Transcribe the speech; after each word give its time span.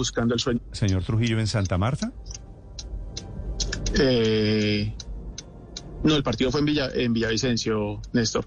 buscando 0.00 0.34
el 0.34 0.40
sueño. 0.40 0.60
Señor 0.72 1.02
Trujillo, 1.04 1.38
en 1.38 1.46
Santa 1.46 1.78
Marta. 1.78 2.12
Eh, 3.98 4.94
no, 6.04 6.14
el 6.16 6.22
partido 6.22 6.50
fue 6.50 6.60
en, 6.60 6.66
Villa, 6.66 6.88
en 6.94 7.12
Villavicencio, 7.12 8.00
Néstor. 8.12 8.46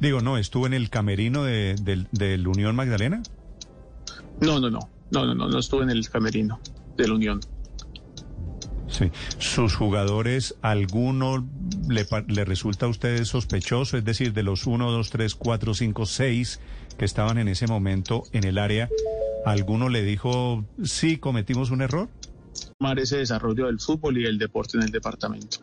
Digo, 0.00 0.20
no, 0.20 0.38
¿estuvo 0.38 0.66
en 0.66 0.74
el 0.74 0.90
camerino 0.90 1.44
de, 1.44 1.74
del- 1.80 2.08
del 2.12 2.46
Unión 2.46 2.74
Magdalena? 2.76 3.22
No, 4.40 4.60
no, 4.60 4.70
no, 4.70 4.80
no, 5.10 5.26
no, 5.26 5.34
no, 5.34 5.48
no 5.48 5.58
estuve 5.58 5.82
en 5.84 5.90
el 5.90 6.08
camerino 6.08 6.60
de 6.96 7.08
la 7.08 7.14
Unión. 7.14 7.40
Sí. 8.88 9.10
¿Sus 9.38 9.74
jugadores, 9.74 10.54
alguno 10.60 11.48
le, 11.88 12.06
le 12.28 12.44
resulta 12.44 12.86
a 12.86 12.88
usted 12.90 13.24
sospechoso? 13.24 13.96
Es 13.96 14.04
decir, 14.04 14.34
de 14.34 14.42
los 14.42 14.66
1, 14.66 14.90
2, 14.90 15.10
3, 15.10 15.34
4, 15.34 15.74
5, 15.74 16.06
6 16.06 16.60
que 16.98 17.04
estaban 17.06 17.38
en 17.38 17.48
ese 17.48 17.66
momento 17.66 18.24
en 18.32 18.44
el 18.44 18.58
área, 18.58 18.90
¿alguno 19.46 19.88
le 19.88 20.02
dijo, 20.02 20.64
sí, 20.82 21.16
cometimos 21.18 21.70
un 21.70 21.82
error? 21.82 22.08
Tomar 22.78 22.98
ese 22.98 23.18
desarrollo 23.18 23.66
del 23.66 23.80
fútbol 23.80 24.18
y 24.18 24.22
del 24.24 24.38
deporte 24.38 24.76
en 24.76 24.84
el 24.84 24.90
departamento. 24.90 25.58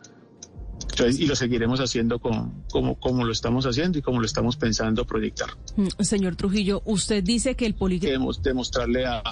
Entonces, 0.90 1.20
y 1.20 1.26
lo 1.26 1.36
seguiremos 1.36 1.80
haciendo 1.80 2.18
con, 2.18 2.64
como, 2.70 2.98
como 2.98 3.24
lo 3.24 3.32
estamos 3.32 3.64
haciendo 3.66 3.98
y 3.98 4.02
como 4.02 4.20
lo 4.20 4.26
estamos 4.26 4.56
pensando 4.56 5.06
proyectar. 5.06 5.50
Mm, 5.76 5.88
Señor 6.02 6.36
Trujillo, 6.36 6.82
usted 6.84 7.22
dice 7.22 7.54
que 7.54 7.66
el 7.66 7.74
político... 7.74 8.08
Queremos 8.08 8.42
demostrarle 8.42 9.06
a, 9.06 9.22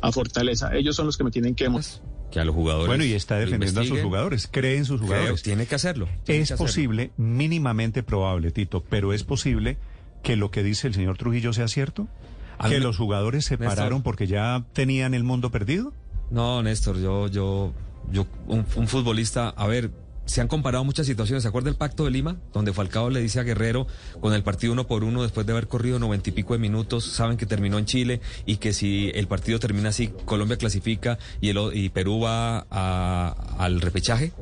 a 0.00 0.12
Fortaleza. 0.12 0.74
Ellos 0.74 0.94
son 0.96 1.06
los 1.06 1.16
que 1.16 1.24
me 1.24 1.30
tienen 1.30 1.54
que 1.54 1.64
demostrar. 1.64 2.06
que 2.30 2.40
a 2.40 2.44
los 2.44 2.54
jugadores. 2.54 2.86
Bueno, 2.88 3.04
y 3.04 3.12
está 3.14 3.36
defendiendo 3.36 3.80
a 3.80 3.84
sus 3.84 4.00
jugadores, 4.00 4.48
cree 4.50 4.76
en 4.76 4.84
sus 4.84 5.00
Creo, 5.00 5.08
jugadores. 5.08 5.42
tiene 5.42 5.66
que 5.66 5.74
hacerlo. 5.74 6.08
tiene 6.24 6.42
Es 6.42 6.48
que 6.48 6.54
hacerlo. 6.54 6.66
posible, 6.66 7.10
mínimamente 7.16 8.02
probable, 8.02 8.50
Tito, 8.52 8.84
pero 8.88 9.12
es 9.12 9.24
posible 9.24 9.76
que 10.22 10.36
lo 10.36 10.50
que 10.50 10.62
dice 10.62 10.86
el 10.88 10.94
señor 10.94 11.18
Trujillo 11.18 11.52
sea 11.52 11.68
cierto. 11.68 12.06
Que 12.68 12.80
los 12.80 12.96
jugadores 12.96 13.44
se 13.44 13.56
Néstor. 13.56 13.76
pararon 13.76 14.02
porque 14.02 14.26
ya 14.26 14.64
tenían 14.72 15.14
el 15.14 15.24
mundo 15.24 15.50
perdido. 15.50 15.92
No, 16.30 16.62
Néstor, 16.62 16.98
yo, 16.98 17.28
yo, 17.28 17.72
yo, 18.10 18.26
un, 18.46 18.64
un 18.76 18.88
futbolista, 18.88 19.48
a 19.50 19.66
ver, 19.66 19.90
se 20.26 20.42
han 20.42 20.48
comparado 20.48 20.84
muchas 20.84 21.06
situaciones. 21.06 21.42
¿Se 21.42 21.48
acuerda 21.48 21.70
el 21.70 21.76
pacto 21.76 22.04
de 22.04 22.10
Lima? 22.10 22.36
Donde 22.52 22.74
Falcao 22.74 23.08
le 23.08 23.20
dice 23.22 23.40
a 23.40 23.44
Guerrero, 23.44 23.86
con 24.20 24.34
el 24.34 24.42
partido 24.42 24.74
uno 24.74 24.86
por 24.86 25.02
uno, 25.04 25.22
después 25.22 25.46
de 25.46 25.52
haber 25.52 25.68
corrido 25.68 25.98
noventa 25.98 26.28
y 26.28 26.32
pico 26.32 26.52
de 26.52 26.58
minutos, 26.58 27.04
saben 27.04 27.38
que 27.38 27.46
terminó 27.46 27.78
en 27.78 27.86
Chile 27.86 28.20
y 28.44 28.56
que 28.56 28.74
si 28.74 29.10
el 29.14 29.26
partido 29.26 29.58
termina 29.58 29.88
así, 29.88 30.08
Colombia 30.26 30.58
clasifica 30.58 31.18
y, 31.40 31.48
el, 31.48 31.58
y 31.72 31.88
Perú 31.88 32.20
va 32.20 32.66
a- 32.70 33.34
al 33.58 33.80
repechaje. 33.80 34.32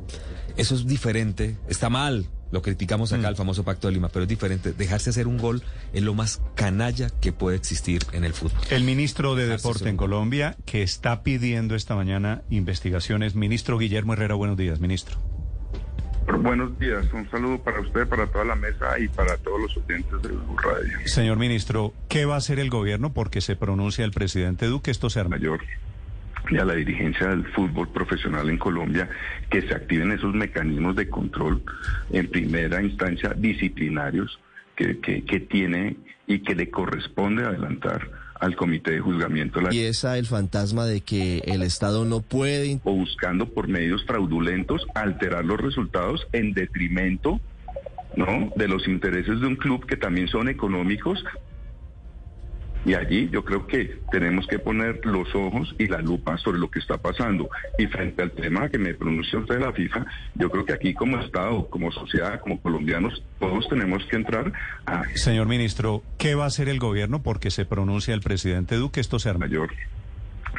Eso 0.57 0.75
es 0.75 0.85
diferente. 0.87 1.55
Está 1.69 1.89
mal. 1.89 2.25
Lo 2.51 2.61
criticamos 2.61 3.13
acá, 3.13 3.27
el 3.27 3.35
famoso 3.35 3.63
pacto 3.63 3.87
de 3.87 3.93
Lima, 3.93 4.09
pero 4.09 4.23
es 4.23 4.29
diferente. 4.29 4.73
Dejarse 4.73 5.09
hacer 5.09 5.27
un 5.27 5.37
gol 5.37 5.63
es 5.93 6.03
lo 6.03 6.13
más 6.13 6.41
canalla 6.55 7.09
que 7.21 7.31
puede 7.31 7.57
existir 7.57 8.03
en 8.13 8.23
el 8.23 8.33
fútbol. 8.33 8.59
El 8.69 8.83
ministro 8.83 9.35
de 9.35 9.43
Dejarse 9.43 9.67
Deporte 9.67 9.89
en. 9.89 9.97
Colombia, 9.97 10.55
que 10.65 10.83
está 10.83 11.23
pidiendo 11.23 11.75
esta 11.75 11.95
mañana 11.95 12.43
investigaciones, 12.49 13.35
ministro 13.35 13.77
Guillermo 13.77 14.13
Herrera, 14.13 14.35
buenos 14.35 14.57
días, 14.57 14.79
ministro. 14.79 15.17
Buenos 16.41 16.77
días, 16.77 17.05
un 17.13 17.29
saludo 17.31 17.57
para 17.59 17.79
usted, 17.79 18.05
para 18.05 18.27
toda 18.27 18.43
la 18.43 18.55
mesa 18.55 18.99
y 18.99 19.07
para 19.07 19.37
todos 19.37 19.61
los 19.61 19.77
oyentes 19.77 20.21
de 20.21 20.27
Blue 20.27 20.57
Radio. 20.57 20.97
Señor 21.05 21.37
ministro, 21.37 21.93
¿qué 22.09 22.25
va 22.25 22.35
a 22.35 22.37
hacer 22.37 22.59
el 22.59 22.69
gobierno? 22.69 23.13
Porque 23.13 23.39
se 23.39 23.55
pronuncia 23.55 24.03
el 24.03 24.11
presidente 24.11 24.65
Duque, 24.65 24.91
esto 24.91 25.09
se 25.09 25.21
arma. 25.21 25.37
Mayor 25.37 25.61
y 26.49 26.57
a 26.57 26.65
la 26.65 26.73
dirigencia 26.73 27.27
del 27.27 27.45
fútbol 27.47 27.89
profesional 27.89 28.49
en 28.49 28.57
Colombia 28.57 29.09
que 29.49 29.61
se 29.61 29.73
activen 29.73 30.11
esos 30.11 30.33
mecanismos 30.33 30.95
de 30.95 31.09
control 31.09 31.61
en 32.11 32.27
primera 32.29 32.81
instancia 32.81 33.33
disciplinarios 33.35 34.39
que, 34.75 34.99
que, 34.99 35.23
que 35.23 35.39
tiene 35.39 35.97
y 36.27 36.39
que 36.39 36.55
le 36.55 36.69
corresponde 36.69 37.43
adelantar 37.43 38.09
al 38.39 38.55
comité 38.55 38.91
de 38.91 38.99
juzgamiento 38.99 39.59
Y 39.71 39.81
esa 39.81 40.17
el 40.17 40.25
fantasma 40.25 40.85
de 40.85 41.01
que 41.01 41.39
el 41.45 41.63
Estado 41.63 42.05
no 42.05 42.21
puede 42.21 42.79
o 42.83 42.93
buscando 42.93 43.49
por 43.49 43.67
medios 43.67 44.05
fraudulentos 44.05 44.85
alterar 44.93 45.43
los 45.43 45.59
resultados 45.59 46.27
en 46.33 46.53
detrimento 46.53 47.39
¿no? 48.15 48.51
de 48.55 48.67
los 48.67 48.87
intereses 48.87 49.39
de 49.39 49.47
un 49.47 49.55
club 49.55 49.85
que 49.85 49.97
también 49.97 50.27
son 50.27 50.49
económicos. 50.49 51.23
Y 52.87 52.95
allí 52.95 53.29
yo 53.29 53.43
creo 53.43 53.67
que 53.67 53.99
tenemos 54.11 54.47
que 54.47 54.59
poner 54.59 55.05
los 55.05 55.35
ojos 55.35 55.75
y 55.77 55.87
la 55.87 56.01
lupa 56.01 56.37
sobre 56.37 56.57
lo 56.57 56.71
que 56.71 56.79
está 56.79 56.97
pasando. 56.97 57.49
Y 57.77 57.85
frente 57.87 58.23
al 58.23 58.31
tema 58.31 58.69
que 58.69 58.77
me 58.77 58.93
pronunció 58.93 59.39
usted 59.39 59.55
de 59.55 59.65
la 59.65 59.73
FIFA, 59.73 60.05
yo 60.35 60.49
creo 60.49 60.63
que 60.63 60.71
aquí 60.71 60.93
como 60.93 61.19
Estado, 61.19 61.69
como 61.69 61.91
sociedad, 61.91 62.39
como 62.39 62.61
colombianos, 62.61 63.21
todos 63.39 63.67
tenemos 63.67 64.05
que 64.05 64.15
entrar 64.15 64.53
a 64.85 65.03
Señor 65.15 65.47
ministro, 65.47 66.01
¿qué 66.17 66.33
va 66.35 66.45
a 66.45 66.47
hacer 66.47 66.69
el 66.69 66.79
gobierno? 66.79 67.21
Porque 67.21 67.51
se 67.51 67.65
pronuncia 67.65 68.13
el 68.13 68.21
presidente 68.21 68.75
Duque, 68.75 69.01
esto 69.01 69.19
se 69.19 69.29
arma. 69.29 69.47
mayor 69.47 69.69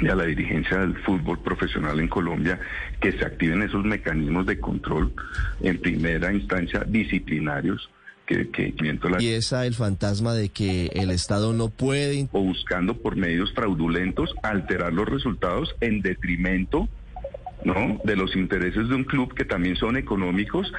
y 0.00 0.08
a 0.08 0.14
la 0.14 0.24
dirigencia 0.24 0.78
del 0.78 0.96
fútbol 0.98 1.40
profesional 1.40 1.98
en 1.98 2.08
Colombia 2.08 2.60
que 3.00 3.10
se 3.12 3.24
activen 3.24 3.62
esos 3.62 3.84
mecanismos 3.84 4.46
de 4.46 4.60
control 4.60 5.12
en 5.60 5.80
primera 5.80 6.32
instancia 6.32 6.84
disciplinarios 6.86 7.90
que, 8.28 8.74
la- 9.08 9.22
y 9.22 9.28
esa 9.28 9.64
el 9.66 9.74
fantasma 9.74 10.34
de 10.34 10.50
que 10.50 10.90
el 10.94 11.10
Estado 11.10 11.54
no 11.54 11.70
puede 11.70 12.28
o 12.32 12.40
buscando 12.42 12.94
por 12.94 13.16
medios 13.16 13.52
fraudulentos 13.54 14.34
alterar 14.42 14.92
los 14.92 15.08
resultados 15.08 15.74
en 15.80 16.02
detrimento 16.02 16.88
¿no? 17.64 17.98
de 18.04 18.16
los 18.16 18.36
intereses 18.36 18.88
de 18.88 18.94
un 18.94 19.04
club 19.04 19.32
que 19.34 19.44
también 19.46 19.76
son 19.76 19.96
económicos 19.96 20.70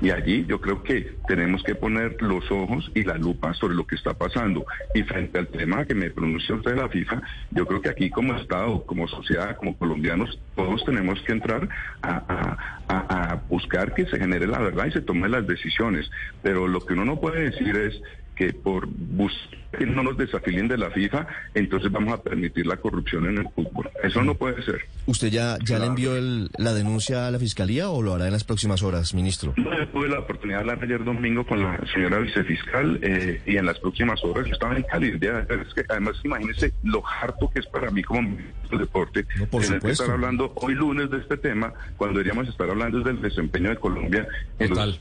y 0.00 0.10
allí 0.10 0.44
yo 0.46 0.60
creo 0.60 0.82
que 0.82 1.18
tenemos 1.26 1.62
que 1.62 1.74
poner 1.74 2.16
los 2.20 2.50
ojos 2.50 2.90
y 2.94 3.02
la 3.02 3.16
lupa 3.16 3.54
sobre 3.54 3.74
lo 3.74 3.86
que 3.86 3.94
está 3.94 4.14
pasando. 4.14 4.64
Y 4.94 5.02
frente 5.04 5.38
al 5.38 5.48
tema 5.48 5.84
que 5.86 5.94
me 5.94 6.10
pronunció 6.10 6.56
usted 6.56 6.72
de 6.72 6.82
la 6.82 6.88
FIFA, 6.88 7.22
yo 7.50 7.66
creo 7.66 7.80
que 7.80 7.88
aquí 7.88 8.10
como 8.10 8.34
Estado, 8.36 8.84
como 8.84 9.08
sociedad, 9.08 9.56
como 9.56 9.76
colombianos, 9.76 10.38
todos 10.54 10.84
tenemos 10.84 11.20
que 11.22 11.32
entrar 11.32 11.68
a, 12.02 12.10
a- 12.12 12.58
a- 12.88 13.32
a 13.32 13.44
buscar 13.48 13.94
que 13.94 14.06
se 14.06 14.18
genere 14.18 14.46
la 14.46 14.58
verdad 14.58 14.86
y 14.86 14.92
se 14.92 15.00
tomen 15.02 15.30
las 15.30 15.46
decisiones. 15.46 16.10
Pero 16.42 16.68
lo 16.68 16.80
que 16.84 16.92
uno 16.94 17.04
no 17.04 17.20
puede 17.20 17.50
decir 17.50 17.76
es 17.76 18.00
que 18.36 18.52
por 18.52 18.86
buscar 18.86 19.56
que 19.76 19.84
no 19.84 20.02
nos 20.02 20.16
desafilien 20.16 20.68
de 20.68 20.78
la 20.78 20.90
FIFA, 20.90 21.26
entonces 21.54 21.92
vamos 21.92 22.14
a 22.14 22.22
permitir 22.22 22.66
la 22.66 22.78
corrupción 22.78 23.26
en 23.26 23.38
el 23.38 23.48
fútbol. 23.50 23.90
Eso 24.02 24.22
no 24.22 24.34
puede 24.34 24.62
ser. 24.62 24.80
¿Usted 25.04 25.28
ya, 25.28 25.58
ya 25.62 25.78
le 25.78 25.84
envió 25.86 26.16
el- 26.16 26.48
la 26.56 26.72
denuncia 26.72 27.26
a 27.26 27.30
la 27.30 27.38
Fiscalía 27.38 27.90
o 27.90 28.00
lo 28.00 28.14
hará 28.14 28.24
en 28.26 28.32
las 28.32 28.44
próximas 28.44 28.82
horas, 28.82 29.12
ministro? 29.12 29.52
No, 29.58 29.76
yo 29.76 29.86
tuve 29.88 30.08
la 30.08 30.20
oportunidad 30.20 30.58
de 30.58 30.70
hablar 30.70 30.82
ayer 30.82 31.04
domingo 31.04 31.44
con 31.44 31.62
la 31.62 31.78
señora 31.92 32.18
vicefiscal 32.20 33.00
eh, 33.02 33.42
y 33.44 33.58
en 33.58 33.66
las 33.66 33.78
próximas 33.78 34.24
horas 34.24 34.46
yo 34.46 34.52
estaba 34.54 34.76
en 34.76 34.82
Cali. 34.84 35.10
De- 35.18 35.40
es 35.40 35.74
que 35.74 35.84
además, 35.90 36.16
imagínense 36.24 36.72
lo 36.82 37.02
harto 37.06 37.50
que 37.52 37.58
es 37.60 37.66
para 37.66 37.90
mí 37.90 38.02
como 38.02 38.22
ministro 38.22 38.70
del 38.70 38.78
deporte 38.78 39.26
No, 39.38 39.46
por 39.46 39.60
tener 39.60 39.74
que 39.74 39.80
supuesto. 39.80 40.04
estar 40.04 40.14
hablando 40.14 40.52
hoy 40.56 40.74
lunes 40.74 41.10
de 41.10 41.18
este 41.18 41.36
tema 41.36 41.74
cuando 41.98 42.18
deberíamos 42.18 42.48
estar 42.48 42.70
hablando 42.70 43.00
del 43.00 43.20
desempeño 43.20 43.68
de 43.70 43.76
Colombia 43.76 44.26
en 44.58 44.68
Total. 44.70 44.98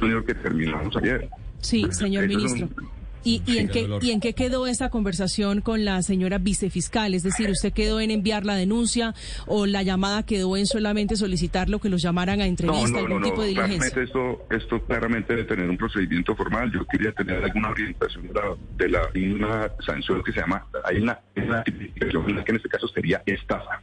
los 0.00 0.24
que 0.24 0.34
terminamos 0.34 0.94
ayer. 0.98 1.26
Sí, 1.64 1.84
señor 1.90 2.24
Eso 2.24 2.38
ministro. 2.38 2.68
un- 2.76 2.94
¿Y, 3.26 3.42
y 3.46 3.56
en 3.56 3.68
qué. 3.70 3.88
¿Y 4.02 4.10
en 4.10 4.20
qué 4.20 4.34
quedó 4.34 4.66
esa 4.66 4.90
conversación 4.90 5.62
con 5.62 5.86
la 5.86 6.02
señora 6.02 6.36
vicefiscal? 6.36 7.14
Es 7.14 7.22
decir, 7.22 7.48
¿usted 7.48 7.72
quedó 7.72 7.98
en 8.00 8.10
enviar 8.10 8.44
la 8.44 8.54
denuncia 8.54 9.14
o 9.46 9.64
la 9.64 9.82
llamada 9.82 10.24
quedó 10.24 10.58
en 10.58 10.66
solamente 10.66 11.16
solicitar 11.16 11.70
lo 11.70 11.78
que 11.78 11.88
los 11.88 12.02
llamaran 12.02 12.42
a 12.42 12.46
entrevista, 12.46 12.98
algún 12.98 13.22
tipo 13.22 13.40
de 13.40 13.48
diligencia? 13.48 13.90
Claramente 13.90 14.02
esto, 14.02 14.46
esto 14.50 14.84
claramente 14.86 15.32
debe 15.36 15.48
tener 15.48 15.70
un 15.70 15.78
procedimiento 15.78 16.36
formal. 16.36 16.70
Yo 16.70 16.84
quería 16.84 17.12
tener 17.12 17.42
alguna 17.42 17.70
orientación 17.70 18.28
de 18.28 18.34
la, 18.34 18.42
de 18.76 18.88
la 18.90 19.36
una 19.38 19.70
sanción 19.86 20.22
que 20.22 20.30
se 20.30 20.40
llama, 20.40 20.66
hay 20.84 20.98
una, 20.98 21.18
una 21.34 21.64
tipificación 21.64 22.26
que 22.44 22.50
en 22.50 22.56
este 22.56 22.68
caso 22.68 22.88
sería 22.88 23.22
estafa. 23.24 23.80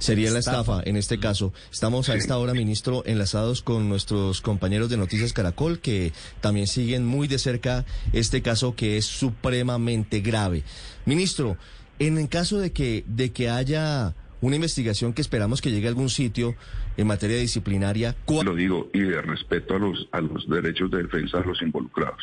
Sería 0.00 0.30
la 0.30 0.38
estafa 0.40 0.80
en 0.84 0.96
este 0.96 1.18
caso. 1.20 1.52
Estamos 1.70 2.08
a 2.08 2.14
esta 2.16 2.36
hora, 2.38 2.52
ministro, 2.54 3.02
enlazados 3.06 3.62
con 3.62 3.88
nuestros 3.88 4.40
compañeros 4.40 4.88
de 4.90 4.96
Noticias 4.96 5.32
Caracol 5.32 5.78
que 5.78 6.12
también 6.40 6.66
siguen 6.66 7.06
muy 7.06 7.28
de 7.28 7.38
cerca 7.38 7.84
este 8.12 8.42
caso 8.42 8.74
que 8.74 8.96
es 8.96 9.04
supremamente 9.06 10.20
grave. 10.20 10.64
Ministro, 11.06 11.56
en 11.98 12.18
el 12.18 12.28
caso 12.28 12.58
de 12.58 12.72
que, 12.72 13.04
de 13.06 13.30
que 13.32 13.50
haya 13.50 14.14
una 14.40 14.56
investigación 14.56 15.12
que 15.12 15.20
esperamos 15.20 15.60
que 15.60 15.70
llegue 15.70 15.86
a 15.86 15.90
algún 15.90 16.08
sitio 16.08 16.54
en 16.96 17.06
materia 17.06 17.36
disciplinaria, 17.36 18.16
¿cuál 18.24 18.46
Lo 18.46 18.54
digo 18.54 18.88
y 18.94 19.00
de 19.00 19.20
respeto 19.20 19.74
a 19.76 19.78
los, 19.78 20.08
a 20.12 20.20
los 20.22 20.48
derechos 20.48 20.90
de 20.90 21.02
defensa 21.02 21.38
de 21.40 21.44
los 21.44 21.60
involucrados. 21.60 22.22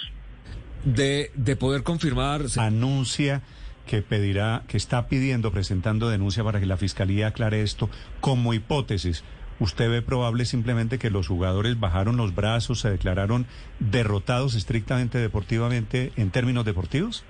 De, 0.83 1.31
de 1.35 1.55
poder 1.55 1.83
confirmar, 1.83 2.49
se- 2.49 2.59
Anuncia 2.59 3.43
que 3.87 4.03
pedirá, 4.03 4.63
que 4.67 4.77
está 4.77 5.07
pidiendo, 5.07 5.51
presentando 5.51 6.09
denuncia 6.09 6.43
para 6.43 6.59
que 6.59 6.67
la 6.67 6.77
fiscalía 6.77 7.27
aclare 7.27 7.63
esto 7.63 7.89
como 8.21 8.53
hipótesis. 8.53 9.23
¿Usted 9.59 9.89
ve 9.89 10.03
probable 10.03 10.45
simplemente 10.45 10.99
que 10.99 11.09
los 11.09 11.27
jugadores 11.27 11.79
bajaron 11.79 12.17
los 12.17 12.35
brazos, 12.35 12.81
se 12.81 12.91
declararon 12.91 13.47
derrotados 13.79 14.53
estrictamente 14.53 15.17
deportivamente 15.17 16.11
en 16.15 16.29
términos 16.29 16.63
deportivos? 16.65 17.25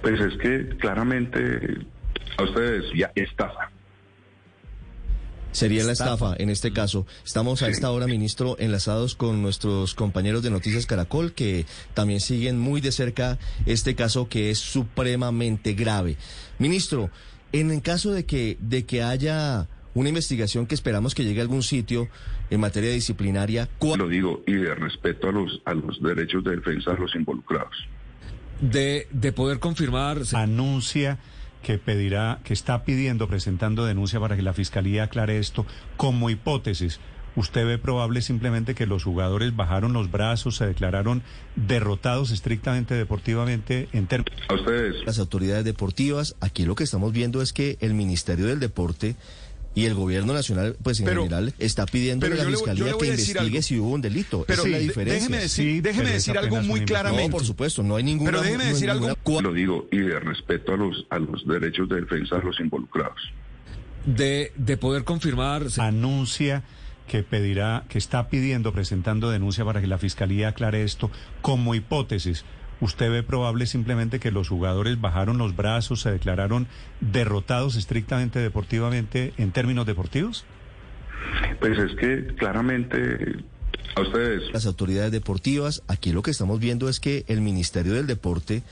Pues 0.00 0.18
es 0.18 0.38
que 0.38 0.76
claramente 0.78 1.84
a 2.38 2.42
ustedes 2.44 2.84
ya 2.96 3.12
estafa. 3.14 3.70
Sería 5.52 5.84
la 5.84 5.92
estafa 5.92 6.34
en 6.38 6.48
este 6.48 6.72
caso. 6.72 7.06
Estamos 7.24 7.62
a 7.62 7.68
esta 7.68 7.90
hora, 7.90 8.06
ministro, 8.06 8.56
enlazados 8.58 9.14
con 9.14 9.42
nuestros 9.42 9.94
compañeros 9.94 10.42
de 10.42 10.50
Noticias 10.50 10.86
Caracol, 10.86 11.32
que 11.32 11.66
también 11.94 12.20
siguen 12.20 12.58
muy 12.58 12.80
de 12.80 12.92
cerca 12.92 13.38
este 13.66 13.94
caso 13.94 14.28
que 14.28 14.50
es 14.50 14.58
supremamente 14.58 15.74
grave. 15.74 16.16
Ministro, 16.58 17.10
en 17.52 17.70
el 17.70 17.82
caso 17.82 18.12
de 18.12 18.24
que, 18.24 18.56
de 18.60 18.84
que 18.84 19.02
haya 19.02 19.68
una 19.94 20.08
investigación 20.08 20.66
que 20.66 20.74
esperamos 20.74 21.14
que 21.14 21.24
llegue 21.24 21.40
a 21.40 21.42
algún 21.42 21.64
sitio 21.64 22.08
en 22.48 22.60
materia 22.60 22.92
disciplinaria. 22.92 23.68
Lo 23.80 24.08
digo, 24.08 24.42
y 24.46 24.52
de 24.52 24.74
respeto 24.74 25.28
a 25.28 25.32
los, 25.32 25.60
a 25.64 25.74
los 25.74 26.00
derechos 26.00 26.44
de 26.44 26.56
defensa 26.56 26.92
de 26.92 26.98
los 26.98 27.14
involucrados. 27.14 27.74
De, 28.60 29.08
de 29.10 29.32
poder 29.32 29.58
confirmar... 29.58 30.18
Anuncia 30.32 31.18
que 31.62 31.78
pedirá, 31.78 32.40
que 32.44 32.52
está 32.52 32.84
pidiendo, 32.84 33.28
presentando 33.28 33.84
denuncia 33.84 34.20
para 34.20 34.36
que 34.36 34.42
la 34.42 34.52
fiscalía 34.52 35.04
aclare 35.04 35.38
esto 35.38 35.66
como 35.96 36.30
hipótesis. 36.30 37.00
¿Usted 37.36 37.64
ve 37.64 37.78
probable 37.78 38.22
simplemente 38.22 38.74
que 38.74 38.86
los 38.86 39.04
jugadores 39.04 39.54
bajaron 39.54 39.92
los 39.92 40.10
brazos, 40.10 40.56
se 40.56 40.66
declararon 40.66 41.22
derrotados 41.54 42.32
estrictamente 42.32 42.94
deportivamente 42.94 43.88
en 43.92 44.06
términos... 44.06 44.40
A 44.48 44.54
ustedes. 44.54 44.96
Las 45.06 45.18
autoridades 45.20 45.64
deportivas, 45.64 46.34
aquí 46.40 46.64
lo 46.64 46.74
que 46.74 46.84
estamos 46.84 47.12
viendo 47.12 47.40
es 47.40 47.52
que 47.52 47.78
el 47.80 47.94
Ministerio 47.94 48.46
del 48.46 48.58
Deporte 48.58 49.14
y 49.74 49.84
el 49.86 49.94
gobierno 49.94 50.32
nacional, 50.32 50.76
pues 50.82 50.98
en 50.98 51.06
Pero- 51.06 51.22
general, 51.24 51.54
está 51.58 51.86
pidiendo 51.86 52.26
a 52.26 52.30
la 52.30 52.44
fiscalía 52.44 52.92
que 52.98 53.06
investigue 53.06 53.38
algo. 53.40 53.62
si 53.62 53.78
hubo 53.78 53.90
un 53.90 54.00
delito. 54.00 54.44
Pero 54.46 54.62
Esa 54.62 54.68
es 54.68 54.72
la 54.72 54.78
de- 54.78 54.82
diferencia. 54.84 55.14
déjeme 55.20 55.36
decir, 55.42 55.64
Sí, 55.74 55.80
déjeme 55.80 56.10
decir 56.10 56.38
algo 56.38 56.60
muy 56.62 56.84
claramente. 56.84 57.28
No, 57.28 57.30
por 57.36 57.44
supuesto, 57.44 57.82
no 57.84 57.96
hay 57.96 58.02
ninguna. 58.02 58.30
Pero 58.32 58.42
déjeme 58.42 58.64
no 58.64 58.70
decir 58.70 58.90
algo- 58.90 59.06
ninguna- 59.08 59.22
cua- 59.24 59.42
Lo 59.42 59.52
digo, 59.52 59.88
y 59.92 59.98
de 59.98 60.18
respeto 60.18 60.74
a 60.74 60.76
los, 60.76 61.06
a 61.10 61.18
los 61.20 61.46
derechos 61.46 61.88
de 61.88 62.00
defensa 62.00 62.36
de 62.38 62.42
los 62.44 62.58
involucrados. 62.58 63.20
De, 64.06 64.52
de 64.56 64.76
poder 64.76 65.04
confirmar... 65.04 65.66
anuncia 65.78 66.62
que 67.06 67.22
pedirá, 67.22 67.84
que 67.88 67.98
está 67.98 68.28
pidiendo, 68.28 68.72
presentando 68.72 69.30
denuncia 69.30 69.64
para 69.64 69.80
que 69.80 69.86
la 69.86 69.98
fiscalía 69.98 70.48
aclare 70.48 70.82
esto 70.84 71.10
como 71.42 71.74
hipótesis. 71.74 72.44
¿Usted 72.80 73.10
ve 73.10 73.22
probable 73.22 73.66
simplemente 73.66 74.20
que 74.20 74.30
los 74.30 74.48
jugadores 74.48 75.00
bajaron 75.00 75.36
los 75.38 75.54
brazos, 75.54 76.00
se 76.00 76.10
declararon 76.10 76.66
derrotados 77.00 77.76
estrictamente 77.76 78.38
deportivamente 78.38 79.32
en 79.36 79.52
términos 79.52 79.84
deportivos? 79.86 80.44
Pues 81.60 81.78
es 81.78 81.94
que 81.98 82.34
claramente 82.36 83.36
a 83.96 84.00
ustedes. 84.00 84.50
las 84.52 84.64
autoridades 84.66 85.12
deportivas, 85.12 85.82
aquí 85.88 86.12
lo 86.12 86.22
que 86.22 86.30
estamos 86.30 86.58
viendo 86.58 86.88
es 86.88 87.00
que 87.00 87.24
el 87.28 87.40
Ministerio 87.42 87.92
del 87.92 88.06
Deporte 88.06 88.62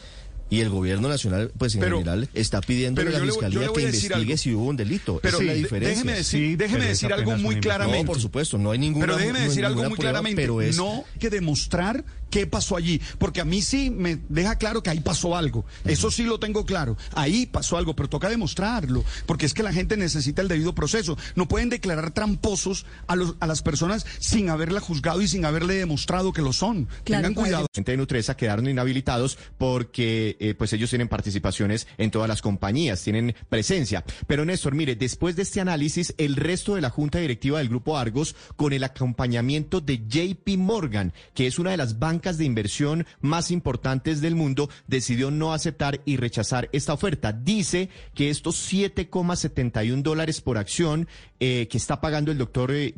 y 0.50 0.60
el 0.60 0.70
gobierno 0.70 1.08
nacional, 1.10 1.52
pues 1.58 1.74
en 1.74 1.82
Pero- 1.82 1.98
general, 1.98 2.30
está 2.32 2.62
pidiendo 2.62 3.02
a 3.02 3.04
la 3.04 3.20
fiscalía 3.20 3.60
le 3.66 3.72
que 3.74 3.80
investigue 3.82 4.14
algo. 4.14 4.36
si 4.38 4.54
hubo 4.54 4.64
un 4.64 4.76
delito. 4.78 5.18
Pero 5.20 5.36
Esa 5.36 5.42
es 5.42 5.46
la 5.48 5.52
diferencia. 5.54 5.90
déjeme 5.90 6.12
decir, 6.16 6.40
Sí, 6.48 6.56
déjeme 6.56 6.84
decir 6.86 7.12
algo 7.12 7.36
muy 7.36 7.60
claramente. 7.60 8.04
No, 8.04 8.06
por 8.06 8.18
supuesto, 8.20 8.56
no 8.56 8.70
hay 8.70 8.78
ninguna. 8.78 9.04
Pero 9.04 9.18
déjeme 9.18 9.40
no 9.40 9.44
decir 9.44 9.66
algo 9.66 9.82
muy 9.82 9.90
prueba, 9.90 10.00
claramente. 10.12 10.40
Pero 10.40 10.62
es, 10.62 10.78
No 10.78 11.04
hay 11.12 11.18
que 11.20 11.28
demostrar 11.28 12.02
qué 12.30 12.46
pasó 12.46 12.76
allí. 12.76 13.00
Porque 13.18 13.40
a 13.40 13.44
mí 13.44 13.62
sí 13.62 13.90
me 13.90 14.18
deja 14.28 14.56
claro 14.56 14.82
que 14.82 14.90
ahí 14.90 15.00
pasó 15.00 15.36
algo. 15.36 15.64
Eso 15.84 16.10
sí 16.10 16.24
lo 16.24 16.38
tengo 16.38 16.64
claro. 16.64 16.96
Ahí 17.14 17.46
pasó 17.46 17.76
algo, 17.76 17.94
pero 17.94 18.08
toca 18.08 18.28
demostrarlo. 18.28 19.04
Porque 19.26 19.46
es 19.46 19.54
que 19.54 19.62
la 19.62 19.72
gente 19.72 19.96
necesita 19.96 20.42
el 20.42 20.48
debido 20.48 20.74
proceso. 20.74 21.16
No 21.34 21.48
pueden 21.48 21.68
declarar 21.68 22.12
tramposos 22.12 22.86
a, 23.06 23.16
los, 23.16 23.36
a 23.40 23.46
las 23.46 23.62
personas 23.62 24.06
sin 24.18 24.50
haberla 24.50 24.80
juzgado 24.80 25.22
y 25.22 25.28
sin 25.28 25.44
haberle 25.44 25.74
demostrado 25.74 26.32
que 26.32 26.42
lo 26.42 26.52
son. 26.52 26.88
Claro, 27.04 27.28
Tengan 27.28 27.34
cuidado. 27.34 27.66
gente 27.74 27.92
de 27.92 27.96
Nutresa 27.96 28.36
quedaron 28.36 28.68
inhabilitados 28.68 29.38
porque 29.58 30.36
eh, 30.40 30.54
pues 30.54 30.72
ellos 30.72 30.90
tienen 30.90 31.08
participaciones 31.08 31.86
en 31.98 32.10
todas 32.10 32.28
las 32.28 32.42
compañías, 32.42 33.02
tienen 33.02 33.34
presencia. 33.48 34.04
Pero 34.26 34.44
Néstor, 34.44 34.74
mire, 34.74 34.96
después 34.96 35.36
de 35.36 35.42
este 35.42 35.60
análisis, 35.60 36.14
el 36.18 36.36
resto 36.36 36.74
de 36.74 36.80
la 36.80 36.90
junta 36.90 37.18
directiva 37.18 37.58
del 37.58 37.68
Grupo 37.68 37.96
Argos, 37.96 38.34
con 38.56 38.72
el 38.72 38.84
acompañamiento 38.84 39.80
de 39.80 39.98
JP 40.06 40.56
Morgan, 40.58 41.12
que 41.34 41.46
es 41.46 41.58
una 41.58 41.70
de 41.70 41.76
las 41.76 41.98
bancas 41.98 42.17
de 42.18 42.44
inversión 42.44 43.06
más 43.20 43.50
importantes 43.50 44.20
del 44.20 44.34
mundo, 44.34 44.68
decidió 44.86 45.30
no 45.30 45.52
aceptar 45.52 46.00
y 46.04 46.16
rechazar 46.16 46.68
esta 46.72 46.92
oferta. 46.92 47.32
Dice 47.32 47.88
que 48.14 48.28
estos 48.30 48.56
7,71 48.72 50.02
dólares 50.02 50.40
por 50.40 50.58
acción 50.58 51.06
eh, 51.40 51.68
que 51.70 51.78
está 51.78 52.00
pagando 52.00 52.32
el 52.32 52.38
doctor 52.38 52.72
eh, 52.72 52.92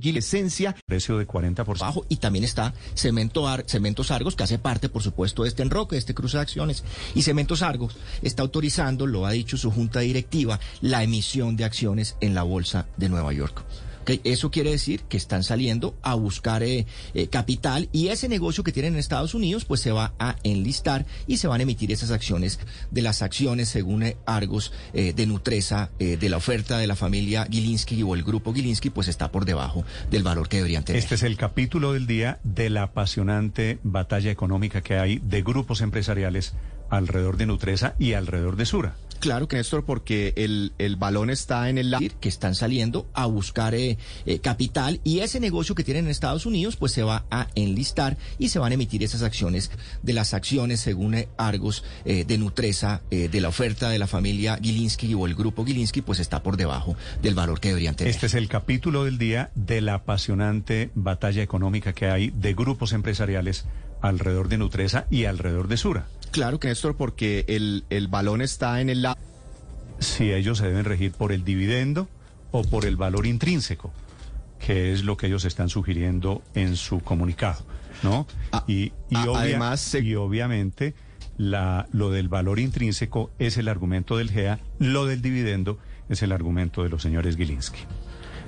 Precio 0.86 1.18
de 1.18 1.26
40%. 1.26 1.78
bajo 1.78 2.06
y 2.08 2.16
también 2.16 2.44
está 2.44 2.72
Cemento 2.94 3.46
Ar- 3.46 3.64
Cementos 3.66 4.10
Argos, 4.10 4.34
que 4.36 4.44
hace 4.44 4.58
parte, 4.58 4.88
por 4.88 5.02
supuesto, 5.02 5.42
de 5.42 5.50
este 5.50 5.62
enroque, 5.62 5.96
de 5.96 6.00
este 6.00 6.14
cruce 6.14 6.38
de 6.38 6.42
acciones. 6.42 6.82
Y 7.14 7.22
Cementos 7.22 7.62
Argos 7.62 7.96
está 8.22 8.42
autorizando, 8.42 9.06
lo 9.06 9.26
ha 9.26 9.32
dicho 9.32 9.56
su 9.56 9.70
junta 9.70 10.00
directiva, 10.00 10.58
la 10.80 11.02
emisión 11.02 11.56
de 11.56 11.64
acciones 11.64 12.16
en 12.20 12.34
la 12.34 12.42
Bolsa 12.42 12.86
de 12.96 13.08
Nueva 13.08 13.32
York. 13.32 13.62
Eso 14.24 14.50
quiere 14.50 14.70
decir 14.70 15.02
que 15.02 15.16
están 15.16 15.44
saliendo 15.44 15.96
a 16.02 16.14
buscar 16.14 16.62
eh, 16.62 16.86
eh, 17.14 17.28
capital 17.28 17.88
y 17.92 18.08
ese 18.08 18.28
negocio 18.28 18.64
que 18.64 18.72
tienen 18.72 18.94
en 18.94 18.98
Estados 18.98 19.34
Unidos 19.34 19.64
pues 19.64 19.80
se 19.80 19.92
va 19.92 20.14
a 20.18 20.36
enlistar 20.42 21.06
y 21.26 21.36
se 21.36 21.48
van 21.48 21.60
a 21.60 21.62
emitir 21.62 21.92
esas 21.92 22.10
acciones 22.10 22.58
de 22.90 23.02
las 23.02 23.22
acciones 23.22 23.68
según 23.68 24.02
eh, 24.02 24.16
Argos 24.26 24.72
de 24.92 25.26
Nutresa 25.26 25.90
de 25.98 26.28
la 26.28 26.36
oferta 26.36 26.78
de 26.78 26.86
la 26.86 26.96
familia 26.96 27.46
Gilinski 27.50 28.02
o 28.02 28.14
el 28.14 28.22
grupo 28.22 28.52
Gilinski 28.52 28.90
pues 28.90 29.08
está 29.08 29.30
por 29.30 29.44
debajo 29.44 29.84
del 30.10 30.22
valor 30.22 30.48
que 30.48 30.58
deberían 30.58 30.84
tener. 30.84 31.00
Este 31.00 31.14
es 31.14 31.22
el 31.22 31.36
capítulo 31.36 31.92
del 31.92 32.06
día 32.06 32.38
de 32.44 32.70
la 32.70 32.84
apasionante 32.84 33.78
batalla 33.82 34.30
económica 34.30 34.82
que 34.82 34.96
hay 34.96 35.18
de 35.18 35.42
grupos 35.42 35.80
empresariales 35.80 36.54
alrededor 36.90 37.36
de 37.36 37.46
Nutresa 37.46 37.94
y 37.98 38.14
alrededor 38.14 38.56
de 38.56 38.66
Sura. 38.66 38.96
Claro 39.20 39.48
que 39.48 39.56
Néstor, 39.56 39.84
porque 39.84 40.32
el, 40.36 40.72
el 40.78 40.96
balón 40.96 41.28
está 41.28 41.68
en 41.68 41.76
el 41.76 41.94
que 42.20 42.28
están 42.28 42.54
saliendo 42.54 43.06
a 43.12 43.26
buscar 43.26 43.74
eh, 43.74 43.98
eh, 44.24 44.38
capital 44.38 45.00
y 45.04 45.20
ese 45.20 45.40
negocio 45.40 45.74
que 45.74 45.84
tienen 45.84 46.06
en 46.06 46.10
Estados 46.10 46.46
Unidos 46.46 46.76
pues 46.76 46.92
se 46.92 47.02
va 47.02 47.24
a 47.30 47.48
enlistar 47.54 48.16
y 48.38 48.48
se 48.48 48.58
van 48.58 48.72
a 48.72 48.74
emitir 48.74 49.02
esas 49.02 49.22
acciones 49.22 49.70
de 50.02 50.12
las 50.14 50.32
acciones 50.32 50.80
según 50.80 51.14
eh, 51.14 51.28
Argos 51.36 51.84
de 52.04 52.38
Nutresa 52.38 53.02
de 53.10 53.40
la 53.40 53.48
oferta 53.48 53.90
de 53.90 53.98
la 53.98 54.06
familia 54.06 54.58
Gilinski 54.60 55.12
o 55.14 55.26
el 55.26 55.34
grupo 55.34 55.64
Gilinski 55.64 56.00
pues 56.02 56.18
está 56.18 56.42
por 56.42 56.56
debajo 56.56 56.96
del 57.22 57.34
valor 57.34 57.60
que 57.60 57.68
deberían 57.68 57.94
tener. 57.94 58.10
Este 58.10 58.26
es 58.26 58.34
el 58.34 58.48
capítulo 58.48 59.04
del 59.04 59.18
día 59.18 59.50
de 59.54 59.80
la 59.80 59.94
apasionante 59.94 60.90
batalla 60.94 61.42
económica 61.42 61.92
que 61.92 62.06
hay 62.06 62.30
de 62.30 62.54
grupos 62.54 62.92
empresariales 62.92 63.66
alrededor 64.00 64.48
de 64.48 64.58
Nutresa 64.58 65.06
y 65.10 65.24
alrededor 65.24 65.68
de 65.68 65.76
Sura. 65.76 66.06
Claro 66.30 66.60
que 66.60 66.68
Néstor, 66.68 66.96
porque 66.96 67.44
el, 67.48 67.84
el 67.90 68.08
balón 68.08 68.40
está 68.42 68.80
en 68.80 68.88
el 68.90 69.02
lado. 69.02 69.16
Si 69.98 70.32
ellos 70.32 70.58
se 70.58 70.66
deben 70.66 70.84
regir 70.84 71.12
por 71.12 71.32
el 71.32 71.44
dividendo 71.44 72.08
o 72.52 72.62
por 72.62 72.84
el 72.86 72.96
valor 72.96 73.26
intrínseco, 73.26 73.92
que 74.58 74.92
es 74.92 75.04
lo 75.04 75.16
que 75.16 75.26
ellos 75.26 75.44
están 75.44 75.68
sugiriendo 75.68 76.42
en 76.54 76.76
su 76.76 77.00
comunicado, 77.00 77.64
¿no? 78.02 78.26
Ah, 78.52 78.64
y, 78.66 78.84
y 78.84 78.92
ah, 79.14 79.24
obvia- 79.28 79.40
además 79.40 79.80
se- 79.80 80.00
y 80.00 80.14
obviamente 80.14 80.94
la, 81.36 81.86
lo 81.92 82.10
del 82.10 82.28
valor 82.28 82.58
intrínseco 82.60 83.30
es 83.38 83.56
el 83.56 83.68
argumento 83.68 84.16
del 84.16 84.30
GEA, 84.30 84.60
lo 84.78 85.06
del 85.06 85.22
dividendo 85.22 85.78
es 86.08 86.22
el 86.22 86.32
argumento 86.32 86.82
de 86.82 86.88
los 86.90 87.02
señores 87.02 87.36
Gilinski. 87.36 87.80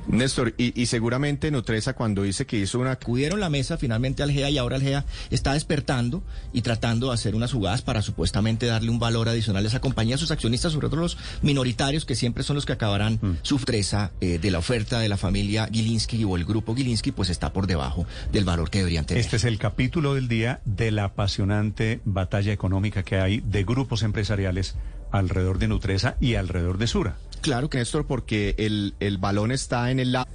Néstor, 0.06 0.54
y, 0.58 0.80
y 0.80 0.86
seguramente 0.86 1.50
Nutresa 1.50 1.94
cuando 1.94 2.22
dice 2.22 2.46
que 2.46 2.58
hizo 2.58 2.78
una 2.78 2.92
acudieron 2.92 3.40
la 3.40 3.48
mesa 3.48 3.76
finalmente 3.76 4.22
al 4.22 4.30
GEA 4.30 4.50
y 4.50 4.58
ahora 4.58 4.76
el 4.76 4.82
GEA 4.82 5.04
está 5.30 5.54
despertando 5.54 6.22
y 6.52 6.62
tratando 6.62 7.08
de 7.08 7.14
hacer 7.14 7.34
unas 7.34 7.52
jugadas 7.52 7.82
para 7.82 8.02
supuestamente 8.02 8.66
darle 8.66 8.90
un 8.90 8.98
valor 8.98 9.28
adicional 9.28 9.64
a 9.64 9.68
esa 9.68 9.80
compañía, 9.80 10.16
a 10.16 10.18
sus 10.18 10.30
accionistas, 10.30 10.72
sobre 10.72 10.88
todo 10.88 11.00
los 11.00 11.18
minoritarios 11.42 12.04
que 12.04 12.14
siempre 12.14 12.42
son 12.42 12.56
los 12.56 12.66
que 12.66 12.72
acabarán 12.72 13.20
su 13.42 13.58
fresa 13.58 14.12
eh, 14.20 14.38
de 14.38 14.50
la 14.50 14.58
oferta 14.58 15.00
de 15.00 15.08
la 15.08 15.16
familia 15.16 15.68
Gilinski 15.70 16.24
o 16.24 16.36
el 16.36 16.44
grupo 16.44 16.74
Gilinski, 16.74 17.12
pues 17.12 17.30
está 17.30 17.52
por 17.52 17.66
debajo 17.66 18.06
del 18.32 18.44
valor 18.44 18.70
que 18.70 18.78
deberían 18.78 19.04
tener. 19.04 19.22
Este 19.22 19.36
es 19.36 19.44
el 19.44 19.58
capítulo 19.58 20.14
del 20.14 20.28
día 20.28 20.60
de 20.64 20.90
la 20.90 21.04
apasionante 21.04 22.00
batalla 22.04 22.52
económica 22.52 23.02
que 23.02 23.16
hay 23.16 23.40
de 23.40 23.64
grupos 23.64 24.02
empresariales 24.02 24.76
alrededor 25.10 25.58
de 25.58 25.68
Nutresa 25.68 26.16
y 26.20 26.34
alrededor 26.34 26.78
de 26.78 26.86
Sura. 26.86 27.16
Claro 27.42 27.68
que 27.68 27.78
Néstor, 27.78 28.06
porque 28.06 28.54
el, 28.58 28.94
el 29.00 29.18
balón 29.18 29.52
está 29.52 29.90
en 29.90 30.00
el 30.00 30.12
lado. 30.12 30.26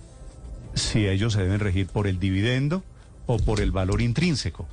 Si 0.75 1.07
ellos 1.07 1.33
se 1.33 1.41
deben 1.41 1.59
regir 1.59 1.87
por 1.87 2.05
el 2.07 2.19
dividendo 2.19 2.83
o 3.25 3.37
por 3.39 3.59
el 3.61 3.71
valor 3.71 4.01
intrínseco, 4.01 4.67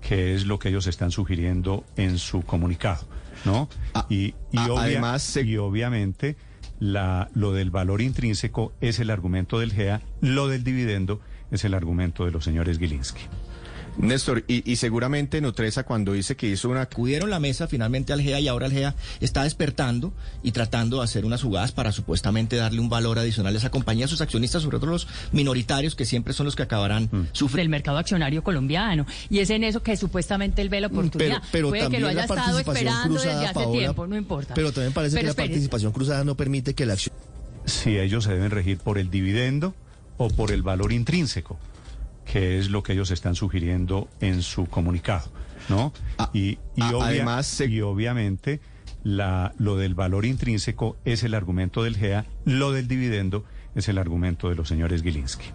que 0.00 0.34
es 0.34 0.46
lo 0.46 0.58
que 0.58 0.68
ellos 0.70 0.86
están 0.86 1.10
sugiriendo 1.10 1.84
en 1.96 2.18
su 2.18 2.42
comunicado, 2.42 3.06
¿no? 3.44 3.68
Ah, 3.94 4.06
y, 4.08 4.26
y 4.26 4.34
ah, 4.56 4.66
obvia- 4.70 4.80
además 4.82 5.22
se- 5.22 5.42
y 5.42 5.56
obviamente 5.58 6.36
la, 6.78 7.28
lo 7.34 7.52
del 7.52 7.70
valor 7.70 8.00
intrínseco 8.00 8.72
es 8.80 8.98
el 9.00 9.10
argumento 9.10 9.58
del 9.58 9.72
GEA, 9.72 10.00
lo 10.20 10.48
del 10.48 10.64
dividendo 10.64 11.20
es 11.50 11.64
el 11.64 11.74
argumento 11.74 12.24
de 12.24 12.30
los 12.30 12.44
señores 12.44 12.78
Gilinski. 12.78 13.22
Néstor, 13.96 14.44
y, 14.48 14.70
y 14.70 14.76
seguramente 14.76 15.40
Nutresa 15.40 15.84
cuando 15.84 16.12
dice 16.12 16.36
que 16.36 16.48
hizo 16.48 16.68
una 16.68 16.82
acudieron 16.82 17.30
la 17.30 17.40
mesa 17.40 17.68
finalmente 17.68 18.12
al 18.12 18.20
GEA 18.20 18.40
y 18.40 18.48
ahora 18.48 18.66
el 18.66 18.72
GEA 18.72 18.94
está 19.20 19.44
despertando 19.44 20.12
y 20.42 20.52
tratando 20.52 20.98
de 20.98 21.04
hacer 21.04 21.24
unas 21.24 21.42
jugadas 21.42 21.72
para 21.72 21.92
supuestamente 21.92 22.56
darle 22.56 22.80
un 22.80 22.88
valor 22.88 23.18
adicional 23.18 23.54
a 23.54 23.58
esa 23.58 23.70
compañía, 23.70 24.06
a 24.06 24.08
sus 24.08 24.20
accionistas, 24.20 24.62
sobre 24.62 24.78
todo 24.78 24.90
los 24.90 25.06
minoritarios 25.32 25.94
que 25.94 26.04
siempre 26.04 26.32
son 26.32 26.46
los 26.46 26.56
que 26.56 26.62
acabarán 26.62 27.08
sufriendo. 27.32 27.56
del 27.56 27.68
mercado 27.68 27.98
accionario 27.98 28.42
colombiano. 28.42 29.06
Y 29.30 29.38
es 29.38 29.50
en 29.50 29.64
eso 29.64 29.82
que 29.82 29.96
supuestamente 29.96 30.62
él 30.62 30.68
ve 30.68 30.80
la 30.80 30.88
oportunidad. 30.88 31.42
Pero, 31.52 31.52
pero 31.52 31.68
Puede 31.68 31.80
que 31.80 31.84
también 31.84 32.02
lo 32.02 32.08
haya 32.08 32.18
la 32.18 32.24
estado 32.24 32.58
esperando 32.58 33.14
cruzada, 33.14 33.32
desde 33.34 33.46
hace 33.46 33.54
Paola, 33.54 33.78
tiempo, 33.78 34.06
no 34.06 34.16
importa. 34.16 34.54
Pero 34.54 34.72
también 34.72 34.92
parece 34.92 35.16
Pero 35.16 35.34
que 35.34 35.40
la 35.40 35.46
participación 35.46 35.92
cruzada 35.92 36.24
no 36.24 36.36
permite 36.36 36.74
que 36.74 36.86
la 36.86 36.94
acción 36.94 37.14
si 37.66 37.98
ellos 37.98 38.24
se 38.24 38.32
deben 38.32 38.50
regir 38.50 38.78
por 38.78 38.98
el 38.98 39.10
dividendo 39.10 39.74
o 40.16 40.28
por 40.28 40.52
el 40.52 40.62
valor 40.62 40.92
intrínseco, 40.92 41.58
que 42.24 42.58
es 42.58 42.70
lo 42.70 42.82
que 42.82 42.92
ellos 42.94 43.10
están 43.10 43.34
sugiriendo 43.34 44.08
en 44.20 44.42
su 44.42 44.66
comunicado, 44.66 45.30
¿no? 45.68 45.92
Ah, 46.18 46.30
y, 46.32 46.58
y 46.76 46.82
ah, 46.82 46.90
obvia- 46.94 47.04
además, 47.06 47.46
se- 47.46 47.66
y 47.66 47.80
obviamente 47.80 48.60
la, 49.02 49.52
lo 49.58 49.76
del 49.76 49.94
valor 49.94 50.24
intrínseco 50.24 50.96
es 51.04 51.22
el 51.24 51.34
argumento 51.34 51.82
del 51.82 51.96
GEA, 51.96 52.26
lo 52.44 52.72
del 52.72 52.88
dividendo 52.88 53.44
es 53.74 53.88
el 53.88 53.98
argumento 53.98 54.48
de 54.48 54.54
los 54.54 54.68
señores 54.68 55.02
Gilinski. 55.02 55.46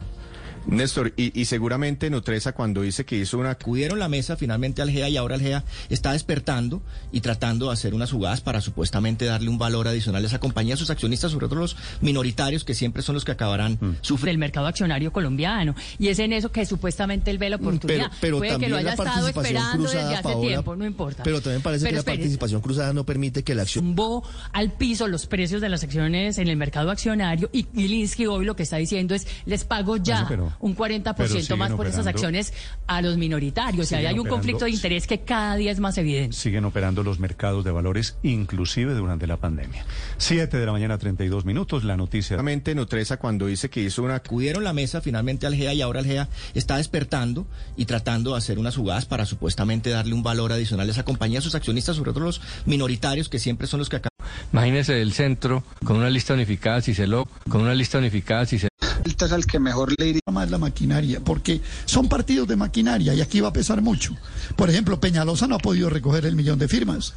Néstor, 0.71 1.13
y, 1.17 1.39
y 1.39 1.45
seguramente 1.45 2.09
Nutresa 2.09 2.53
cuando 2.53 2.81
dice 2.81 3.05
que 3.05 3.17
hizo 3.17 3.37
una... 3.37 3.49
Acudieron 3.49 3.99
la 3.99 4.07
mesa 4.09 4.37
finalmente 4.37 4.81
al 4.81 4.89
GEA 4.89 5.09
y 5.09 5.17
ahora 5.17 5.35
el 5.35 5.41
GEA 5.41 5.63
está 5.89 6.13
despertando 6.13 6.81
y 7.11 7.21
tratando 7.21 7.67
de 7.67 7.73
hacer 7.73 7.93
unas 7.93 8.11
jugadas 8.11 8.41
para 8.41 8.61
supuestamente 8.61 9.25
darle 9.25 9.49
un 9.49 9.57
valor 9.57 9.87
adicional 9.87 10.23
a 10.23 10.27
esa 10.27 10.39
compañía, 10.39 10.75
a 10.75 10.77
sus 10.77 10.89
accionistas, 10.89 11.31
sobre 11.31 11.47
todo 11.47 11.59
los 11.59 11.75
minoritarios, 12.01 12.63
que 12.63 12.73
siempre 12.73 13.01
son 13.01 13.15
los 13.15 13.25
que 13.25 13.31
acabarán 13.31 13.77
sufriendo. 14.01 14.29
del 14.29 14.37
mercado 14.37 14.67
accionario 14.67 15.11
colombiano. 15.11 15.75
Y 15.97 16.07
es 16.09 16.19
en 16.19 16.33
eso 16.33 16.51
que 16.51 16.65
supuestamente 16.65 17.31
él 17.31 17.37
ve 17.37 17.49
la 17.49 17.55
oportunidad. 17.57 18.11
Pero, 18.19 18.19
pero 18.21 18.37
Puede 18.37 18.49
que 18.49 18.53
también 18.53 18.71
lo 18.71 18.77
haya 18.77 18.85
la 18.85 18.91
estado 18.93 19.09
participación 19.09 19.45
esperando 19.57 19.83
cruzada 19.83 20.03
desde 20.03 20.13
hace 20.15 20.23
Paola, 20.23 20.47
tiempo, 20.47 20.75
no 20.75 20.85
importa. 20.85 21.23
Pero 21.23 21.41
también 21.41 21.61
parece 21.61 21.85
Pero 21.85 22.03
que 22.03 22.09
la 22.11 22.15
participación 22.17 22.61
cruzada 22.61 22.93
no 22.93 23.03
permite 23.05 23.43
que 23.43 23.55
la 23.55 23.63
acción... 23.63 23.83
tumbó 23.85 24.23
al 24.53 24.71
piso 24.73 25.07
los 25.07 25.25
precios 25.25 25.61
de 25.61 25.69
las 25.69 25.83
acciones 25.83 26.37
en 26.37 26.47
el 26.47 26.55
mercado 26.57 26.91
accionario 26.91 27.49
y 27.51 27.65
Gilinski 27.73 28.27
hoy 28.27 28.45
lo 28.45 28.55
que 28.55 28.63
está 28.63 28.77
diciendo 28.77 29.15
es 29.15 29.27
les 29.45 29.63
pago 29.63 29.97
ya 29.97 30.25
pero- 30.27 30.53
un 30.59 30.75
pero 30.75 30.95
40% 30.95 31.41
siguen 31.41 31.59
más 31.59 31.71
por 31.71 31.87
esas 31.87 32.07
acciones 32.07 32.53
a 32.87 33.01
los 33.01 33.17
minoritarios. 33.17 33.91
Y 33.91 33.95
ahí 33.95 34.01
siguen 34.01 34.07
hay 34.13 34.19
un 34.19 34.27
operando- 34.27 34.29
conflicto 34.35 34.65
de 34.65 34.71
interés 34.71 35.07
que 35.07 35.19
cada 35.21 35.55
día 35.55 35.71
es 35.71 35.79
más 35.79 35.97
evidente. 35.97 36.35
Siguen 36.35 36.65
operando 36.65 37.03
los 37.03 37.19
mercados 37.19 37.63
de 37.63 37.71
valores, 37.71 38.17
inclusive 38.23 38.93
durante 38.93 39.27
la 39.27 39.37
pandemia. 39.37 39.85
Siete 40.17 40.57
de 40.57 40.65
la 40.65 40.71
mañana, 40.71 40.97
32 40.97 41.45
minutos, 41.45 41.83
la 41.83 41.97
noticia. 41.97 42.29
Seguramente 42.29 42.75
Nutresa 42.75 43.17
cuando 43.17 43.47
dice 43.47 43.69
que 43.69 43.81
hizo 43.81 44.03
una... 44.03 44.15
Acudieron 44.15 44.63
la 44.63 44.73
mesa 44.73 45.01
finalmente 45.01 45.47
al 45.47 45.55
GEA 45.55 45.73
y 45.73 45.81
ahora 45.81 46.01
el 46.01 46.05
GEA 46.05 46.27
está 46.53 46.77
despertando 46.77 47.47
y 47.77 47.85
tratando 47.85 48.31
de 48.31 48.37
hacer 48.37 48.59
unas 48.59 48.75
jugadas 48.75 49.05
para 49.05 49.25
supuestamente 49.25 49.89
darle 49.89 50.13
un 50.13 50.23
valor 50.23 50.51
adicional 50.51 50.87
a 50.87 50.91
esa 50.91 51.03
compañía, 51.03 51.39
a 51.39 51.41
sus 51.41 51.55
accionistas, 51.55 51.95
sobre 51.95 52.11
todo 52.11 52.25
los 52.25 52.41
minoritarios, 52.65 53.29
que 53.29 53.39
siempre 53.39 53.65
son 53.67 53.79
los 53.79 53.89
que 53.89 53.95
acaban. 53.95 54.09
Imagínese 54.51 55.01
el 55.01 55.13
centro 55.13 55.63
con 55.83 55.95
una 55.97 56.09
lista 56.09 56.33
unificada, 56.33 56.81
si 56.81 56.93
se 56.93 57.07
lo, 57.07 57.25
con 57.49 57.61
una 57.61 57.73
lista 57.73 57.97
unificada, 57.97 58.45
si 58.45 58.59
es 59.25 59.31
al 59.31 59.45
que 59.45 59.59
mejor 59.59 59.93
le 59.97 60.07
iría 60.07 60.21
más 60.31 60.49
la 60.51 60.57
maquinaria, 60.57 61.19
porque 61.19 61.61
son 61.85 62.07
partidos 62.09 62.47
de 62.47 62.55
maquinaria 62.55 63.13
y 63.13 63.21
aquí 63.21 63.39
va 63.41 63.49
a 63.49 63.53
pesar 63.53 63.81
mucho. 63.81 64.15
Por 64.55 64.69
ejemplo, 64.69 64.99
Peñalosa 64.99 65.47
no 65.47 65.55
ha 65.55 65.59
podido 65.59 65.89
recoger 65.89 66.25
el 66.25 66.35
millón 66.35 66.59
de 66.59 66.67
firmas. 66.67 67.13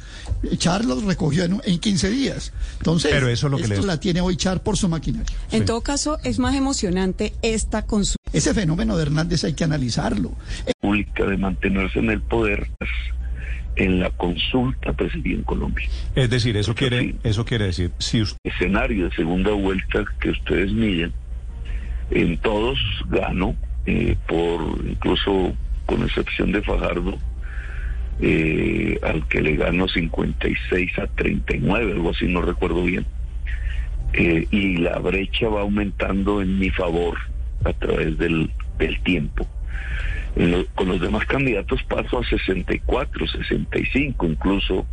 Char 0.57 0.85
los 0.85 1.03
recogió 1.03 1.43
en, 1.43 1.61
en 1.65 1.79
15 1.79 2.09
días. 2.09 2.53
Entonces, 2.79 3.11
Pero 3.11 3.27
eso 3.27 3.47
es 3.47 3.51
lo 3.51 3.57
que 3.57 3.63
esto 3.63 3.75
les- 3.77 3.85
la 3.85 3.99
tiene 3.99 4.21
hoy 4.21 4.35
Char 4.37 4.61
por 4.63 4.77
su 4.77 4.87
maquinaria. 4.89 5.35
En 5.51 5.65
todo 5.65 5.81
caso, 5.81 6.17
es 6.23 6.39
más 6.39 6.55
emocionante 6.55 7.33
esta 7.41 7.85
consulta. 7.85 8.17
Ese 8.33 8.53
fenómeno 8.53 8.95
de 8.97 9.03
Hernández 9.03 9.43
hay 9.43 9.53
que 9.53 9.63
analizarlo. 9.63 10.31
pública 10.81 11.25
de 11.25 11.37
mantenerse 11.37 11.99
en 11.99 12.09
el 12.09 12.21
poder 12.21 12.69
en 13.75 13.99
la 13.99 14.11
consulta 14.11 14.93
presidencial 14.93 15.37
en 15.39 15.43
Colombia. 15.43 15.87
Es 16.13 16.29
decir, 16.29 16.55
eso 16.57 16.71
Porque 16.73 16.89
quiere, 16.89 17.03
sí. 17.11 17.15
eso 17.23 17.45
quiere 17.45 17.65
decir, 17.65 17.91
si 17.97 18.21
usted 18.21 18.37
Escenario 18.43 19.09
de 19.09 19.15
segunda 19.15 19.51
vuelta 19.51 20.03
que 20.19 20.29
ustedes 20.29 20.71
miden, 20.71 21.11
en 22.11 22.37
todos 22.37 22.79
gano, 23.09 23.55
eh, 23.85 24.15
por 24.27 24.61
incluso 24.85 25.53
con 25.85 26.03
excepción 26.03 26.51
de 26.51 26.61
Fajardo, 26.61 27.17
eh, 28.21 28.99
al 29.03 29.27
que 29.27 29.41
le 29.41 29.55
gano 29.55 29.87
56 29.87 30.99
a 30.99 31.07
39, 31.07 31.91
algo 31.93 32.11
así, 32.11 32.27
no 32.27 32.41
recuerdo 32.41 32.83
bien. 32.83 33.05
Eh, 34.13 34.47
y 34.51 34.77
la 34.77 34.99
brecha 34.99 35.49
va 35.49 35.61
aumentando 35.61 36.41
en 36.41 36.59
mi 36.59 36.69
favor 36.69 37.17
a 37.65 37.73
través 37.73 38.17
del, 38.19 38.51
del 38.77 39.01
tiempo. 39.03 39.47
Lo- 40.35 40.65
con 40.75 40.87
los 40.87 41.01
demás 41.01 41.25
candidatos 41.25 41.81
paso 41.83 42.19
a 42.19 42.23
64, 42.23 43.27
65, 43.27 44.25
incluso 44.27 44.85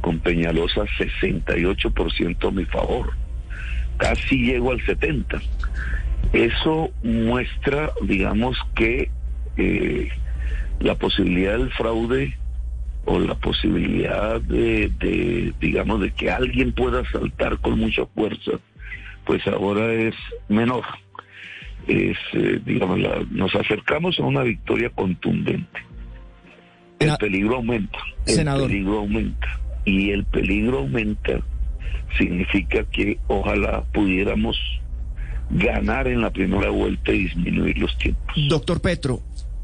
con 0.00 0.18
Peñalosa 0.18 0.82
68% 0.98 2.48
a 2.48 2.50
mi 2.50 2.64
favor. 2.66 3.12
Casi 3.98 4.36
llego 4.44 4.72
al 4.72 4.84
70. 4.84 5.40
Eso 6.32 6.90
muestra, 7.02 7.92
digamos, 8.02 8.56
que 8.74 9.10
eh, 9.56 10.08
la 10.80 10.94
posibilidad 10.96 11.56
del 11.58 11.70
fraude 11.72 12.36
o 13.04 13.18
la 13.18 13.34
posibilidad 13.36 14.40
de, 14.40 14.90
de, 14.98 15.52
digamos, 15.60 16.00
de 16.00 16.10
que 16.12 16.30
alguien 16.30 16.72
pueda 16.72 17.04
saltar 17.10 17.58
con 17.58 17.78
mucha 17.78 18.04
fuerza, 18.06 18.52
pues 19.24 19.46
ahora 19.46 19.92
es 19.92 20.14
menor. 20.48 20.84
Es, 21.86 22.18
eh, 22.32 22.60
digamos, 22.64 22.98
la- 22.98 23.24
nos 23.30 23.54
acercamos 23.54 24.18
a 24.18 24.24
una 24.24 24.42
victoria 24.42 24.90
contundente. 24.90 25.80
El 26.98 27.06
Sena- 27.08 27.16
peligro 27.18 27.56
aumenta. 27.56 27.98
El 28.26 28.34
Senador. 28.34 28.68
peligro 28.68 28.98
aumenta. 28.98 29.46
Y 29.84 30.10
el 30.10 30.24
peligro 30.24 30.78
aumenta 30.78 31.40
significa 32.18 32.82
que 32.90 33.18
ojalá 33.28 33.84
pudiéramos 33.92 34.58
ganar 35.50 36.08
en 36.08 36.20
la 36.20 36.30
primera 36.30 36.70
vuelta 36.70 37.12
y 37.12 37.24
disminuir 37.24 37.78
los 37.78 37.96
tiempos. 37.98 38.34
Doctor 38.48 38.80
Petro, 38.80 39.22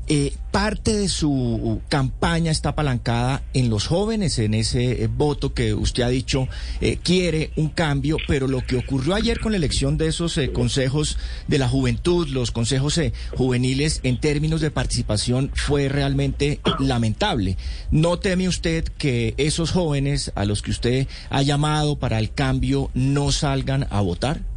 eh, 0.08 0.32
parte 0.50 0.94
de 0.94 1.08
su 1.08 1.80
campaña 1.88 2.50
está 2.50 2.70
apalancada 2.70 3.42
en 3.54 3.70
los 3.70 3.86
jóvenes, 3.86 4.38
en 4.38 4.52
ese 4.52 5.04
eh, 5.04 5.06
voto 5.06 5.54
que 5.54 5.74
usted 5.74 6.02
ha 6.02 6.08
dicho 6.08 6.48
eh, 6.80 6.98
quiere 7.02 7.50
un 7.56 7.68
cambio, 7.68 8.16
pero 8.26 8.48
lo 8.48 8.60
que 8.60 8.76
ocurrió 8.76 9.14
ayer 9.14 9.40
con 9.40 9.52
la 9.52 9.58
elección 9.58 9.96
de 9.96 10.08
esos 10.08 10.36
eh, 10.38 10.52
consejos 10.52 11.18
de 11.46 11.58
la 11.58 11.68
juventud, 11.68 12.28
los 12.28 12.50
consejos 12.50 13.00
juveniles 13.34 14.00
en 14.02 14.20
términos 14.20 14.60
de 14.60 14.70
participación 14.70 15.50
fue 15.54 15.88
realmente 15.88 16.60
lamentable. 16.80 17.56
¿No 17.90 18.18
teme 18.18 18.48
usted 18.48 18.84
que 18.84 19.34
esos 19.38 19.70
jóvenes 19.70 20.32
a 20.34 20.44
los 20.44 20.62
que 20.62 20.72
usted 20.72 21.06
ha 21.30 21.42
llamado 21.42 21.98
para 21.98 22.18
el 22.18 22.32
cambio 22.32 22.90
no 22.92 23.32
salgan 23.32 23.86
a 23.90 24.00
votar? 24.00 24.51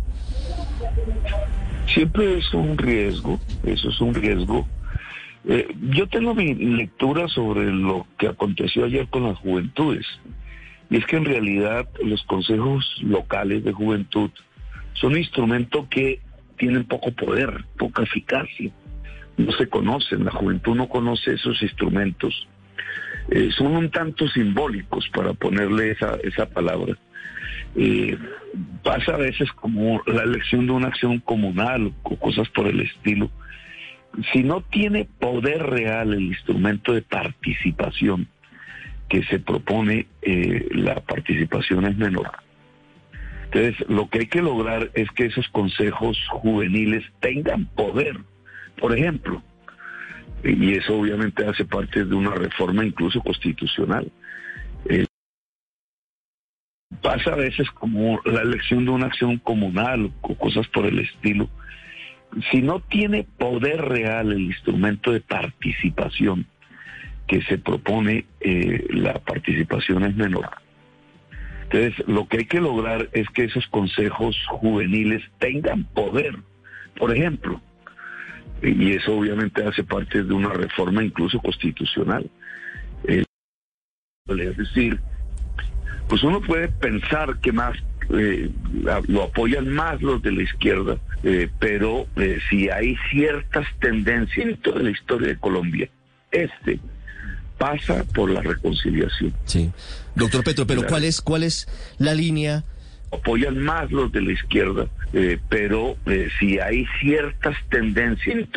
Siempre 1.88 2.38
es 2.38 2.54
un 2.54 2.78
riesgo, 2.78 3.40
eso 3.64 3.90
es 3.90 4.02
un 4.02 4.14
riesgo. 4.14 4.68
Eh, 5.48 5.68
yo 5.92 6.08
tengo 6.08 6.34
mi 6.34 6.56
lectura 6.56 7.28
sobre 7.28 7.72
lo 7.72 8.08
que 8.18 8.28
aconteció 8.28 8.86
ayer 8.86 9.08
con 9.08 9.24
las 9.24 9.38
juventudes. 9.38 10.06
Y 10.90 10.98
es 10.98 11.06
que 11.06 11.18
en 11.18 11.26
realidad 11.26 11.88
los 12.04 12.24
consejos 12.24 12.86
locales 13.02 13.64
de 13.64 13.72
juventud 13.72 14.32
son 14.94 15.14
un 15.14 15.20
instrumento 15.20 15.88
que 15.90 16.20
tienen 16.58 16.86
poco 16.86 17.12
poder, 17.12 17.66
poca 17.78 18.04
eficacia. 18.04 18.72
No 19.38 19.52
se 19.52 19.68
conocen, 19.68 20.26
la 20.26 20.32
juventud 20.32 20.76
no 20.76 20.88
conoce 20.88 21.34
esos 21.34 21.62
instrumentos. 21.62 22.48
Eh, 23.30 23.50
son 23.58 23.76
un 23.76 23.90
tanto 23.90 24.28
simbólicos, 24.28 25.10
para 25.10 25.34
ponerle 25.34 25.92
esa, 25.92 26.16
esa 26.24 26.48
palabra. 26.48 26.98
Pasa 28.84 29.16
a 29.16 29.18
veces 29.18 29.52
como 29.54 30.02
la 30.06 30.24
elección 30.24 30.66
de 30.66 30.72
una 30.72 30.88
acción 30.88 31.20
comunal 31.20 31.94
o 32.04 32.16
cosas 32.18 32.48
por 32.50 32.68
el 32.68 32.80
estilo. 32.80 33.30
Si 34.32 34.44
no 34.44 34.62
tiene 34.62 35.08
poder 35.20 35.64
real 35.64 36.14
el 36.14 36.22
instrumento 36.22 36.94
de 36.94 37.02
participación 37.02 38.30
que 39.10 39.24
se 39.24 39.40
propone, 39.40 40.08
eh, 40.22 40.68
la 40.72 40.96
participación 41.02 41.86
es 41.86 41.98
menor. 41.98 42.32
Entonces, 43.46 43.90
lo 43.90 44.10
que 44.10 44.20
hay 44.20 44.28
que 44.28 44.42
lograr 44.42 44.90
es 44.94 45.10
que 45.12 45.26
esos 45.26 45.48
consejos 45.50 46.18
juveniles 46.30 47.04
tengan 47.20 47.66
poder. 47.66 48.18
Por 48.80 48.98
ejemplo, 48.98 49.42
y 50.44 50.74
eso 50.74 50.98
obviamente 50.98 51.46
hace 51.46 51.66
parte 51.66 52.06
de 52.06 52.16
una 52.16 52.32
reforma 52.32 52.86
incluso 52.86 53.22
constitucional. 53.22 54.12
Pasa 57.02 57.34
a 57.34 57.36
veces 57.36 57.70
como 57.72 58.20
la 58.26 58.42
elección 58.42 58.86
de 58.86 58.92
una 58.92 59.08
acción 59.08 59.38
comunal 59.38 60.12
o 60.22 60.36
cosas 60.36 60.68
por 60.68 60.86
el 60.86 61.00
estilo. 61.00 61.50
Si 62.52 62.62
no 62.62 62.80
tiene 62.82 63.26
poder 63.38 63.82
real 63.82 64.32
el 64.32 64.42
instrumento 64.42 65.12
de 65.12 65.22
participación 65.22 66.48
que 67.28 67.42
se 67.44 67.58
propone, 67.58 68.26
eh, 68.40 68.86
la 68.90 69.14
participación 69.20 70.04
es 70.04 70.16
menor. 70.16 70.50
Entonces, 71.64 72.08
lo 72.08 72.28
que 72.28 72.40
hay 72.40 72.46
que 72.46 72.62
lograr 72.62 73.10
es 73.14 73.28
que 73.30 73.46
esos 73.46 73.66
consejos 73.68 74.38
juveniles 74.48 75.24
tengan 75.40 75.86
poder. 75.86 76.36
Por 76.98 77.16
ejemplo, 77.16 77.62
y 78.62 78.94
eso 78.94 79.18
obviamente 79.18 79.64
hace 79.64 79.84
parte 79.84 80.24
de 80.24 80.34
una 80.34 80.50
reforma 80.50 81.04
incluso 81.04 81.40
constitucional. 81.40 82.30
Eh, 83.08 83.24
es 84.28 84.58
decir, 84.58 85.00
pues 86.08 86.24
uno 86.24 86.42
puede 86.42 86.68
pensar 86.68 87.38
que 87.42 87.52
más 87.52 87.78
eh, 88.10 88.50
lo 89.08 89.24
apoyan 89.24 89.68
más 89.70 90.02
los 90.02 90.22
de 90.22 90.32
la 90.32 90.44
izquierda, 90.44 90.98
eh, 91.24 91.50
pero 91.60 92.08
eh, 92.16 92.40
si 92.50 92.70
hay 92.70 92.96
ciertas 93.12 93.66
tendencias 93.80 94.48
en 94.48 94.58
toda 94.58 94.82
la 94.82 94.92
historia 94.92 95.30
de 95.30 95.38
Colombia, 95.38 95.90
este 96.32 96.80
pasa 97.58 98.04
por 98.14 98.30
la 98.30 98.42
reconciliación. 98.42 99.34
Sí. 99.46 99.72
Doctor 100.14 100.44
Petro, 100.44 100.68
pero. 100.68 100.86
¿cuál 100.86 101.04
es, 101.06 101.22
cuál 101.22 101.44
es 101.44 101.68
la 101.98 102.14
línea 102.14 102.64
apoyan 103.16 103.58
más 103.60 103.92
los 103.92 104.12
de 104.12 104.22
la 104.22 104.32
izquierda, 104.32 104.88
eh, 105.14 105.40
pero 105.50 105.98
eh, 106.06 106.30
si 106.40 106.60
hay 106.60 106.86
ciertas 107.00 107.56
tendencias 107.70 108.48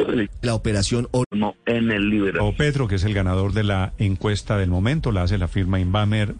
La 0.42 0.54
operación 0.54 1.08
O- 1.12 1.24
no 1.30 1.54
en 1.66 1.90
el 1.90 2.10
liberalismo. 2.10 2.48
O 2.48 2.56
Petro, 2.56 2.88
que 2.88 2.96
es 2.96 3.04
el 3.04 3.14
ganador 3.14 3.52
de 3.52 3.64
la 3.64 3.92
encuesta 3.98 4.58
del 4.58 4.70
momento, 4.70 5.12
la 5.12 5.22
hace 5.22 5.38
la 5.38 5.48
firma 5.48 5.80
Inbamer. 5.80 6.34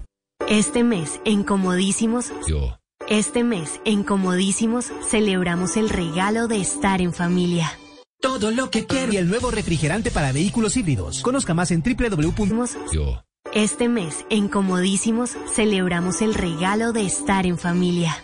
Este 0.51 0.83
mes, 0.83 1.21
en 1.27 1.45
Comodísimos, 1.45 2.33
Yo. 2.47 2.79
este 3.07 3.45
mes, 3.45 3.83
en 3.85 4.03
Comodísimos, 4.03 4.87
celebramos 5.07 5.77
el 5.77 5.91
regalo 5.91 6.49
de 6.49 6.59
estar 6.59 7.03
en 7.03 7.13
familia. 7.13 7.79
Todo 8.19 8.51
lo 8.51 8.71
que 8.71 8.87
quiero. 8.87 9.13
Y 9.13 9.19
el 9.19 9.29
nuevo 9.29 9.51
refrigerante 9.51 10.11
para 10.11 10.33
vehículos 10.33 10.77
híbridos. 10.79 11.21
Conozca 11.23 11.53
más 11.53 11.71
en 11.71 11.83
www. 11.83 12.65
Yo. 12.93 13.23
Este 13.53 13.91
mes, 13.91 14.25
en 14.31 14.49
Comodísimos, 14.49 15.37
celebramos 15.55 16.23
el 16.23 16.33
regalo 16.33 16.93
de 16.93 17.05
estar 17.05 17.45
en 17.45 17.59
familia. 17.59 18.17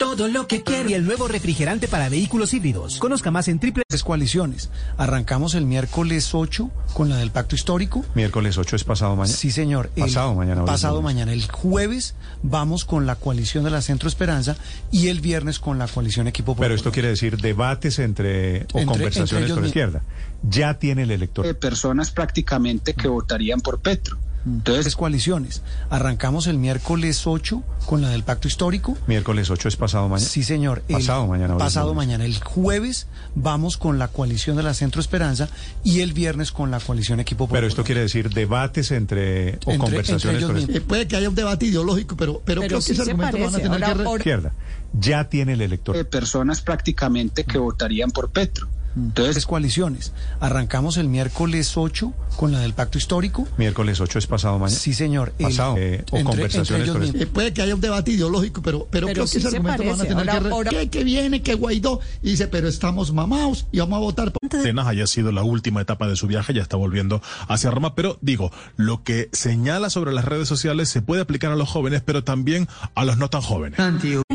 Todo 0.00 0.28
lo 0.28 0.48
que 0.48 0.62
quiero. 0.62 0.88
Y 0.88 0.94
el 0.94 1.04
nuevo 1.04 1.28
refrigerante 1.28 1.86
para 1.86 2.08
vehículos 2.08 2.54
híbridos. 2.54 2.96
Conozca 2.96 3.30
más 3.30 3.48
en 3.48 3.58
triple. 3.60 3.82
Tres 3.86 4.02
coaliciones. 4.02 4.70
Arrancamos 4.96 5.54
el 5.54 5.66
miércoles 5.66 6.30
8 6.34 6.70
con 6.94 7.10
la 7.10 7.16
del 7.18 7.30
pacto 7.30 7.54
histórico. 7.54 8.02
Miércoles 8.14 8.56
8 8.56 8.76
es 8.76 8.84
pasado 8.84 9.14
mañana. 9.14 9.36
Sí, 9.36 9.50
señor. 9.50 9.90
El 9.96 10.04
Pasado 10.04 10.34
mañana. 10.34 10.64
Pasado 10.64 11.02
mañana. 11.02 11.34
El 11.34 11.46
jueves 11.50 12.14
vamos 12.42 12.86
con 12.86 13.04
la 13.04 13.16
coalición 13.16 13.62
de 13.64 13.70
la 13.70 13.82
Centro 13.82 14.08
Esperanza 14.08 14.56
y 14.90 15.08
el 15.08 15.20
viernes 15.20 15.58
con 15.58 15.78
la 15.78 15.86
coalición 15.86 16.26
Equipo 16.28 16.52
Popular. 16.52 16.68
Pero 16.70 16.76
esto 16.76 16.92
quiere 16.92 17.08
decir 17.08 17.36
debates 17.36 17.98
entre 17.98 18.62
o 18.72 18.78
Entre- 18.78 18.84
conversaciones 18.86 19.32
entre 19.50 19.52
con 19.54 19.62
la 19.64 19.68
izquierda. 19.68 20.02
Ya 20.42 20.78
tiene 20.78 21.02
el 21.02 21.10
elector. 21.10 21.44
de 21.46 21.52
personas 21.52 22.10
prácticamente 22.10 22.94
que 22.94 23.06
votarían 23.06 23.60
por 23.60 23.80
Petro. 23.80 24.16
Entonces, 24.46 24.84
tres 24.84 24.96
coaliciones. 24.96 25.62
Arrancamos 25.90 26.46
el 26.46 26.56
miércoles 26.56 27.26
8 27.26 27.62
con 27.86 28.00
la 28.02 28.08
del 28.08 28.22
pacto 28.22 28.48
histórico. 28.48 28.96
Miércoles 29.06 29.50
8 29.50 29.68
es 29.68 29.76
pasado 29.76 30.08
mañana. 30.08 30.28
Sí, 30.28 30.42
señor. 30.42 30.82
El- 30.88 30.96
Pasado 30.96 31.26
mañana. 31.26 31.52
ahora 31.54 31.64
es 31.66 31.72
Pasado 31.72 31.94
mañana. 31.94 32.24
El 32.24 32.38
jueves 32.42 33.06
vamos 33.34 33.76
con 33.76 33.98
la 33.98 34.08
coalición 34.08 34.56
de 34.56 34.62
la 34.62 34.72
Centro 34.74 35.00
Esperanza 35.00 35.48
y 35.84 36.00
el 36.00 36.12
viernes 36.12 36.52
con 36.52 36.70
la 36.70 36.80
coalición 36.80 37.20
Equipo 37.20 37.44
Popular. 37.44 37.60
Pero 37.60 37.68
esto 37.68 37.84
quiere 37.84 38.00
decir 38.00 38.30
debates 38.30 38.90
entre 38.92 39.50
o 39.66 39.72
Entre- 39.72 39.78
conversaciones 39.78 40.42
entre 40.42 40.58
ellos. 40.62 40.76
Eh, 40.76 40.80
puede 40.80 41.06
que 41.06 41.16
haya 41.16 41.28
un 41.28 41.34
debate 41.34 41.66
ideológico, 41.66 42.16
pero, 42.16 42.40
pero, 42.44 42.60
Pero 42.62 42.68
creo 42.68 42.80
sí 42.80 42.88
que 42.88 42.92
ese 42.94 43.04
se 43.04 43.10
argumento 43.10 43.38
van 43.38 43.54
a 43.54 43.58
tener 43.58 43.84
Ahora, 43.84 43.96
que... 43.98 44.04
por- 44.04 44.20
izquierda. 44.20 44.52
Ya 44.92 45.28
tiene 45.28 45.52
el 45.52 45.60
elector. 45.60 45.96
De 45.96 46.04
personas 46.04 46.62
prácticamente 46.62 47.44
que 47.44 47.58
votarían 47.58 48.10
por 48.10 48.30
Petro. 48.30 48.68
Entonces, 48.96 49.34
tres 49.34 49.46
coaliciones. 49.46 50.12
Arrancamos 50.40 50.96
el 50.96 51.08
miércoles 51.08 51.76
8 51.76 52.12
con 52.36 52.52
la 52.52 52.60
del 52.60 52.72
pacto 52.74 52.98
histórico. 52.98 53.46
Miércoles 53.56 54.00
8 54.00 54.18
es 54.18 54.26
pasado 54.26 54.58
mañana. 54.58 54.78
Sí, 54.78 54.94
señor. 54.94 55.32
El- 55.38 55.46
Pasado. 55.46 55.76
eh, 55.78 56.04
o 56.10 56.16
entre- 56.18 56.24
conversaciones 56.24 56.88
entre 56.88 57.02
ellos 57.04 57.12
con. 57.12 57.22
Eh, 57.22 57.26
puede 57.26 57.52
que 57.52 57.62
haya 57.62 57.74
un 57.74 57.80
debate 57.80 58.10
ideológico, 58.12 58.62
pero, 58.62 58.86
pero, 58.90 59.06
Pero 59.06 59.14
creo 59.14 59.26
sí 59.26 59.34
que 59.34 59.38
ese 59.40 59.50
se 59.50 59.56
argumento 59.56 59.82
lo 59.84 59.90
van 59.90 59.94
a 60.00 60.04
parece. 60.04 60.14
tener 60.14 60.24
que... 60.24 60.30
Ahora, 60.30 60.44
re- 60.48 60.52
ahora- 60.54 60.70
Que, 60.70 60.88
que 60.88 61.04
viene, 61.04 61.42
que 61.42 61.54
Guaidó, 61.54 62.00
y 62.22 62.30
dice, 62.30 62.48
pero 62.48 62.68
estamos 62.68 63.12
mamados 63.12 63.66
y 63.72 63.78
vamos 63.78 63.96
a 63.96 64.00
votar 64.00 64.32
por... 64.32 64.40
Atenas 64.46 64.86
haya 64.86 65.06
sido 65.06 65.30
la 65.32 65.42
última 65.42 65.80
etapa 65.80 66.08
de 66.08 66.16
su 66.16 66.26
viaje, 66.26 66.52
ya 66.54 66.62
está 66.62 66.76
volviendo 66.76 67.22
hacia 67.48 67.70
Roma, 67.70 67.94
pero 67.94 68.18
digo, 68.20 68.50
lo 68.76 69.02
que 69.04 69.28
señala 69.32 69.90
sobre 69.90 70.12
las 70.12 70.24
redes 70.24 70.48
sociales 70.48 70.88
se 70.88 71.02
puede 71.02 71.22
aplicar 71.22 71.52
a 71.52 71.56
los 71.56 71.68
jóvenes, 71.68 72.02
pero 72.04 72.24
también 72.24 72.68
a 72.94 73.04
los 73.04 73.16
no 73.18 73.30
tan 73.30 73.40
jóvenes. 73.42 73.78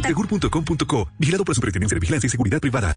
Segur.com.co, 0.05 1.09
vigilado 1.17 1.43
por 1.45 1.53
la 1.53 1.55
Superintendencia 1.55 1.95
de 1.95 1.99
Vigilancia 1.99 2.27
y 2.27 2.29
Seguridad 2.29 2.59
Privada. 2.59 2.95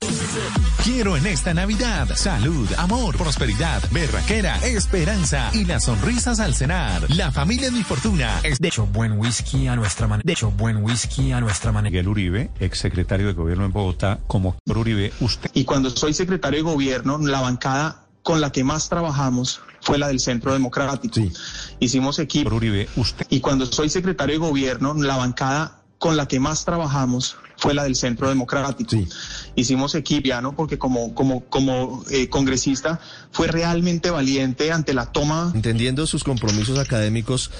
Quiero 0.84 1.16
en 1.16 1.26
esta 1.26 1.47
Navidad 1.54 2.08
salud, 2.14 2.68
amor, 2.76 3.16
prosperidad, 3.16 3.82
berraquera, 3.90 4.56
esperanza 4.58 5.50
y 5.52 5.64
las 5.64 5.84
sonrisas 5.84 6.40
al 6.40 6.54
cenar. 6.54 7.08
La 7.14 7.30
familia 7.32 7.68
es 7.68 7.72
mi 7.72 7.82
fortuna. 7.82 8.40
Es 8.42 8.58
De 8.58 8.68
hecho, 8.68 8.86
buen 8.86 9.12
whisky 9.12 9.66
a 9.66 9.76
nuestra 9.76 10.06
manera. 10.06 10.26
De 10.26 10.32
hecho, 10.32 10.50
buen 10.50 10.78
whisky 10.78 11.32
a 11.32 11.40
nuestra 11.40 11.72
manera. 11.72 11.90
Miguel 11.90 12.08
Uribe, 12.08 12.50
exsecretario 12.60 13.26
de 13.26 13.32
gobierno 13.32 13.64
en 13.64 13.72
Bogotá, 13.72 14.18
como 14.26 14.56
Uribe, 14.66 15.12
usted 15.20 15.50
Y 15.54 15.64
cuando 15.64 15.90
soy 15.90 16.14
secretario 16.14 16.58
de 16.58 16.70
gobierno, 16.70 17.18
la 17.18 17.40
bancada 17.40 18.04
con 18.22 18.40
la 18.40 18.52
que 18.52 18.64
más 18.64 18.88
trabajamos 18.88 19.60
fue 19.80 19.98
la 19.98 20.08
del 20.08 20.20
Centro 20.20 20.52
Democrático. 20.52 21.20
Hicimos 21.78 22.18
equipo. 22.18 22.54
Uribe, 22.54 22.88
usted 22.96 23.26
Y 23.30 23.40
cuando 23.40 23.66
soy 23.66 23.88
secretario 23.88 24.34
de 24.34 24.38
gobierno, 24.38 24.94
la 24.94 25.16
bancada 25.16 25.82
con 25.98 26.16
la 26.16 26.26
que 26.26 26.40
más 26.40 26.64
trabajamos 26.64 27.36
fue 27.58 27.74
la 27.74 27.82
del 27.82 27.96
Centro 27.96 28.28
Democrático. 28.28 28.96
Hicimos 29.56 29.94
equipo, 29.96 30.28
ya, 30.28 30.40
¿no? 30.40 30.54
Porque 30.54 30.78
como, 30.78 31.12
como, 31.14 31.44
como 31.44 32.04
eh, 32.10 32.28
congresista 32.28 33.00
fue 33.32 33.48
realmente 33.48 34.10
valiente 34.10 34.72
ante 34.72 34.94
la 34.94 35.06
toma, 35.06 35.52
entendiendo 35.54 36.06
sus 36.06 36.24
compromisos 36.24 36.78
académicos, 36.78 37.50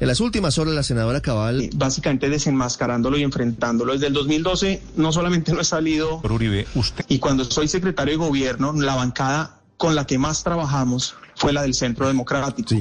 en 0.00 0.06
las 0.06 0.20
últimas 0.20 0.56
horas 0.58 0.74
la 0.74 0.84
senadora 0.84 1.20
Cabal 1.20 1.60
eh, 1.60 1.70
básicamente 1.74 2.30
desenmascarándolo 2.30 3.18
y 3.18 3.24
enfrentándolo. 3.24 3.92
Desde 3.92 4.06
el 4.06 4.12
2012 4.12 4.80
no 4.96 5.12
solamente 5.12 5.52
no 5.52 5.60
he 5.60 5.64
salido, 5.64 6.22
por 6.22 6.32
Uribe, 6.32 6.66
usted 6.76 7.04
y 7.08 7.18
cuando 7.18 7.44
soy 7.44 7.66
secretario 7.66 8.12
de 8.12 8.18
gobierno, 8.18 8.72
la 8.72 8.94
bancada 8.94 9.60
con 9.76 9.96
la 9.96 10.06
que 10.06 10.18
más 10.18 10.44
trabajamos 10.44 11.16
fue 11.34 11.52
la 11.52 11.62
del 11.62 11.74
Centro 11.74 12.06
Democrático. 12.06 12.74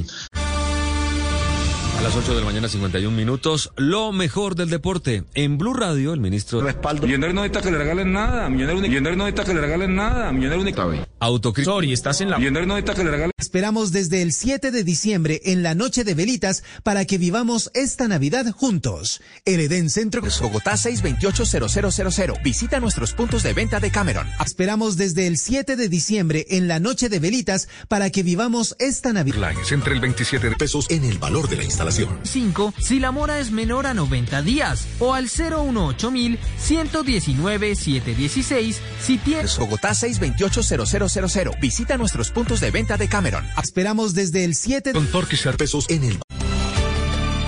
A 1.98 2.02
las 2.04 2.16
8 2.16 2.36
de 2.36 2.42
la 2.42 2.46
mañana, 2.46 2.70
51 2.70 3.18
minutos. 3.18 3.72
Lo 3.76 4.12
mejor 4.12 4.54
del 4.54 4.70
deporte. 4.70 5.24
En 5.34 5.58
Blue 5.58 5.74
Radio, 5.74 6.14
el 6.14 6.20
ministro. 6.20 6.62
Respaldo. 6.62 7.08
Millonario 7.08 7.34
no 7.34 7.42
necesita 7.42 7.64
que 7.64 7.72
le 7.72 7.80
regalen 7.80 8.14
nada. 8.14 8.48
Millonario, 8.50 8.82
millonario 8.84 9.18
no 9.18 9.24
necesita 9.26 9.46
que 9.46 9.56
le 9.56 9.62
regalen 9.62 9.96
nada. 9.96 10.32
Millonario 10.32 10.62
único. 10.62 10.94
Autocrítica. 11.20 11.74
Sorry, 11.74 11.94
estás 11.94 12.22
en 12.22 12.30
la. 12.30 12.38
Millonario 12.38 12.68
no 12.68 12.76
necesita 12.76 12.94
que 12.94 13.04
le 13.04 13.10
regalen. 13.10 13.32
Esperamos 13.40 13.92
desde 13.92 14.22
el 14.22 14.32
7 14.32 14.70
de 14.70 14.84
diciembre 14.84 15.42
en 15.46 15.64
la 15.64 15.74
noche 15.74 16.04
de 16.04 16.14
velitas 16.14 16.64
para 16.84 17.06
que 17.06 17.18
vivamos 17.18 17.72
esta 17.74 18.08
Navidad 18.08 18.46
juntos. 18.52 19.20
El 19.46 19.60
Edén 19.60 19.90
Centro 19.90 20.22
Bogotá 20.22 20.74
628-0000. 20.74 22.44
Visita 22.44 22.80
nuestros 22.80 23.14
puntos 23.14 23.42
de 23.42 23.54
venta 23.54 23.80
de 23.80 23.90
Cameron. 23.90 24.28
Esperamos 24.46 24.98
desde 24.98 25.26
el 25.26 25.40
7 25.40 25.76
de 25.76 25.90
diciembre 25.90 26.46
en 26.52 26.68
la 26.68 26.80
noche 26.80 27.10
de 27.10 27.18
velitas 27.18 27.68
para 27.88 28.12
que 28.12 28.22
vivamos 28.22 28.76
esta 28.78 29.14
Navidad. 29.14 29.52
Lines 29.52 29.72
entre 29.72 29.96
el 29.96 30.00
27 30.00 30.52
de 30.52 30.56
pesos 30.56 30.86
en 30.92 31.04
el 31.04 31.18
valor 31.18 31.50
de 31.50 31.58
la 31.58 31.64
instalación. 31.64 31.87
5 31.92 32.74
si 32.80 33.00
la 33.00 33.12
mora 33.12 33.40
es 33.40 33.52
menor 33.52 33.88
a 33.88 33.94
90 33.94 34.42
días 34.42 34.88
o 35.00 35.14
al 35.14 35.28
018 35.28 36.12
119 36.58 37.76
716 37.76 38.82
si 39.00 39.18
tiene 39.18 39.48
Bogotá 39.58 39.92
628-0000. 39.92 41.60
Visita 41.60 41.98
nuestros 41.98 42.32
puntos 42.32 42.60
de 42.60 42.72
venta 42.72 42.98
de 42.98 43.08
Cameron. 43.08 43.46
Esperamos 43.62 44.14
desde 44.14 44.44
el 44.44 44.56
7 44.56 44.94
Con 44.94 45.08
Torquishar 45.08 45.58
pesos 45.58 45.86
en 45.90 46.04
el 46.04 46.20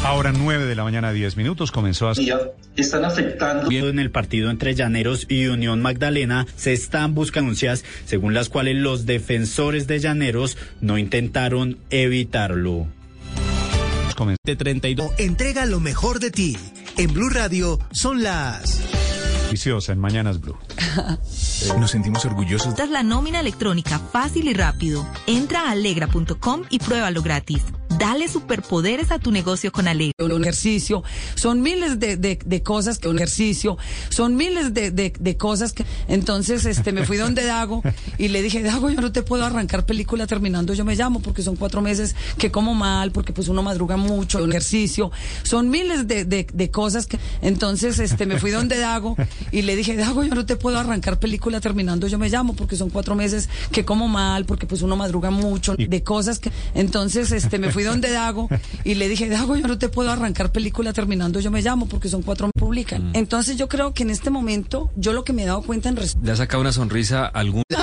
Ahora 0.03 0.31
9 0.31 0.65
de 0.65 0.75
la 0.75 0.83
mañana, 0.83 1.11
10 1.11 1.35
minutos, 1.35 1.71
comenzó 1.71 2.07
a... 2.07 2.13
están 2.75 3.05
afectando. 3.05 3.69
En 3.69 3.99
el 3.99 4.09
partido 4.09 4.49
entre 4.49 4.73
Llaneros 4.73 5.25
y 5.29 5.47
Unión 5.47 5.81
Magdalena 5.81 6.47
se 6.55 6.73
están 6.73 7.13
buscando 7.13 7.39
denuncias 7.49 7.83
según 8.05 8.33
las 8.33 8.49
cuales 8.49 8.75
los 8.77 9.05
defensores 9.05 9.87
de 9.87 9.99
Llaneros 9.99 10.57
no 10.81 10.97
intentaron 10.97 11.77
evitarlo. 11.89 12.87
De 14.43 14.55
32. 14.57 15.11
Entrega 15.17 15.65
lo 15.65 15.79
mejor 15.79 16.19
de 16.19 16.29
ti. 16.29 16.57
En 16.97 17.13
Blue 17.13 17.29
Radio 17.29 17.79
son 17.91 18.21
las... 18.21 18.81
Viciosa 19.49 19.93
en 19.93 19.99
Mañanas 19.99 20.41
Blue. 20.41 20.57
Nos 21.79 21.91
sentimos 21.91 22.25
orgullosos. 22.25 22.69
Esta 22.69 22.83
es 22.83 22.89
la 22.89 23.03
nómina 23.03 23.39
electrónica 23.39 23.99
fácil 23.99 24.47
y 24.47 24.53
rápido. 24.53 25.05
Entra 25.27 25.67
a 25.67 25.71
alegra.com 25.71 26.61
y 26.69 26.79
pruébalo 26.79 27.21
gratis. 27.21 27.63
Dale 27.97 28.29
superpoderes 28.29 29.11
a 29.11 29.19
tu 29.19 29.31
negocio 29.31 29.71
con 29.71 29.87
Alegra. 29.87 30.13
Un 30.23 30.43
ejercicio, 30.43 31.03
son 31.35 31.61
miles 31.61 31.99
de, 31.99 32.15
de, 32.17 32.39
de 32.45 32.63
cosas 32.63 32.97
que 32.99 33.09
un 33.09 33.17
ejercicio, 33.17 33.77
son 34.09 34.35
miles 34.35 34.73
de, 34.73 34.91
de, 34.91 35.11
de 35.19 35.37
cosas 35.37 35.73
que. 35.73 35.85
Entonces, 36.07 36.65
este, 36.65 36.91
me 36.93 37.03
fui 37.05 37.17
donde 37.17 37.43
Dago 37.43 37.81
y 38.17 38.29
le 38.29 38.41
dije, 38.41 38.61
Dago, 38.63 38.89
yo 38.89 39.01
no 39.01 39.11
te 39.11 39.23
puedo 39.23 39.43
arrancar 39.43 39.85
película 39.85 40.27
terminando, 40.27 40.73
yo 40.73 40.85
me 40.85 40.95
llamo 40.95 41.19
porque 41.19 41.41
son 41.41 41.55
cuatro 41.55 41.81
meses 41.81 42.15
que 42.37 42.51
como 42.51 42.73
mal, 42.73 43.11
porque 43.11 43.33
pues 43.33 43.47
uno 43.47 43.63
madruga 43.63 43.97
mucho, 43.97 44.41
un 44.41 44.51
ejercicio, 44.51 45.11
son 45.43 45.69
miles 45.69 46.07
de, 46.07 46.25
de, 46.25 46.47
de 46.53 46.71
cosas 46.71 47.07
que. 47.07 47.19
Entonces, 47.41 47.99
este, 47.99 48.25
me 48.27 48.39
fui 48.39 48.51
donde 48.51 48.77
Dago 48.77 49.17
y 49.51 49.63
le 49.63 49.75
dije, 49.75 49.97
Dago, 49.97 50.23
yo 50.23 50.35
no 50.35 50.45
te 50.45 50.55
puedo 50.55 50.68
arrancar 50.77 51.19
película 51.19 51.59
terminando, 51.61 52.07
yo 52.07 52.19
me 52.19 52.29
llamo 52.29 52.55
porque 52.55 52.75
son 52.75 52.89
cuatro 52.89 53.15
meses 53.15 53.49
que 53.71 53.85
como 53.85 54.07
mal, 54.07 54.45
porque 54.45 54.67
pues 54.67 54.81
uno 54.81 54.95
madruga 54.95 55.31
mucho, 55.31 55.75
de 55.77 56.03
cosas 56.03 56.39
que. 56.39 56.51
Entonces, 56.73 57.31
este, 57.31 57.57
me 57.57 57.71
fui 57.71 57.83
donde 57.83 58.11
Dago 58.11 58.49
y 58.83 58.95
le 58.95 59.07
dije, 59.09 59.29
Dago, 59.29 59.55
yo 59.55 59.67
no 59.67 59.77
te 59.77 59.89
puedo 59.89 60.11
arrancar 60.11 60.51
película 60.51 60.93
terminando, 60.93 61.39
yo 61.39 61.49
me 61.51 61.61
llamo 61.61 61.87
porque 61.87 62.09
son 62.09 62.21
cuatro 62.21 62.49
publican. 62.57 63.11
Entonces 63.13 63.57
yo 63.57 63.67
creo 63.69 63.93
que 63.93 64.03
en 64.03 64.09
este 64.09 64.29
momento, 64.29 64.91
yo 64.95 65.13
lo 65.13 65.23
que 65.23 65.33
me 65.33 65.43
he 65.43 65.45
dado 65.45 65.61
cuenta 65.61 65.89
en 65.89 65.95
res- 65.95 66.17
¿Le 66.21 66.31
ha 66.31 66.35
sacado 66.35 66.61
una 66.61 66.71
sonrisa 66.71 67.25
a 67.25 67.39
algún... 67.39 67.63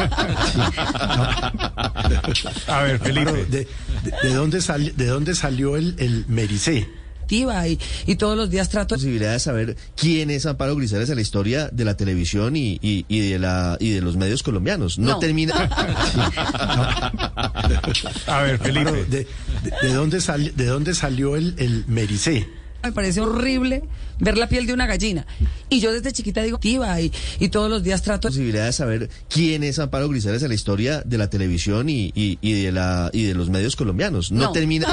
A 2.68 2.82
ver, 2.82 2.98
Felipe. 2.98 3.32
¿De, 3.46 3.66
de, 3.66 3.68
de 4.22 4.34
dónde, 4.34 4.60
sali- 4.60 4.90
de 4.96 5.06
dónde 5.06 5.34
salió 5.34 5.76
el, 5.76 5.94
el 5.98 6.24
Mericé? 6.28 6.88
Activa 7.26 7.66
y, 7.66 7.76
y 8.06 8.14
todos 8.14 8.36
los 8.36 8.50
días 8.50 8.68
trato 8.68 8.94
posibilidad 8.94 9.32
de 9.32 9.40
saber 9.40 9.76
quién 9.96 10.30
es 10.30 10.46
Amparo 10.46 10.76
Grisales 10.76 11.10
en 11.10 11.16
la 11.16 11.22
historia 11.22 11.68
de 11.72 11.84
la 11.84 11.96
televisión 11.96 12.54
y, 12.54 12.78
y, 12.80 13.04
y 13.08 13.30
de 13.30 13.38
la 13.40 13.76
y 13.80 13.90
de 13.90 14.00
los 14.00 14.16
medios 14.16 14.44
colombianos. 14.44 14.96
No, 14.98 15.12
No. 15.12 15.18
termina. 15.18 15.54
A 18.26 18.42
ver, 18.42 18.58
Felipe. 18.58 18.92
¿De, 19.06 19.06
de, 19.06 19.26
de 19.82 19.94
dónde, 19.94 20.20
sali- 20.20 20.50
de 20.54 20.66
dónde 20.66 20.94
salió 20.94 21.36
el, 21.36 21.54
el 21.58 21.84
Mericé? 21.88 22.46
Me 22.86 22.92
parece 22.92 23.20
horrible 23.20 23.82
ver 24.18 24.38
la 24.38 24.48
piel 24.48 24.66
de 24.66 24.72
una 24.72 24.86
gallina. 24.86 25.26
Y 25.68 25.80
yo 25.80 25.92
desde 25.92 26.12
chiquita 26.12 26.42
digo, 26.42 26.56
activa 26.56 27.00
y, 27.00 27.12
y 27.40 27.48
todos 27.48 27.68
los 27.68 27.82
días 27.82 28.02
trato... 28.02 28.28
posibilidad 28.28 28.64
de 28.66 28.72
saber 28.72 29.10
quién 29.28 29.62
es 29.64 29.78
Amparo 29.78 30.08
Grisales 30.08 30.42
en 30.42 30.48
la 30.48 30.54
historia 30.54 31.02
de 31.04 31.18
la 31.18 31.28
televisión 31.28 31.88
y, 31.90 32.12
y, 32.14 32.38
y 32.40 32.62
de 32.62 32.72
la 32.72 33.10
y 33.12 33.24
de 33.24 33.34
los 33.34 33.50
medios 33.50 33.76
colombianos. 33.76 34.32
No, 34.32 34.44
No. 34.44 34.52
termina. 34.52 34.86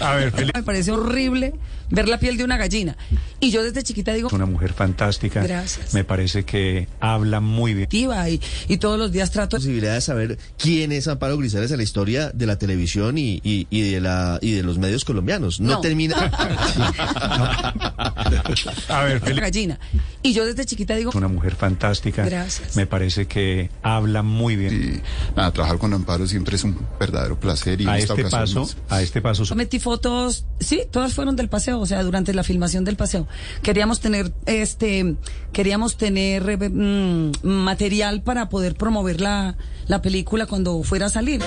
A 0.00 0.14
ver, 0.14 0.32
Me 0.54 0.62
parece 0.62 0.92
horrible 0.92 1.54
ver 1.90 2.08
la 2.08 2.18
piel 2.18 2.36
de 2.36 2.44
una 2.44 2.56
gallina. 2.56 2.96
Y 3.40 3.50
yo 3.50 3.62
desde 3.62 3.82
chiquita 3.82 4.12
digo, 4.12 4.28
una 4.32 4.46
mujer 4.46 4.72
fantástica. 4.72 5.42
Gracias. 5.42 5.94
Me 5.94 6.04
parece 6.04 6.44
que 6.44 6.88
habla 7.00 7.40
muy 7.40 7.74
bien. 7.74 7.84
activa 7.84 8.28
y, 8.30 8.40
y 8.68 8.76
todos 8.78 8.98
los 8.98 9.12
días 9.12 9.30
trato... 9.30 9.56
posibilidad 9.56 9.94
de 9.94 10.00
saber 10.00 10.38
quién 10.58 10.92
es 10.92 11.08
Amparo 11.08 11.36
Grisales 11.38 11.70
en 11.70 11.76
la 11.78 11.82
historia 11.82 12.30
de 12.32 12.46
la 12.46 12.58
televisión 12.58 13.18
y, 13.18 13.40
y, 13.44 13.66
y 13.70 13.90
de 13.92 14.00
la 14.00 14.38
y 14.40 14.52
de 14.52 14.62
los 14.62 14.78
medios 14.78 15.04
colombianos. 15.04 15.15
No, 15.60 15.74
No. 15.74 15.80
termina. 15.80 16.16
A 18.88 19.04
ver, 19.04 19.20
Felipe. 19.20 19.40
gallina. 19.40 19.78
Y 20.22 20.32
yo 20.32 20.44
desde 20.44 20.64
chiquita 20.64 20.94
digo, 20.94 21.12
Una 21.14 21.28
mujer 21.28 21.54
fantástica. 21.54 22.24
Gracias. 22.24 22.76
Me 22.76 22.86
parece 22.86 23.26
que 23.26 23.70
habla 23.82 24.22
muy 24.22 24.56
bien. 24.56 25.02
Nada, 25.36 25.52
trabajar 25.52 25.78
con 25.78 25.92
Amparo 25.94 26.26
siempre 26.26 26.56
es 26.56 26.64
un 26.64 26.76
verdadero 26.98 27.38
placer 27.38 27.80
y 27.80 27.84
en 27.84 27.90
a 27.90 27.98
esta 27.98 28.14
este 28.14 28.30
paso, 28.30 28.60
más. 28.60 28.76
a 28.88 29.02
este 29.02 29.22
paso. 29.22 29.44
Yo 29.44 29.54
metí 29.54 29.78
fotos, 29.78 30.44
sí, 30.60 30.82
todas 30.90 31.14
fueron 31.14 31.36
del 31.36 31.48
paseo, 31.48 31.80
o 31.80 31.86
sea, 31.86 32.02
durante 32.02 32.34
la 32.34 32.42
filmación 32.42 32.84
del 32.84 32.96
paseo. 32.96 33.26
Queríamos 33.62 34.00
tener, 34.00 34.32
este, 34.46 35.16
queríamos 35.52 35.96
tener 35.96 36.48
eh, 36.48 36.68
mm, 36.68 37.46
material 37.46 38.22
para 38.22 38.48
poder 38.48 38.74
promover 38.74 39.20
la, 39.20 39.56
la 39.86 40.02
película 40.02 40.46
cuando 40.46 40.82
fuera 40.82 41.06
a 41.06 41.10
salir. 41.10 41.40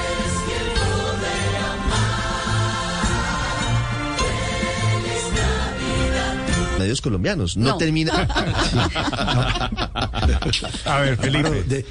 Medios 6.80 7.02
colombianos. 7.02 7.56
No, 7.58 7.70
No. 7.70 7.78
termina. 7.78 8.13
A 10.86 11.00
ver, 11.02 11.13
Amparo, 11.13 11.18
Felipe. 11.18 11.50
¿de, 11.63 11.63
de, 11.68 11.86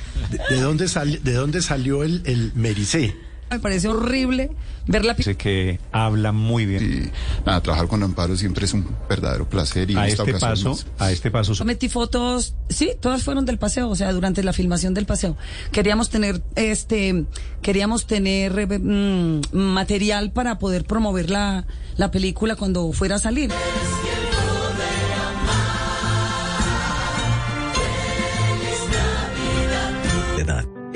de 0.51 0.61
dónde, 0.61 0.87
de 1.22 1.33
dónde 1.33 1.62
salió 1.62 2.03
el, 2.03 2.22
el 2.24 2.53
Mericé? 2.55 3.14
Me 3.51 3.61
parece 3.61 3.88
horrible 3.88 4.51
ver 4.87 5.07
la 5.07 5.14
Parece 5.14 5.37
que 5.38 5.81
habla 5.90 6.33
muy 6.33 6.66
bien. 6.66 7.11
Nada, 7.46 7.62
trabajar 7.62 7.88
con 7.88 8.03
Amparo 8.03 8.37
siempre 8.37 8.66
es 8.66 8.74
un 8.74 8.87
verdadero 9.09 9.48
placer 9.48 9.88
y 9.90 9.94
en 9.94 9.98
A 10.01 10.07
esta 10.07 10.24
este 10.24 10.35
paso, 10.38 10.79
a 10.98 11.11
este 11.11 11.31
paso. 11.31 11.55
Yo 11.55 11.64
metí 11.64 11.88
fotos, 11.88 12.55
sí, 12.68 12.90
todas 13.01 13.22
fueron 13.22 13.46
del 13.46 13.57
paseo, 13.59 13.88
o 13.88 13.96
sea, 13.96 14.12
durante 14.12 14.42
la 14.42 14.53
filmación 14.53 14.92
del 14.92 15.07
paseo. 15.07 15.35
Queríamos 15.72 16.11
tener, 16.11 16.42
este, 16.57 17.24
queríamos 17.62 18.07
tener 18.07 18.59
eh, 18.59 18.79
mm, 18.79 19.40
material 19.57 20.31
para 20.31 20.59
poder 20.59 20.85
promover 20.85 21.31
la, 21.31 21.64
la 21.96 22.11
película 22.11 22.55
cuando 22.55 22.92
fuera 22.92 23.16
a 23.16 23.18
salir. 23.18 23.51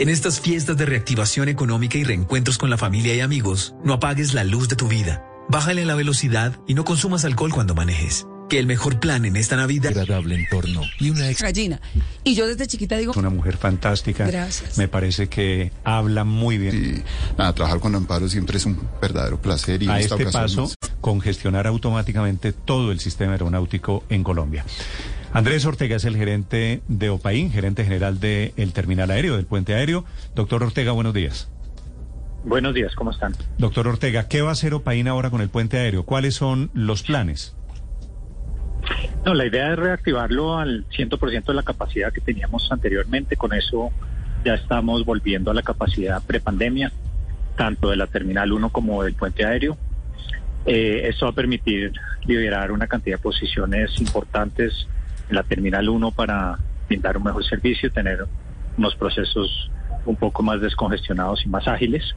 En 0.02 0.08
estas 0.08 0.40
fiestas 0.40 0.76
de 0.76 0.84
reactivación 0.84 1.48
económica 1.48 1.96
y 1.96 2.02
reencuentros 2.02 2.58
con 2.58 2.70
la 2.70 2.76
familia 2.76 3.14
y 3.14 3.20
amigos, 3.20 3.76
no 3.84 3.92
apagues 3.92 4.34
la 4.34 4.42
luz 4.42 4.68
de 4.68 4.74
tu 4.74 4.88
vida. 4.88 5.24
Bájale 5.48 5.86
la 5.86 5.94
velocidad 5.94 6.58
y 6.66 6.74
no 6.74 6.84
consumas 6.84 7.24
alcohol 7.24 7.52
cuando 7.52 7.76
manejes. 7.76 8.26
Que 8.48 8.58
el 8.58 8.66
mejor 8.66 8.98
plan 8.98 9.24
en 9.26 9.36
esta 9.36 9.54
Navidad 9.54 9.96
agradable 9.96 10.34
entorno 10.34 10.80
y 10.98 11.10
una 11.10 11.30
Gallina. 11.30 11.80
Y 12.24 12.34
yo 12.34 12.48
desde 12.48 12.66
chiquita 12.66 12.96
digo, 12.96 13.12
Una 13.14 13.30
mujer 13.30 13.56
fantástica. 13.56 14.26
Gracias. 14.26 14.76
Me 14.76 14.88
parece 14.88 15.28
que 15.28 15.70
habla 15.84 16.24
muy 16.24 16.58
bien. 16.58 17.04
Nada, 17.38 17.52
trabajar 17.52 17.78
con 17.78 17.94
Amparo 17.94 18.28
siempre 18.28 18.56
es 18.56 18.66
un 18.66 18.80
verdadero 19.00 19.40
placer 19.40 19.84
y 19.84 19.88
a 19.88 20.00
esta 20.00 20.16
este 20.16 20.26
ocasión 20.26 20.64
paso, 20.64 20.76
más. 20.82 20.92
congestionar 21.00 21.68
automáticamente 21.68 22.52
todo 22.52 22.90
el 22.90 22.98
sistema 22.98 23.34
aeronáutico 23.34 24.02
en 24.08 24.24
Colombia. 24.24 24.64
Andrés 25.32 25.64
Ortega 25.64 25.96
es 25.96 26.04
el 26.04 26.16
gerente 26.16 26.82
de 26.88 27.08
OPAIN, 27.08 27.50
gerente 27.50 27.84
general 27.84 28.20
del 28.20 28.72
terminal 28.74 29.10
aéreo, 29.10 29.36
del 29.36 29.46
puente 29.46 29.74
aéreo. 29.74 30.04
Doctor 30.34 30.62
Ortega, 30.62 30.92
buenos 30.92 31.14
días. 31.14 31.50
Buenos 32.44 32.74
días, 32.74 32.94
¿cómo 32.94 33.12
están? 33.12 33.32
Doctor 33.56 33.88
Ortega, 33.88 34.28
¿qué 34.28 34.42
va 34.42 34.50
a 34.50 34.52
hacer 34.52 34.74
OPAIN 34.74 35.08
ahora 35.08 35.30
con 35.30 35.40
el 35.40 35.48
puente 35.48 35.78
aéreo? 35.78 36.04
¿Cuáles 36.04 36.34
son 36.34 36.70
los 36.74 37.02
planes? 37.02 37.56
No, 39.24 39.32
la 39.32 39.46
idea 39.46 39.72
es 39.72 39.78
reactivarlo 39.78 40.58
al 40.58 40.86
100% 40.88 41.46
de 41.46 41.54
la 41.54 41.62
capacidad 41.62 42.12
que 42.12 42.20
teníamos 42.20 42.70
anteriormente. 42.70 43.36
Con 43.36 43.54
eso 43.54 43.90
ya 44.44 44.54
estamos 44.54 45.06
volviendo 45.06 45.50
a 45.50 45.54
la 45.54 45.62
capacidad 45.62 46.22
prepandemia, 46.22 46.92
tanto 47.56 47.88
de 47.88 47.96
la 47.96 48.06
Terminal 48.06 48.52
1 48.52 48.68
como 48.68 49.02
del 49.02 49.14
puente 49.14 49.46
aéreo. 49.46 49.78
Eh, 50.66 51.08
esto 51.08 51.24
va 51.24 51.32
a 51.32 51.34
permitir 51.34 51.92
liberar 52.26 52.70
una 52.70 52.86
cantidad 52.86 53.16
de 53.16 53.22
posiciones 53.22 53.98
importantes 53.98 54.86
la 55.32 55.42
Terminal 55.42 55.88
1 55.88 56.10
para 56.12 56.58
brindar 56.88 57.16
un 57.16 57.24
mejor 57.24 57.44
servicio, 57.44 57.90
tener 57.90 58.26
unos 58.76 58.94
procesos 58.96 59.70
un 60.04 60.16
poco 60.16 60.42
más 60.42 60.60
descongestionados 60.60 61.44
y 61.44 61.48
más 61.48 61.66
ágiles 61.68 62.14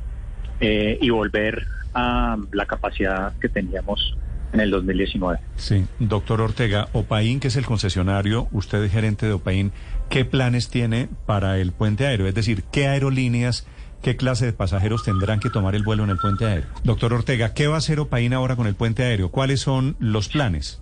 eh, 0.59 0.97
y 1.01 1.09
volver 1.09 1.65
a 1.93 2.37
la 2.51 2.65
capacidad 2.65 3.33
que 3.39 3.49
teníamos 3.49 4.15
en 4.53 4.59
el 4.61 4.71
2019. 4.71 5.39
Sí, 5.55 5.85
doctor 5.99 6.41
Ortega, 6.41 6.87
OPAIN, 6.93 7.39
que 7.39 7.49
es 7.49 7.55
el 7.55 7.65
concesionario, 7.65 8.47
usted 8.51 8.83
es 8.83 8.91
gerente 8.91 9.25
de 9.25 9.33
OPAIN, 9.33 9.71
¿qué 10.09 10.25
planes 10.25 10.69
tiene 10.69 11.09
para 11.25 11.57
el 11.59 11.71
puente 11.71 12.07
aéreo? 12.07 12.27
Es 12.27 12.35
decir, 12.35 12.63
¿qué 12.71 12.87
aerolíneas, 12.87 13.67
qué 14.01 14.15
clase 14.15 14.45
de 14.45 14.53
pasajeros 14.53 15.03
tendrán 15.03 15.39
que 15.39 15.49
tomar 15.49 15.75
el 15.75 15.83
vuelo 15.83 16.03
en 16.03 16.09
el 16.09 16.17
puente 16.17 16.45
aéreo? 16.45 16.69
Doctor 16.83 17.13
Ortega, 17.13 17.53
¿qué 17.53 17.67
va 17.67 17.75
a 17.75 17.79
hacer 17.79 17.99
OPAIN 17.99 18.33
ahora 18.33 18.55
con 18.55 18.67
el 18.67 18.75
puente 18.75 19.03
aéreo? 19.03 19.29
¿Cuáles 19.29 19.59
son 19.59 19.97
los 19.99 20.29
planes? 20.29 20.81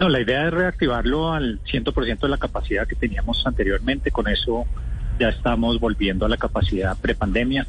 No, 0.00 0.08
la 0.08 0.20
idea 0.20 0.46
es 0.46 0.52
reactivarlo 0.52 1.32
al 1.32 1.60
100% 1.64 2.20
de 2.20 2.28
la 2.28 2.36
capacidad 2.36 2.86
que 2.86 2.96
teníamos 2.96 3.46
anteriormente. 3.46 4.10
Con 4.10 4.28
eso 4.28 4.66
ya 5.18 5.28
estamos 5.28 5.78
volviendo 5.78 6.26
a 6.26 6.28
la 6.28 6.36
capacidad 6.36 6.96
prepandemia, 6.98 7.66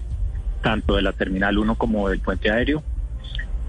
tanto 0.62 0.96
de 0.96 1.02
la 1.02 1.14
Terminal 1.14 1.58
1 1.58 1.76
como 1.76 2.10
del 2.10 2.20
puente 2.20 2.50
aéreo. 2.50 2.84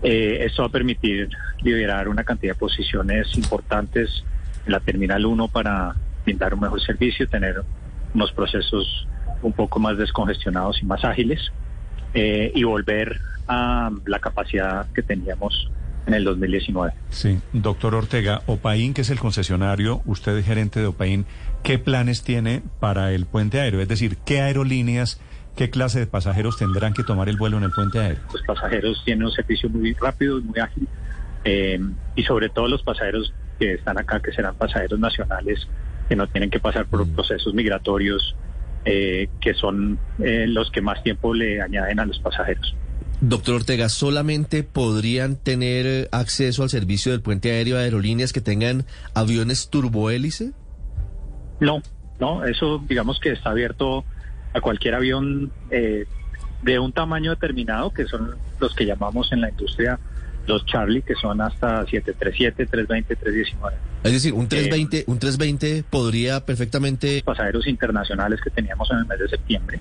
Eh, 0.03 0.45
esto 0.45 0.63
va 0.63 0.69
a 0.69 0.73
permitir 0.73 1.29
liberar 1.63 2.09
una 2.09 2.25
cantidad 2.25 2.55
de 2.55 2.59
posiciones 2.59 3.37
importantes 3.37 4.25
en 4.65 4.73
la 4.73 4.81
Terminal 4.81 5.25
1 5.25 5.49
para 5.49 5.95
brindar 6.25 6.55
un 6.55 6.61
mejor 6.61 6.81
servicio, 6.81 7.29
tener 7.29 7.63
unos 8.15 8.33
procesos 8.33 9.07
un 9.43 9.53
poco 9.53 9.79
más 9.79 9.97
descongestionados 9.99 10.83
y 10.83 10.87
más 10.87 11.05
ágiles 11.05 11.53
eh, 12.15 12.51
y 12.55 12.65
volver 12.65 13.21
a 13.49 13.91
la 14.07 14.19
capacidad 14.19 14.87
que 14.93 15.03
teníamos 15.03 15.71
en 16.07 16.15
el 16.15 16.25
2019. 16.25 16.93
Sí, 17.11 17.39
doctor 17.53 17.95
Ortega, 17.95 18.43
OPAIN, 18.47 18.95
que 18.95 19.03
es 19.03 19.11
el 19.11 19.19
concesionario, 19.19 20.03
usted 20.07 20.37
es 20.37 20.47
gerente 20.47 20.81
de 20.81 20.87
OPAIN, 20.87 21.27
¿qué 21.63 21.79
planes 21.79 22.23
tiene 22.23 22.63
para 22.81 23.13
el 23.13 23.27
puente 23.27 23.61
aéreo? 23.61 23.81
Es 23.81 23.89
decir, 23.89 24.17
¿qué 24.25 24.41
aerolíneas, 24.41 25.21
qué 25.57 25.71
clase 25.71 25.99
de 25.99 26.07
pasajeros 26.07 26.57
tendrán 26.57 26.95
que 26.95 27.03
tomar 27.03 27.29
el 27.29 27.37
vuelo 27.37 27.59
en 27.59 27.65
el 27.65 27.71
puente 27.73 27.99
aéreo? 27.99 28.23
los 28.33 28.43
pasajeros 28.43 29.03
tienen 29.05 29.25
un 29.25 29.33
servicio 29.33 29.69
muy 29.69 29.95
rápido 29.95 30.39
y 30.39 30.43
muy 30.43 30.59
ágil 30.61 30.89
eh, 31.45 31.79
y 32.15 32.23
sobre 32.25 32.49
todo 32.49 32.69
los 32.69 32.83
pasajeros 32.83 33.33
que 33.59 33.75
están 33.75 33.99
acá, 33.99 34.21
que 34.21 34.33
serán 34.33 34.55
pasajeros 34.57 34.99
nacionales, 34.99 35.67
que 36.09 36.17
no 36.17 36.27
tienen 36.27 36.51
que 36.51 36.61
pasar 36.61 36.87
por 36.87 37.09
procesos 37.09 37.55
migratorios, 37.55 38.37
eh, 38.85 39.29
que 39.41 39.55
son 39.55 39.99
eh, 40.19 40.47
los 40.49 40.71
que 40.71 40.81
más 40.81 41.03
tiempo 41.03 41.35
le 41.35 41.63
añaden 41.63 42.01
a 42.01 42.07
los 42.07 42.19
pasajeros. 42.19 42.75
Doctor 43.29 43.57
Ortega, 43.57 43.89
¿solamente 43.89 44.63
podrían 44.63 45.35
tener 45.35 45.87
eh, 45.87 46.09
acceso 46.13 46.63
al 46.63 46.71
servicio 46.71 47.11
del 47.11 47.23
puente 47.23 47.51
aéreo 47.51 47.77
a 47.77 47.81
aerolíneas 47.81 48.33
que 48.33 48.41
tengan 48.41 48.85
aviones 49.15 49.69
turbohélice? 49.69 50.53
No, 51.59 51.83
no, 52.21 52.45
eso 52.45 52.81
digamos 52.89 53.19
que 53.19 53.33
está 53.33 53.51
abierto 53.51 54.05
a 54.53 54.61
cualquier 54.61 54.95
avión 54.95 55.51
eh, 55.71 56.07
de 56.63 56.79
un 56.79 56.93
tamaño 56.93 57.31
determinado, 57.31 57.93
que 57.93 58.07
son 58.07 58.37
los 58.61 58.75
que 58.77 58.87
llamamos 58.87 59.33
en 59.33 59.41
la 59.41 59.51
industria 59.51 59.99
los 60.47 60.65
Charlie, 60.67 61.03
que 61.03 61.17
son 61.17 61.41
hasta 61.41 61.85
737, 61.85 62.67
320, 62.67 63.17
319. 63.17 63.77
Es 64.05 64.13
decir, 64.13 64.33
un 64.33 64.47
320, 64.47 65.03
un 65.09 65.19
320 65.19 65.85
podría 65.91 66.47
perfectamente 66.47 67.21
pasajeros 67.25 67.67
internacionales 67.67 68.41
que 68.41 68.51
teníamos 68.51 68.89
en 68.93 68.99
el 68.99 69.07
mes 69.07 69.19
de 69.19 69.29
septiembre 69.29 69.81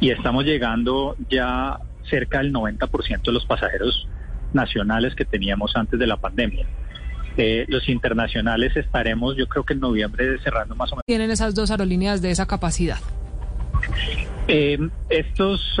y 0.00 0.10
estamos 0.10 0.44
llegando 0.44 1.14
ya 1.28 1.78
cerca 2.08 2.38
del 2.38 2.52
90% 2.52 3.22
de 3.22 3.32
los 3.32 3.44
pasajeros 3.46 4.08
nacionales 4.52 5.14
que 5.14 5.24
teníamos 5.24 5.72
antes 5.76 5.98
de 5.98 6.06
la 6.06 6.16
pandemia. 6.16 6.66
Eh, 7.36 7.64
los 7.68 7.88
internacionales 7.88 8.76
estaremos, 8.76 9.36
yo 9.36 9.46
creo 9.48 9.64
que 9.64 9.74
en 9.74 9.80
noviembre 9.80 10.38
cerrando 10.42 10.74
más 10.74 10.92
o 10.92 10.96
menos. 10.96 11.04
tienen 11.06 11.30
esas 11.30 11.54
dos 11.54 11.70
aerolíneas 11.70 12.20
de 12.20 12.30
esa 12.30 12.46
capacidad. 12.46 12.98
Eh, 14.48 14.78
estos 15.08 15.78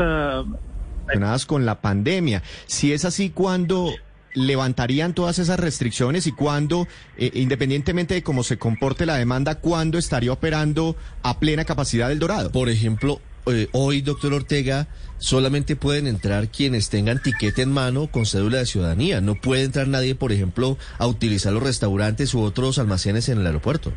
relacionadas 1.10 1.46
con 1.46 1.66
la 1.66 1.80
pandemia. 1.80 2.42
Si 2.66 2.92
es 2.92 3.04
así, 3.04 3.30
¿cuándo 3.30 3.90
levantarían 4.34 5.12
todas 5.12 5.38
esas 5.38 5.58
restricciones 5.58 6.26
y 6.26 6.32
cuándo, 6.32 6.86
eh, 7.16 7.30
independientemente 7.34 8.14
de 8.14 8.22
cómo 8.22 8.44
se 8.44 8.58
comporte 8.58 9.06
la 9.06 9.16
demanda, 9.16 9.56
cuándo 9.56 9.98
estaría 9.98 10.32
operando 10.32 10.96
a 11.22 11.38
plena 11.40 11.64
capacidad 11.64 12.10
el 12.12 12.18
Dorado? 12.18 12.52
Por 12.52 12.68
ejemplo, 12.68 13.20
eh, 13.46 13.68
hoy, 13.72 14.02
doctor 14.02 14.32
Ortega, 14.32 14.86
solamente 15.20 15.76
pueden 15.76 16.06
entrar 16.06 16.48
quienes 16.48 16.90
tengan 16.90 17.22
tiquete 17.22 17.62
en 17.62 17.72
mano 17.72 18.08
con 18.08 18.26
cédula 18.26 18.58
de 18.58 18.66
ciudadanía. 18.66 19.20
No 19.20 19.36
puede 19.36 19.64
entrar 19.64 19.86
nadie, 19.86 20.14
por 20.14 20.32
ejemplo, 20.32 20.76
a 20.98 21.06
utilizar 21.06 21.52
los 21.52 21.62
restaurantes 21.62 22.34
u 22.34 22.40
otros 22.40 22.78
almacenes 22.78 23.28
en 23.28 23.38
el 23.38 23.46
aeropuerto. 23.46 23.92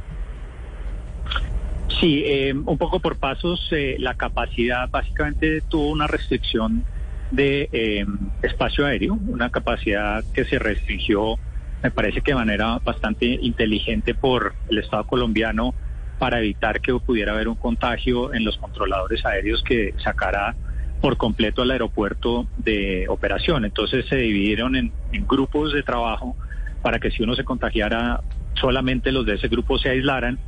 Sí, 2.00 2.24
eh, 2.26 2.54
un 2.54 2.78
poco 2.78 3.00
por 3.00 3.18
pasos, 3.18 3.68
eh, 3.72 3.96
la 3.98 4.16
capacidad 4.16 4.90
básicamente 4.90 5.62
tuvo 5.62 5.90
una 5.90 6.06
restricción 6.06 6.84
de 7.32 7.70
eh, 7.72 8.06
espacio 8.42 8.86
aéreo, 8.86 9.18
una 9.28 9.50
capacidad 9.50 10.24
que 10.34 10.46
se 10.46 10.60
restringió, 10.60 11.38
me 11.82 11.92
parece 11.92 12.22
que 12.22 12.32
de 12.32 12.36
manera 12.36 12.80
bastante 12.84 13.26
inteligente 13.26 14.14
por 14.16 14.54
el 14.70 14.80
Estado 14.80 15.06
colombiano 15.06 15.74
para 16.20 16.40
evitar 16.40 16.80
que 16.82 16.94
pudiera 16.94 17.34
haber 17.34 17.48
un 17.48 17.56
contagio 17.56 18.34
en 18.34 18.46
los 18.46 18.58
controladores 18.58 19.26
aéreos 19.26 19.64
que 19.64 19.94
sacara 20.04 20.56
por 21.04 21.18
completo 21.18 21.63
al 21.63 21.72
aeropuerto 21.72 22.48
de 22.56 23.08
operación. 23.10 23.66
Entonces 23.66 24.06
se 24.08 24.16
dividieron 24.16 24.78
en, 24.78 24.94
grupos 25.28 25.74
de 25.74 25.84
trabajo 25.84 26.38
para 26.82 26.98
que 26.98 27.12
si 27.12 27.22
uno 27.22 27.36
se 27.36 27.44
contagiara, 27.44 28.22
solamente 28.54 29.12
los 29.12 29.26
de 29.26 29.34
ese 29.34 29.50
grupo 29.50 29.78
se 29.78 29.89
aislaran. 29.89 30.39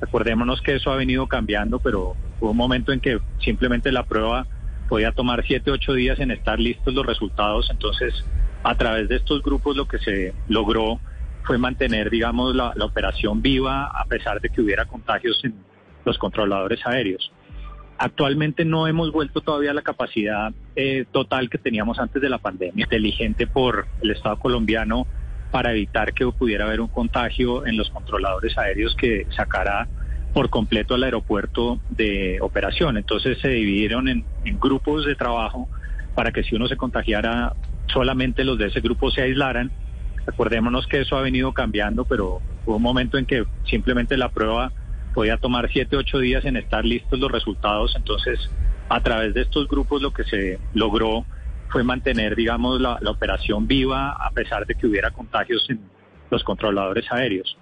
Acordémonos 0.00 0.62
que 0.62 0.74
eso 0.74 0.90
ha 0.90 0.96
venido 0.96 1.28
cambiando, 1.28 1.78
pero 1.78 2.16
hubo 2.40 2.50
un 2.50 2.56
momento 2.56 2.90
en 2.90 2.98
que 2.98 3.20
simplemente 3.38 3.92
la 3.92 4.02
prueba 4.02 4.48
podía 4.88 5.12
tomar 5.12 5.44
siete, 5.46 5.70
ocho 5.70 5.92
días 5.92 6.18
en 6.18 6.32
estar 6.32 6.58
listos 6.58 6.92
los 6.92 7.06
resultados. 7.06 7.68
Entonces, 7.70 8.12
a 8.64 8.74
través 8.74 9.08
de 9.08 9.14
estos 9.14 9.44
grupos 9.44 9.76
lo 9.76 9.86
que 9.86 9.98
se 9.98 10.34
logró 10.48 10.98
fue 11.44 11.56
mantener, 11.56 12.10
digamos, 12.10 12.56
la 12.56 12.84
operación 12.84 13.42
viva 13.42 13.84
a 13.84 14.04
pesar 14.06 14.40
de 14.40 14.48
que 14.48 14.60
hubiera 14.60 14.86
contagios 14.86 15.40
en 15.44 15.54
los 16.04 16.18
controladores 16.18 16.84
aéreos. 16.84 17.30
Actualmente 18.02 18.64
no 18.64 18.86
hemos 18.86 19.12
vuelto 19.12 19.42
todavía 19.42 19.72
a 19.72 19.74
la 19.74 19.82
capacidad 19.82 20.54
eh, 20.74 21.04
total 21.12 21.50
que 21.50 21.58
teníamos 21.58 21.98
antes 21.98 22.22
de 22.22 22.30
la 22.30 22.38
pandemia, 22.38 22.84
inteligente 22.84 23.46
por 23.46 23.88
el 24.00 24.12
Estado 24.12 24.38
colombiano 24.38 25.06
para 25.50 25.72
evitar 25.72 26.14
que 26.14 26.26
pudiera 26.32 26.64
haber 26.64 26.80
un 26.80 26.88
contagio 26.88 27.66
en 27.66 27.76
los 27.76 27.90
controladores 27.90 28.56
aéreos 28.56 28.96
que 28.96 29.26
sacara 29.36 29.86
por 30.32 30.48
completo 30.48 30.94
al 30.94 31.04
aeropuerto 31.04 31.78
de 31.90 32.38
operación. 32.40 32.96
Entonces 32.96 33.36
se 33.38 33.48
dividieron 33.48 34.08
en, 34.08 34.24
en 34.46 34.58
grupos 34.58 35.04
de 35.04 35.14
trabajo 35.14 35.68
para 36.14 36.32
que 36.32 36.42
si 36.42 36.54
uno 36.54 36.68
se 36.68 36.78
contagiara, 36.78 37.52
solamente 37.92 38.44
los 38.44 38.56
de 38.56 38.68
ese 38.68 38.80
grupo 38.80 39.10
se 39.10 39.20
aislaran. 39.20 39.70
Acordémonos 40.26 40.86
que 40.86 41.02
eso 41.02 41.18
ha 41.18 41.20
venido 41.20 41.52
cambiando, 41.52 42.06
pero 42.06 42.40
hubo 42.64 42.76
un 42.76 42.82
momento 42.82 43.18
en 43.18 43.26
que 43.26 43.44
simplemente 43.66 44.16
la 44.16 44.30
prueba 44.30 44.72
podía 45.14 45.36
tomar 45.36 45.70
siete, 45.72 45.96
ocho 45.96 46.18
días 46.18 46.44
en 46.44 46.56
estar 46.56 46.84
listos 46.84 47.18
los 47.18 47.30
resultados. 47.30 47.94
Entonces, 47.96 48.38
a 48.88 49.00
través 49.02 49.34
de 49.34 49.42
estos 49.42 49.68
grupos 49.68 50.02
lo 50.02 50.12
que 50.12 50.24
se 50.24 50.58
logró 50.74 51.24
fue 51.68 51.84
mantener, 51.84 52.34
digamos, 52.34 52.80
la, 52.80 52.98
operación 53.06 53.66
viva 53.66 54.10
a 54.10 54.30
pesar 54.30 54.66
de 54.66 54.74
que 54.74 54.86
hubiera 54.86 55.10
contagios 55.10 55.68
en 55.70 55.80
los 56.30 56.42
controladores 56.42 57.10
aéreos. 57.10 57.56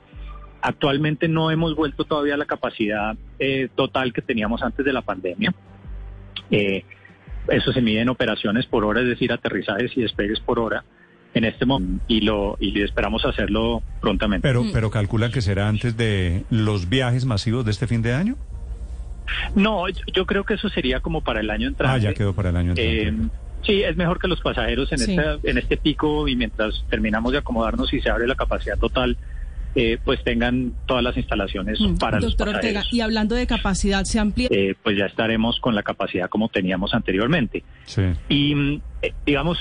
Actualmente 0.60 1.28
no 1.28 1.50
hemos 1.50 1.76
vuelto 1.76 2.04
todavía 2.04 2.34
a 2.34 2.38
la 2.38 2.46
capacidad 2.46 3.16
eh, 3.38 3.68
total 3.74 4.12
que 4.12 4.22
teníamos 4.22 4.62
antes 4.62 4.84
de 4.84 4.92
la 4.92 5.02
pandemia. 5.02 5.54
Eh, 6.50 6.84
eso 7.48 7.72
se 7.72 7.80
mide 7.80 8.00
en 8.00 8.08
operaciones 8.08 8.66
por 8.66 8.84
hora, 8.84 9.00
es 9.00 9.06
decir, 9.06 9.32
aterrizajes 9.32 9.96
y 9.96 10.02
despegues 10.02 10.40
por 10.40 10.58
hora 10.58 10.84
en 11.34 11.44
este 11.44 11.66
momento 11.66 12.02
y 12.08 12.20
lo 12.22 12.56
y 12.60 12.80
esperamos 12.82 13.24
hacerlo 13.24 13.82
prontamente. 14.00 14.46
Pero 14.46 14.64
pero 14.72 14.90
calculan 14.90 15.30
que 15.30 15.42
será 15.42 15.68
antes 15.68 15.96
de 15.96 16.44
los 16.50 16.88
viajes 16.88 17.24
masivos 17.24 17.64
de 17.64 17.70
este 17.70 17.86
fin 17.86 18.02
de 18.02 18.14
año. 18.14 18.36
No, 19.54 19.88
yo, 19.88 20.00
yo 20.14 20.26
creo 20.26 20.44
que 20.44 20.54
eso 20.54 20.68
sería 20.70 21.00
como 21.00 21.22
para 21.22 21.40
el 21.40 21.50
año 21.50 21.68
entrante. 21.68 21.94
Ah, 21.94 21.98
ya 21.98 22.14
quedó 22.14 22.32
para 22.34 22.50
el 22.50 22.56
año 22.56 22.70
entrante. 22.70 23.08
Eh, 23.08 23.12
sí, 23.62 23.82
es 23.82 23.96
mejor 23.96 24.18
que 24.18 24.26
los 24.28 24.40
pasajeros 24.40 24.90
en, 24.92 24.98
Sí. 24.98 25.16
este, 25.18 25.50
en 25.50 25.58
este 25.58 25.76
pico 25.76 26.28
y 26.28 26.34
mientras 26.36 26.84
terminamos 26.88 27.32
de 27.32 27.38
acomodarnos 27.38 27.92
y 27.92 28.00
se 28.00 28.08
abre 28.10 28.26
la 28.26 28.34
capacidad 28.36 28.78
total, 28.78 29.18
eh, 29.74 29.98
pues 30.02 30.24
tengan 30.24 30.72
todas 30.86 31.04
las 31.04 31.16
instalaciones 31.18 31.78
para 32.00 32.16
los 32.20 32.24
Mm, 32.24 32.28
Doctor 32.30 32.48
Ortega, 32.48 32.80
pasajeros. 32.80 32.92
y 32.94 33.00
hablando 33.02 33.34
de 33.34 33.46
capacidad, 33.46 34.04
se 34.04 34.18
amplía. 34.18 34.48
Eh, 34.50 34.74
pues 34.82 34.96
ya 34.96 35.04
estaremos 35.04 35.60
con 35.60 35.74
la 35.74 35.82
capacidad 35.82 36.30
como 36.30 36.48
teníamos 36.48 36.94
anteriormente. 36.94 37.62
Sí. 37.84 38.02
Y 38.30 38.54
mm, 38.54 38.80
eh, 39.02 39.12
digamos, 39.26 39.58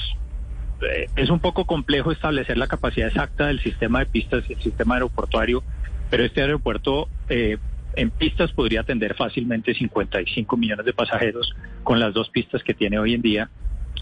es 1.15 1.29
un 1.29 1.39
poco 1.39 1.65
complejo 1.65 2.11
establecer 2.11 2.57
la 2.57 2.67
capacidad 2.67 3.07
exacta 3.07 3.47
del 3.47 3.59
sistema 3.61 3.99
de 3.99 4.05
pistas 4.05 4.43
y 4.49 4.53
el 4.53 4.61
sistema 4.61 4.95
aeroportuario, 4.95 5.63
pero 6.09 6.23
este 6.23 6.41
aeropuerto 6.41 7.09
eh, 7.29 7.57
en 7.95 8.11
pistas 8.11 8.51
podría 8.51 8.81
atender 8.81 9.15
fácilmente 9.15 9.73
55 9.73 10.57
millones 10.57 10.85
de 10.85 10.93
pasajeros 10.93 11.53
con 11.83 11.99
las 11.99 12.13
dos 12.13 12.29
pistas 12.29 12.63
que 12.63 12.73
tiene 12.73 12.99
hoy 12.99 13.13
en 13.13 13.21
día 13.21 13.49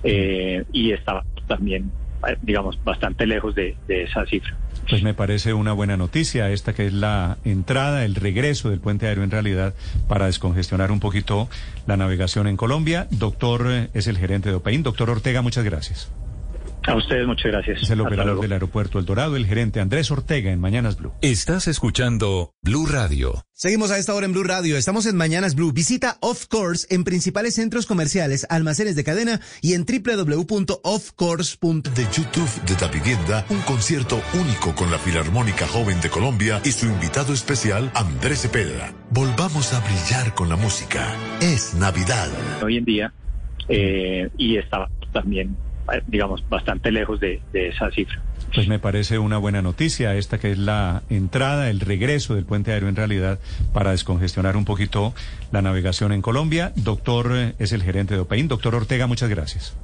eh, 0.03 0.65
y 0.71 0.91
está 0.91 1.23
también, 1.47 1.91
eh, 2.27 2.37
digamos, 2.41 2.77
bastante 2.83 3.25
lejos 3.25 3.55
de, 3.55 3.75
de 3.87 4.03
esa 4.03 4.25
cifra. 4.25 4.55
Pues 4.89 5.01
me 5.01 5.13
parece 5.15 5.53
una 5.53 5.73
buena 5.73 5.97
noticia 5.97 6.51
esta 6.51 6.73
que 6.73 6.85
es 6.85 6.93
la 6.93 7.37
entrada, 7.43 8.05
el 8.05 8.13
regreso 8.13 8.69
del 8.69 8.79
puente 8.79 9.07
aéreo 9.07 9.23
en 9.23 9.31
realidad 9.31 9.73
para 10.07 10.27
descongestionar 10.27 10.91
un 10.91 10.99
poquito 10.99 11.49
la 11.87 11.97
navegación 11.97 12.47
en 12.47 12.57
Colombia. 12.57 13.07
Doctor 13.09 13.65
eh, 13.67 13.89
es 13.93 14.07
el 14.07 14.17
gerente 14.17 14.49
de 14.49 14.55
OPEIN. 14.55 14.83
Doctor 14.83 15.09
Ortega, 15.09 15.41
muchas 15.41 15.63
gracias. 15.63 16.11
A 16.87 16.95
ustedes 16.95 17.25
muchas 17.25 17.51
gracias. 17.51 17.81
Es 17.81 17.89
el 17.89 17.93
Hasta 17.99 18.03
operador 18.03 18.25
luego. 18.27 18.41
del 18.43 18.51
aeropuerto 18.53 18.99
El 18.99 19.05
Dorado, 19.05 19.35
el 19.35 19.47
gerente 19.47 19.79
Andrés 19.79 20.11
Ortega 20.11 20.51
en 20.51 20.59
Mañanas 20.59 20.97
Blue. 20.97 21.13
Estás 21.21 21.67
escuchando 21.67 22.53
Blue 22.61 22.85
Radio. 22.85 23.43
Seguimos 23.53 23.89
a 23.89 23.97
esta 23.97 24.13
hora 24.13 24.27
en 24.27 24.33
Blue 24.33 24.43
Radio. 24.43 24.77
Estamos 24.77 25.07
en 25.07 25.15
Mañanas 25.17 25.55
Blue. 25.55 25.71
Visita 25.71 26.17
Off 26.21 26.45
Course 26.45 26.85
en 26.93 27.03
principales 27.03 27.55
centros 27.55 27.87
comerciales, 27.87 28.45
almacenes 28.49 28.95
de 28.95 29.03
cadena 29.03 29.41
y 29.61 29.73
en 29.73 29.83
www.offcourse.com. 29.85 31.81
De 31.81 32.03
YouTube 32.03 32.61
de 32.67 32.75
Da 32.75 32.87
Vivienda, 32.87 33.45
un 33.49 33.61
concierto 33.61 34.21
único 34.39 34.75
con 34.75 34.91
la 34.91 34.99
Filarmónica 34.99 35.65
Joven 35.67 35.99
de 36.01 36.09
Colombia 36.11 36.61
y 36.63 36.71
su 36.71 36.85
invitado 36.85 37.33
especial, 37.33 37.89
Andrés 37.95 38.41
Cepeda. 38.41 38.93
Volvamos 39.09 39.73
a 39.73 39.79
brillar 39.79 40.35
con 40.35 40.49
la 40.49 40.55
música. 40.55 41.15
Es 41.41 41.73
Navidad. 41.73 42.29
hoy 42.63 42.77
en 42.77 42.85
día 42.85 43.11
eh, 43.69 44.29
y 44.37 44.57
está 44.57 44.87
también, 45.11 45.57
digamos, 46.07 46.47
bastante 46.49 46.91
lejos 46.91 47.19
de, 47.19 47.41
de 47.53 47.69
esa 47.69 47.91
cifra. 47.91 48.21
Pues 48.53 48.67
me 48.67 48.79
parece 48.79 49.19
una 49.19 49.37
buena 49.37 49.61
noticia 49.61 50.15
esta 50.15 50.39
que 50.39 50.51
es 50.51 50.57
la 50.57 51.03
entrada, 51.09 51.69
el 51.69 51.81
regreso 51.81 52.35
del 52.35 52.45
puente 52.45 52.71
aéreo 52.71 52.87
en 52.87 52.95
realidad 52.95 53.39
para 53.73 53.91
descongestionar 53.91 54.55
un 54.55 54.65
poquito 54.65 55.13
la 55.51 55.61
navegación 55.61 56.13
en 56.13 56.21
Colombia. 56.21 56.71
Doctor 56.75 57.31
eh, 57.35 57.53
es 57.59 57.73
el 57.73 57.83
gerente 57.83 58.13
de 58.13 58.21
OPEIN. 58.21 58.47
Doctor 58.47 58.75
Ortega, 58.75 59.07
muchas 59.07 59.29
gracias. 59.29 59.75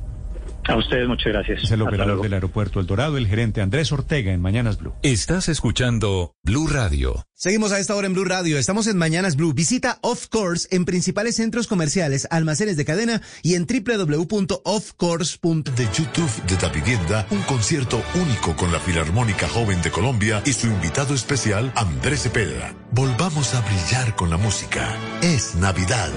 A 0.72 0.78
ustedes 0.78 1.08
muchas 1.08 1.34
gracias. 1.34 1.64
Es 1.64 1.72
el 1.72 1.82
Hasta 1.82 1.84
operador 1.90 2.08
luego. 2.08 2.24
del 2.24 2.34
aeropuerto 2.34 2.80
El 2.80 2.88
Dorado, 2.88 3.18
el 3.18 3.28
gerente 3.28 3.62
Andrés 3.62 3.92
Ortega 3.92 4.32
en 4.32 4.42
Mañanas 4.42 4.78
Blue. 4.78 4.94
Estás 5.04 5.50
escuchando 5.50 6.36
Blue 6.44 6.68
Radio. 6.68 7.26
Seguimos 7.34 7.72
a 7.72 7.80
esta 7.80 7.96
hora 7.96 8.08
en 8.08 8.14
Blue 8.14 8.24
Radio. 8.26 8.58
Estamos 8.58 8.88
en 8.88 8.98
Mañanas 8.98 9.36
Blue. 9.36 9.54
Visita 9.54 10.00
Off 10.02 10.28
Course 10.28 10.68
en 10.72 10.86
principales 10.86 11.36
centros 11.36 11.68
comerciales, 11.68 12.28
almacenes 12.32 12.78
de 12.78 12.86
cadena 12.86 13.22
y 13.44 13.56
en 13.56 13.66
www.offcourse.com. 13.68 15.64
De 15.76 15.86
YouTube 15.86 16.44
de 16.48 16.56
Da 16.58 16.70
Vivienda, 16.70 17.28
un 17.32 17.42
concierto 17.42 18.02
único 18.16 18.56
con 18.56 18.72
la 18.72 18.80
Filarmónica 18.80 19.48
Joven 19.50 19.82
de 19.82 19.92
Colombia 19.92 20.42
y 20.46 20.54
su 20.54 20.68
invitado 20.68 21.14
especial, 21.14 21.74
Andrés 21.76 22.22
Cepeda. 22.24 22.74
Volvamos 22.92 23.54
a 23.56 23.62
brillar 23.62 24.16
con 24.16 24.30
la 24.30 24.38
música. 24.38 24.96
Es 25.22 25.56
Navidad. 25.56 26.10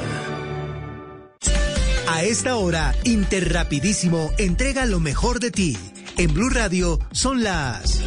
A 2.15 2.23
esta 2.23 2.55
hora, 2.55 2.95
Interrapidísimo 3.03 4.31
entrega 4.39 4.87
lo 4.87 5.01
mejor 5.01 5.41
de 5.41 5.51
ti. 5.51 5.77
En 6.17 6.33
Blue 6.33 6.49
Radio 6.49 7.01
son 7.11 7.43
las 7.43 8.01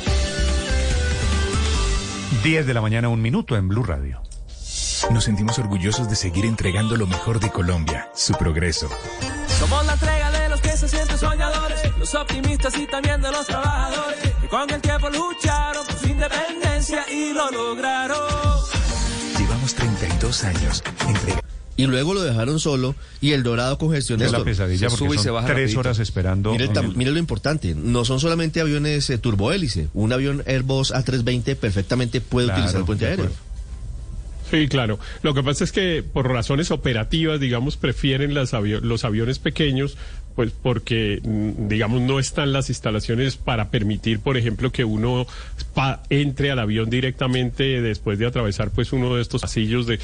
10 2.41 2.65
de 2.65 2.74
la 2.74 2.80
mañana, 2.80 3.10
un 3.10 3.22
minuto 3.22 3.58
en 3.58 3.67
Blue 3.67 3.84
Radio. 3.84 4.22
Nos 5.12 5.26
sentimos 5.26 5.60
orgullosos 5.60 6.10
de 6.10 6.15
seguir 6.15 6.46
entregando 6.46 6.96
lo 6.96 7.06
mejor 7.06 7.41
de 7.41 7.50
Colombia, 7.50 8.10
su 8.15 8.32
progreso. 8.36 8.89
Somos 9.60 9.86
la 9.86 9.91
entrega 9.96 10.32
de 10.32 10.48
los 10.48 10.62
que 10.62 10.70
se 10.70 10.88
sienten 10.88 11.17
soñadores, 11.17 11.98
los 11.98 12.15
optimistas 12.15 12.78
y 12.78 12.88
también 12.88 13.22
de 13.22 13.30
los 13.30 13.46
trabajadores, 13.46 14.20
que 14.39 14.48
con 14.48 14.70
el 14.70 14.82
tiempo 14.82 15.10
lucharon 15.10 15.86
por 15.86 15.98
su 15.98 16.08
independencia 16.08 17.04
y 17.12 17.34
lo 17.34 17.52
lograron. 17.52 18.17
Llevamos 19.38 19.76
32 19.76 20.43
años 20.46 20.82
entregando. 21.06 21.57
Y 21.78 21.86
luego 21.86 22.13
lo 22.16 22.24
dejaron 22.24 22.60
solo 22.60 22.96
y 23.22 23.32
el 23.34 23.44
Dorado 23.44 23.78
congestionado. 23.78 24.26
Es 24.26 24.38
la 24.38 24.44
pesadilla 24.44 24.90
porque 24.90 25.20
son 25.20 25.46
tres 25.46 25.76
horas 25.78 26.00
esperando. 26.00 26.52
Mire, 26.52 26.70
tam- 26.70 26.94
lo 26.96 27.18
importante, 27.20 27.76
no 27.76 28.04
son 28.04 28.20
solamente 28.20 28.60
aviones 28.62 29.10
eh, 29.12 29.18
turbohélice, 29.20 29.88
un 29.94 30.12
avión 30.12 30.44
Airbus 30.48 30.92
A320 30.92 31.56
perfectamente 31.56 32.20
puede 32.20 32.48
Claro, 32.48 32.62
utilizar 32.62 32.80
el 32.82 32.86
puente 32.86 33.06
aéreo. 33.06 33.30
Sí, 34.50 34.68
claro. 34.70 34.98
Lo 35.24 35.34
que 35.34 35.44
pasa 35.44 35.66
es 35.66 35.72
que 35.74 36.04
por 36.04 36.28
razones 36.32 36.72
operativas, 36.72 37.40
digamos, 37.40 37.76
prefieren 37.76 38.34
las 38.34 38.54
avio- 38.54 38.80
los 38.80 39.04
aviones 39.04 39.40
pequeños, 39.40 39.98
pues 40.38 40.52
porque, 40.63 41.20
mm, 41.22 41.68
digamos, 41.68 42.00
no 42.02 42.18
están 42.18 42.54
las 42.54 42.70
instalaciones 42.70 43.36
para 43.36 43.70
permitir, 43.72 44.20
por 44.22 44.38
ejemplo, 44.38 44.72
que 44.72 44.86
uno 44.86 45.28
pa- 45.74 46.02
entre 46.10 46.50
al 46.52 46.60
avión 46.60 46.90
directamente 46.90 47.82
después 47.82 48.20
de 48.20 48.26
atravesar, 48.28 48.70
pues, 48.72 48.94
uno 48.94 49.16
de 49.16 49.22
estos 49.22 49.42
pasillos 49.42 49.86
de 49.86 50.00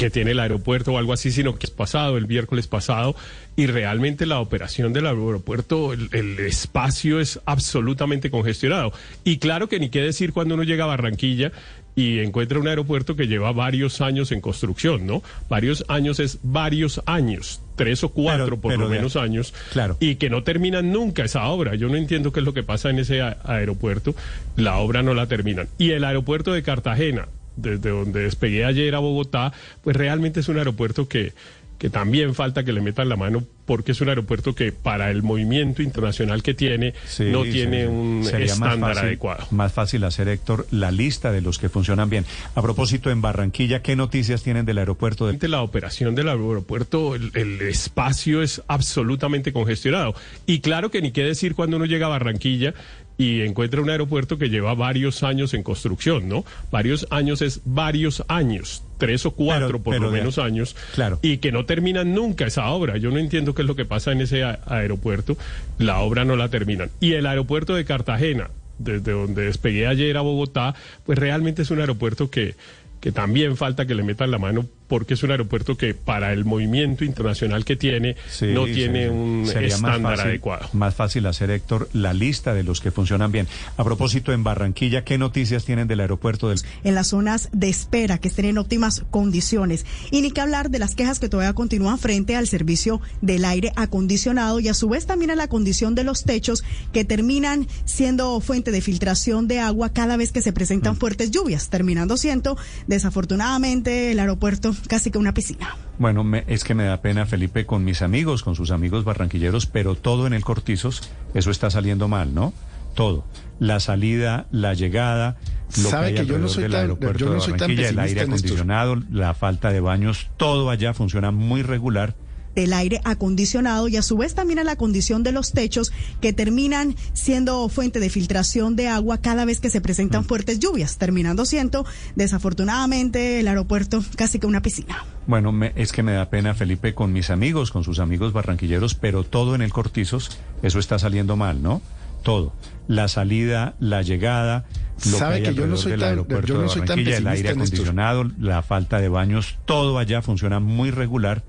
que 0.00 0.10
tiene 0.10 0.32
el 0.32 0.40
aeropuerto 0.40 0.92
o 0.92 0.98
algo 0.98 1.12
así, 1.12 1.30
sino 1.30 1.58
que 1.58 1.66
es 1.66 1.70
pasado, 1.70 2.16
el 2.16 2.26
miércoles 2.26 2.66
pasado, 2.66 3.14
y 3.56 3.66
realmente 3.66 4.26
la 4.26 4.40
operación 4.40 4.92
del 4.92 5.06
aeropuerto, 5.06 5.92
el, 5.92 6.08
el, 6.12 6.40
espacio 6.40 7.20
es 7.20 7.38
absolutamente 7.44 8.30
congestionado. 8.30 8.92
Y 9.24 9.38
claro 9.38 9.68
que 9.68 9.78
ni 9.78 9.90
qué 9.90 10.00
decir 10.00 10.32
cuando 10.32 10.54
uno 10.54 10.62
llega 10.64 10.84
a 10.84 10.88
Barranquilla 10.88 11.52
y 11.96 12.20
encuentra 12.20 12.58
un 12.60 12.68
aeropuerto 12.68 13.16
que 13.16 13.26
lleva 13.26 13.52
varios 13.52 14.00
años 14.00 14.32
en 14.32 14.40
construcción, 14.40 15.06
¿no? 15.06 15.22
Varios 15.48 15.84
años 15.88 16.20
es 16.20 16.38
varios 16.42 17.02
años, 17.04 17.60
tres 17.76 18.02
o 18.04 18.08
cuatro 18.10 18.44
Pero- 18.46 18.60
por 18.60 18.70
pero 18.72 18.82
lo 18.84 18.88
de- 18.88 18.96
menos 18.96 19.16
años, 19.16 19.52
Claro. 19.72 19.96
y 20.00 20.14
que 20.14 20.30
no 20.30 20.42
terminan 20.44 20.92
nunca 20.92 21.24
esa 21.24 21.46
obra. 21.48 21.74
Yo 21.74 21.88
no 21.88 21.96
entiendo 21.96 22.32
qué 22.32 22.40
es 22.40 22.46
lo 22.46 22.54
que 22.54 22.62
pasa 22.62 22.90
en 22.90 23.00
ese 23.00 23.20
aeropuerto, 23.44 24.14
la 24.56 24.76
obra 24.78 25.02
no 25.02 25.12
la 25.14 25.26
terminan. 25.26 25.68
Y 25.78 25.90
el 25.90 26.04
aeropuerto 26.04 26.52
de 26.52 26.62
Cartagena, 26.62 27.26
desde 27.56 27.90
donde 27.90 28.20
despegué 28.20 28.64
ayer 28.64 28.94
a 28.94 28.98
Bogotá, 28.98 29.52
pues 29.82 29.96
realmente 29.96 30.40
es 30.40 30.48
un 30.48 30.58
aeropuerto 30.58 31.08
que 31.08 31.32
que 31.78 31.88
también 31.88 32.34
falta 32.34 32.62
que 32.62 32.74
le 32.74 32.82
metan 32.82 33.08
la 33.08 33.16
mano 33.16 33.42
porque 33.64 33.92
es 33.92 34.00
un 34.02 34.10
aeropuerto 34.10 34.54
que 34.54 34.70
para 34.70 35.10
el 35.10 35.22
movimiento 35.22 35.80
internacional 35.82 36.42
que 36.42 36.52
tiene 36.52 36.92
Sí, 37.06 37.24
no 37.32 37.42
tiene 37.44 37.84
sí. 37.84 37.86
un 37.88 38.18
más 38.20 38.34
estándar 38.34 38.94
fácil- 38.96 39.04
adecuado. 39.06 39.46
Más 39.50 39.72
fácil 39.72 40.04
hacer, 40.04 40.28
Héctor, 40.28 40.66
la 40.70 40.90
lista 40.90 41.32
de 41.32 41.40
los 41.40 41.58
que 41.58 41.70
funcionan 41.70 42.10
bien. 42.10 42.26
A 42.54 42.60
propósito, 42.60 43.10
en 43.10 43.22
Barranquilla, 43.22 43.80
¿qué 43.80 43.96
noticias 43.96 44.42
tienen 44.42 44.66
del 44.66 44.76
aeropuerto 44.76 45.26
de... 45.26 45.48
La 45.48 45.62
operación 45.62 46.14
del 46.14 46.28
aeropuerto, 46.28 47.14
el, 47.14 47.30
el 47.32 47.62
espacio 47.62 48.42
es 48.42 48.60
absolutamente 48.68 49.54
congestionado. 49.54 50.14
Y 50.44 50.60
claro 50.60 50.90
que 50.90 51.00
ni 51.00 51.12
qué 51.12 51.22
decir 51.24 51.54
cuando 51.54 51.78
uno 51.78 51.86
llega 51.86 52.04
a 52.04 52.10
Barranquilla 52.10 52.74
y 53.20 53.42
encuentra 53.42 53.82
un 53.82 53.90
aeropuerto 53.90 54.38
que 54.38 54.48
lleva 54.48 54.72
varios 54.74 55.22
años 55.22 55.52
en 55.52 55.62
construcción, 55.62 56.26
¿no? 56.26 56.44
Varios 56.70 57.06
años 57.10 57.42
es 57.42 57.60
varios 57.66 58.24
años, 58.28 58.82
tres 58.96 59.26
o 59.26 59.32
cuatro 59.32 59.66
Pero- 59.66 59.82
por 59.82 59.94
pero 59.94 60.06
lo 60.06 60.10
menos 60.10 60.38
años, 60.38 60.74
Claro. 60.94 61.18
y 61.20 61.36
que 61.36 61.52
no 61.52 61.66
terminan 61.66 62.14
nunca 62.14 62.46
esa 62.46 62.66
obra. 62.70 62.96
Yo 62.96 63.10
no 63.10 63.18
entiendo 63.18 63.54
qué 63.54 63.60
es 63.60 63.68
lo 63.68 63.76
que 63.76 63.84
pasa 63.84 64.12
en 64.12 64.22
ese 64.22 64.42
aeropuerto, 64.42 65.36
la 65.78 65.98
obra 65.98 66.24
no 66.24 66.34
la 66.36 66.48
terminan. 66.48 66.90
Y 66.98 67.12
el 67.12 67.26
aeropuerto 67.26 67.74
de 67.74 67.84
Cartagena, 67.84 68.48
desde 68.78 69.12
donde 69.12 69.42
despegué 69.44 69.86
ayer 69.86 70.16
a 70.16 70.22
Bogotá, 70.22 70.74
pues 71.04 71.18
realmente 71.18 71.60
es 71.60 71.70
un 71.70 71.80
aeropuerto 71.80 72.30
que 72.30 72.54
que 73.00 73.12
también 73.12 73.56
falta 73.56 73.86
que 73.86 73.94
le 73.94 74.02
metan 74.02 74.30
la 74.30 74.36
mano 74.38 74.66
porque 74.90 75.14
es 75.14 75.22
un 75.22 75.30
aeropuerto 75.30 75.76
que 75.78 75.94
para 75.94 76.34
el 76.34 76.44
movimiento 76.44 77.04
internacional 77.04 77.64
que 77.64 77.76
tiene 77.76 78.16
Sí, 78.28 78.46
no 78.52 78.64
tiene 78.66 79.04
sí. 79.04 79.08
un 79.10 79.46
Sería 79.46 79.68
más 79.78 79.92
estándar 79.94 80.16
fácil- 80.16 80.26
adecuado. 80.28 80.68
Más 80.74 80.94
fácil 80.94 81.24
hacer, 81.26 81.50
Héctor, 81.50 81.88
la 81.94 82.12
lista 82.12 82.52
de 82.52 82.64
los 82.64 82.80
que 82.82 82.90
funcionan 82.90 83.30
bien. 83.32 83.46
A 83.78 83.84
propósito, 83.84 84.32
en 84.32 84.42
Barranquilla, 84.44 85.04
¿qué 85.04 85.16
noticias 85.16 85.64
tienen 85.64 85.86
del 85.88 86.00
aeropuerto 86.00 86.48
del... 86.50 86.60
en 86.84 86.94
las 86.94 87.06
zonas 87.06 87.48
de 87.52 87.68
espera 87.68 88.18
que 88.18 88.28
estén 88.28 88.44
en 88.46 88.58
óptimas 88.58 89.04
condiciones. 89.10 89.86
Y 90.10 90.20
ni 90.22 90.32
que 90.32 90.40
hablar 90.40 90.70
de 90.70 90.80
las 90.80 90.94
quejas 90.96 91.20
que 91.20 91.28
todavía 91.28 91.52
continúan 91.54 91.98
frente 91.98 92.34
al 92.34 92.48
servicio 92.48 93.00
del 93.22 93.44
aire 93.44 93.72
acondicionado 93.76 94.58
y 94.58 94.66
a 94.68 94.74
su 94.74 94.88
vez 94.88 95.06
también 95.06 95.30
a 95.30 95.36
la 95.36 95.46
condición 95.46 95.94
de 95.94 96.02
los 96.02 96.24
techos 96.24 96.64
que 96.92 97.04
terminan 97.04 97.68
siendo 97.84 98.40
fuente 98.40 98.72
de 98.72 98.80
filtración 98.80 99.46
de 99.46 99.60
agua 99.60 99.90
cada 99.92 100.16
vez 100.16 100.32
que 100.32 100.42
se 100.42 100.52
presentan 100.52 100.96
fuertes 100.96 101.30
lluvias, 101.30 101.70
terminando 101.70 102.16
siendo 102.16 102.58
desafortunadamente 102.88 104.12
el 104.12 104.18
aeropuerto 104.18 104.74
casi 104.88 105.10
que 105.10 105.18
una 105.18 105.32
piscina. 105.34 105.76
Bueno, 105.98 106.24
me- 106.24 106.44
es 106.46 106.64
que 106.64 106.74
me 106.74 106.84
da 106.84 107.00
pena, 107.00 107.26
Felipe, 107.26 107.66
con 107.66 107.84
mis 107.84 108.02
amigos, 108.02 108.42
con 108.42 108.54
sus 108.54 108.70
amigos 108.70 109.04
barranquilleros, 109.04 109.66
pero 109.66 109.94
todo 109.94 110.26
en 110.26 110.32
el 110.32 110.42
Cortizos, 110.44 111.10
eso 111.34 111.50
está 111.50 111.70
saliendo 111.70 112.08
mal, 112.08 112.34
¿no? 112.34 112.52
Todo. 112.94 113.24
La 113.58 113.78
salida, 113.80 114.46
la 114.50 114.74
llegada, 114.74 115.36
lo 115.82 115.90
Sabe 115.90 116.14
que 116.14 116.20
hay 116.20 116.26
que 116.26 116.32
yo 116.32 116.38
no 116.38 116.46
alrededor 116.46 116.50
soy 116.50 116.62
del 116.64 116.72
tan- 116.72 116.80
aeropuerto 116.80 117.18
yo 117.18 117.26
no 117.26 117.34
de 117.34 117.40
soy 117.40 117.50
tan 117.52 117.58
Barranquilla, 117.60 117.88
el 117.90 117.98
aire 118.00 118.20
acondicionado, 118.22 118.96
la 119.10 119.34
falta 119.34 119.70
de 119.70 119.80
baños, 119.80 120.28
todo 120.36 120.70
allá 120.70 120.94
funciona 120.94 121.30
muy 121.30 121.62
regular. 121.62 122.14
Del 122.54 122.72
aire 122.72 123.00
acondicionado 123.04 123.88
y 123.88 123.96
a 123.96 124.02
su 124.02 124.16
vez 124.16 124.34
también 124.34 124.58
a 124.58 124.64
la 124.64 124.76
condición 124.76 125.22
de 125.22 125.32
los 125.32 125.52
techos 125.52 125.92
que 126.20 126.32
terminan 126.32 126.96
siendo 127.12 127.68
fuente 127.68 128.00
de 128.00 128.10
filtración 128.10 128.76
de 128.76 128.88
agua 128.88 129.18
cada 129.18 129.44
vez 129.44 129.60
que 129.60 129.70
se 129.70 129.80
presentan 129.80 130.24
fuertes 130.24 130.58
lluvias, 130.58 130.98
terminando 130.98 131.44
siendo 131.46 131.86
desafortunadamente 132.16 133.40
el 133.40 133.48
aeropuerto 133.48 134.02
casi 134.16 134.38
que 134.38 134.46
una 134.46 134.62
piscina. 134.62 135.04
Bueno, 135.26 135.52
me- 135.52 135.72
es 135.76 135.92
que 135.92 136.02
me 136.02 136.12
da 136.12 136.28
pena, 136.30 136.54
Felipe, 136.54 136.94
con 136.94 137.12
mis 137.12 137.30
amigos, 137.30 137.70
con 137.70 137.84
sus 137.84 137.98
amigos 138.00 138.32
barranquilleros, 138.32 138.94
pero 138.94 139.22
todo 139.24 139.54
en 139.54 139.62
el 139.62 139.72
Cortizos, 139.72 140.38
eso 140.62 140.78
está 140.78 140.98
saliendo 140.98 141.36
mal, 141.36 141.62
¿no? 141.62 141.80
Todo. 142.22 142.52
La 142.88 143.06
salida, 143.08 143.74
la 143.78 144.02
llegada, 144.02 144.64
lo 145.10 145.16
Sabe 145.18 145.42
que 145.42 145.48
hay 145.48 145.54
que 145.54 145.60
yo 145.60 145.66
no 145.66 145.76
soy 145.76 145.92
del 145.92 146.00
tan- 146.00 146.08
aeropuerto 146.10 146.46
yo 146.48 146.54
no 146.56 146.62
de 146.62 146.68
soy 146.68 146.82
tan 146.84 146.98
el 146.98 147.26
aire 147.28 147.50
acondicionado, 147.50 148.24
la 148.38 148.62
falta 148.62 148.98
de 149.00 149.08
baños, 149.08 149.56
todo 149.64 149.98
allá 149.98 150.20
funciona 150.22 150.58
muy 150.60 150.90
regular. 150.90 151.44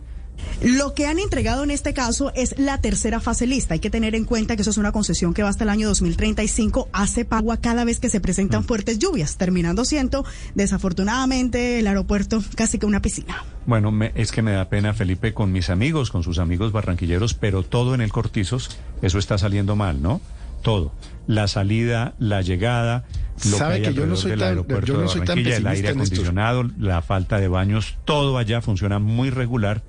Lo 0.61 0.93
que 0.93 1.07
han 1.07 1.17
entregado 1.17 1.63
en 1.63 1.71
este 1.71 1.93
caso 1.93 2.31
es 2.35 2.53
la 2.59 2.79
tercera 2.79 3.19
fase 3.19 3.47
lista. 3.47 3.73
Hay 3.73 3.79
que 3.79 3.89
tener 3.89 4.13
en 4.13 4.25
cuenta 4.25 4.55
que 4.55 4.61
eso 4.61 4.69
es 4.71 4.77
una 4.77 4.91
concesión 4.91 5.33
que 5.33 5.41
va 5.41 5.49
hasta 5.49 5.63
el 5.63 5.69
año 5.71 5.87
2035, 5.87 6.87
hace 6.93 7.25
agua 7.31 7.57
cada 7.57 7.83
vez 7.83 7.99
que 7.99 8.09
se 8.09 8.19
presentan 8.21 8.63
fuertes 8.63 8.99
lluvias, 8.99 9.37
terminando 9.37 9.85
siendo 9.85 10.23
desafortunadamente 10.53 11.79
el 11.79 11.87
aeropuerto 11.87 12.43
casi 12.55 12.77
que 12.79 12.85
una 12.85 13.01
piscina. 13.01 13.43
Bueno, 13.65 13.91
me- 13.91 14.11
es 14.15 14.31
que 14.31 14.41
me 14.41 14.51
da 14.51 14.67
pena, 14.69 14.93
Felipe, 14.93 15.33
con 15.33 15.51
mis 15.51 15.69
amigos, 15.69 16.09
con 16.11 16.23
sus 16.23 16.37
amigos 16.39 16.71
barranquilleros, 16.71 17.33
pero 17.33 17.63
todo 17.63 17.95
en 17.95 18.01
el 18.01 18.11
Cortizos, 18.11 18.77
eso 19.01 19.19
está 19.19 19.37
saliendo 19.37 19.75
mal, 19.75 20.01
¿no? 20.01 20.21
Todo. 20.61 20.91
La 21.27 21.47
salida, 21.47 22.13
la 22.19 22.41
llegada, 22.41 23.05
lo 23.49 23.57
Sabe 23.57 23.81
que 23.81 23.87
hay 23.87 23.93
que 23.93 23.99
yo 23.99 24.05
no 24.05 24.13
alrededor 24.13 24.17
soy 24.17 24.31
del 24.31 24.39
tan- 24.39 24.47
aeropuerto 24.49 24.85
yo 24.87 24.93
no 24.95 25.01
de 25.01 25.07
soy 25.07 25.19
tan 25.21 25.27
Barranquilla, 25.27 25.57
el 25.57 25.67
aire 25.67 25.89
acondicionado, 25.89 26.63
la 26.77 27.01
falta 27.01 27.39
de 27.39 27.47
baños, 27.47 27.97
todo 28.05 28.37
allá 28.37 28.61
funciona 28.61 28.99
muy 28.99 29.29
regular. 29.29 29.81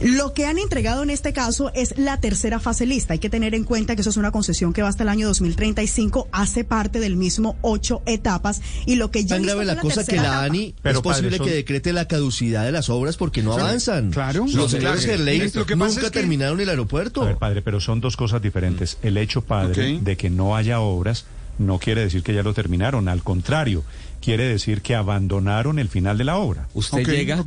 Lo 0.00 0.32
que 0.34 0.46
han 0.46 0.58
entregado 0.58 1.02
en 1.02 1.10
este 1.10 1.32
caso 1.32 1.70
es 1.74 1.96
la 1.96 2.18
tercera 2.18 2.58
fase 2.60 2.86
lista. 2.86 3.12
Hay 3.12 3.18
que 3.18 3.30
tener 3.30 3.54
en 3.54 3.64
cuenta 3.64 3.94
que 3.94 4.00
eso 4.00 4.10
es 4.10 4.16
una 4.16 4.30
concesión 4.32 4.72
que 4.72 4.82
va 4.82 4.88
hasta 4.88 5.02
el 5.04 5.08
año 5.08 5.26
2035, 5.28 6.28
hace 6.32 6.64
parte 6.64 6.98
del 7.00 7.16
mismo 7.16 7.56
ocho 7.62 8.02
etapas 8.06 8.60
y 8.86 8.96
lo 8.96 9.10
que 9.10 9.24
ya 9.24 9.36
Tan 9.36 9.44
grave 9.44 9.64
la 9.64 9.76
cosa 9.76 10.04
que 10.04 10.16
la. 10.16 10.42
ANI 10.42 10.74
Pero, 10.82 10.98
es 10.98 11.02
posible 11.02 11.28
padre, 11.30 11.38
son- 11.38 11.46
que 11.46 11.54
decrete 11.54 11.92
la 11.92 12.08
caducidad 12.08 12.64
de 12.64 12.72
las 12.72 12.90
obras 12.90 13.16
porque 13.16 13.42
no 13.42 13.50
Claro, 13.52 13.66
avanzan. 13.68 14.10
claro. 14.10 14.40
Los 14.44 14.54
No, 14.54 14.68
señores 14.68 15.04
claro. 15.04 15.18
Gerley 15.18 15.50
Lo 15.54 15.66
que 15.66 15.76
pasa 15.76 15.88
nunca 15.94 16.06
es 16.06 16.10
que- 16.12 16.18
terminaron 16.18 16.60
el 16.60 16.68
aeropuerto. 16.68 17.22
A 17.22 17.26
ver, 17.26 17.36
padre, 17.36 17.62
pero 17.62 17.80
son 17.80 18.00
dos 18.00 18.16
cosas 18.16 18.42
diferentes. 18.42 18.98
El 19.02 19.16
hecho, 19.16 19.42
padre, 19.42 19.98
de 20.00 20.16
que 20.16 20.30
no 20.30 20.56
haya 20.56 20.80
obras 20.80 21.24
no 21.58 21.78
quiere 21.78 22.00
decir 22.02 22.22
que 22.22 22.34
ya 22.34 22.42
lo 22.42 22.54
terminaron. 22.54 23.08
Al 23.08 23.22
contrario, 23.22 23.84
quiere 24.22 24.44
decir 24.44 24.80
que 24.82 24.94
abandonaron 24.94 25.78
el 25.78 25.88
final 25.88 26.16
de 26.18 26.24
la 26.24 26.36
obra. 26.36 26.68
Usted 26.74 27.04
llega 27.06 27.42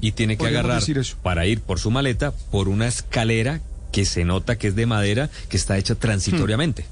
y 0.00 0.12
tiene 0.12 0.36
que 0.38 0.46
agarrar 0.46 0.80
decir 0.80 0.96
eso. 0.98 1.16
para 1.22 1.46
ir 1.46 1.60
por 1.60 1.78
su 1.78 1.90
maleta 1.90 2.32
por 2.50 2.68
una 2.68 2.86
escalera 2.86 3.60
que 3.92 4.04
se 4.04 4.24
nota 4.24 4.56
que 4.56 4.68
es 4.68 4.76
de 4.76 4.86
madera, 4.86 5.28
que 5.48 5.56
está 5.56 5.76
hecha 5.76 5.94
transitoriamente. 5.96 6.86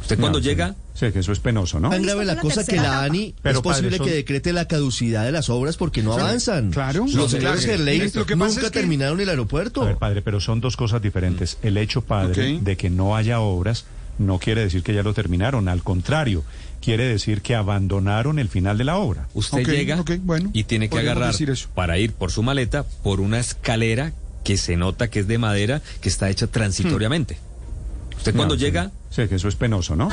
Usted 0.00 0.18
cuando 0.20 0.38
No, 0.38 0.44
llega... 0.44 0.74
Sí, 0.94 1.12
que 1.12 1.18
eso 1.18 1.32
es 1.32 1.40
penoso, 1.40 1.78
¿no? 1.78 1.90
Tan 1.90 2.02
grave 2.02 2.24
la 2.24 2.36
cosa 2.36 2.64
que 2.64 2.76
la 2.76 3.02
ANI 3.02 3.34
Pero, 3.42 3.58
es 3.58 3.62
posible 3.62 3.90
padre, 3.90 3.98
son- 3.98 4.06
que 4.06 4.14
decrete 4.14 4.52
la 4.52 4.66
caducidad 4.66 5.24
de 5.24 5.32
las 5.32 5.50
obras 5.50 5.76
porque 5.76 6.02
no 6.02 6.10
Claro. 6.14 6.28
avanzan. 6.28 6.70
Claro. 6.70 7.00
Los 7.04 7.14
No, 7.14 7.28
señores 7.28 7.64
claro. 7.64 7.78
Gerley 7.78 8.10
Lo 8.14 8.24
que 8.24 8.34
pasa 8.36 8.48
nunca 8.54 8.66
es 8.66 8.70
que- 8.72 8.78
terminaron 8.80 9.20
el 9.20 9.28
aeropuerto. 9.28 9.82
A 9.82 9.86
ver, 9.86 9.96
padre, 9.96 10.22
pero 10.22 10.40
son 10.40 10.60
dos 10.60 10.76
cosas 10.76 11.02
diferentes. 11.02 11.58
El 11.62 11.76
hecho, 11.76 12.00
padre, 12.02 12.60
de 12.62 12.76
que 12.76 12.88
no 12.88 13.14
haya 13.16 13.40
obras 13.40 13.84
no 14.18 14.38
quiere 14.38 14.62
decir 14.62 14.82
que 14.82 14.94
ya 14.94 15.02
lo 15.02 15.12
terminaron. 15.12 15.68
Al 15.68 15.82
contrario, 15.82 16.44
quiere 16.86 17.04
decir 17.08 17.42
que 17.42 17.56
abandonaron 17.56 18.38
el 18.38 18.48
final 18.48 18.78
de 18.78 18.84
la 18.84 18.96
obra. 18.96 19.26
Usted 19.34 19.66
llega 19.66 20.02
y 20.52 20.62
tiene 20.64 20.88
que 20.88 20.98
agarrar 21.00 21.32
decir 21.32 21.50
eso. 21.50 21.68
para 21.74 21.98
ir 21.98 22.12
por 22.12 22.30
su 22.30 22.44
maleta 22.44 22.84
por 23.02 23.20
una 23.20 23.40
escalera 23.40 24.12
que 24.44 24.56
se 24.56 24.76
nota 24.76 25.10
que 25.10 25.18
es 25.18 25.26
de 25.26 25.36
madera, 25.38 25.82
que 26.00 26.08
está 26.08 26.30
hecha 26.30 26.46
transitoriamente. 26.46 27.38
Usted 28.16 28.36
cuando 28.36 28.54
No, 28.54 28.58
sí. 28.60 28.64
llega... 28.66 28.92
Sí, 29.10 29.26
que 29.26 29.34
eso 29.34 29.48
es 29.48 29.56
penoso, 29.56 29.96
¿no? 29.96 30.10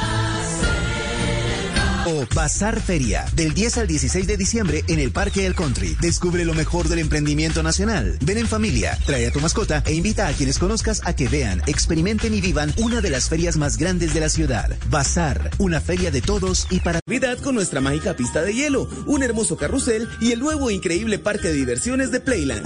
O 2.06 2.26
Bazar 2.36 2.82
Feria, 2.82 3.26
del 3.34 3.54
10 3.54 3.78
al 3.78 3.88
16 3.88 4.28
de 4.28 4.36
diciembre 4.36 4.84
en 4.90 5.00
el 5.00 5.12
Parque 5.12 5.44
del 5.44 5.56
Country. 5.56 5.96
Descubre 6.02 6.44
lo 6.44 6.54
mejor 6.54 6.90
del 6.90 7.00
emprendimiento 7.00 7.64
nacional. 7.64 8.18
Ven 8.22 8.38
en 8.38 8.48
familia, 8.48 8.98
trae 9.06 9.28
a 9.28 9.32
tu 9.32 9.40
mascota 9.40 9.82
e 9.86 9.94
invita 9.94 10.28
a 10.28 10.34
quienes 10.34 10.60
conozcas 10.60 11.02
a 11.06 11.16
que 11.16 11.30
vean, 11.30 11.62
experimenten 11.66 12.34
y 12.34 12.42
vivan 12.42 12.74
una 12.78 13.00
de 13.00 13.10
las 13.10 13.30
ferias 13.30 13.56
más 13.56 13.78
grandes 13.78 14.14
de 14.14 14.20
la 14.20 14.28
ciudad. 14.28 14.76
Bazar, 14.90 15.52
una 15.60 15.80
feria 15.80 16.12
de 16.12 16.22
todos 16.22 16.68
y 16.70 16.82
para... 16.82 17.00
Navidad 17.08 17.38
con 17.40 17.56
nuestra 17.56 17.80
mágica 17.80 18.16
pista 18.16 18.42
de 18.42 18.54
hielo, 18.54 18.90
un 19.06 19.24
hermoso 19.24 19.56
carrusel 19.56 20.10
y 20.20 20.34
el 20.34 20.40
nuevo 20.40 20.72
increíble 20.72 21.20
parque 21.20 21.50
de 21.50 21.54
diversiones 21.54 22.12
de 22.12 22.20
Playland. 22.20 22.66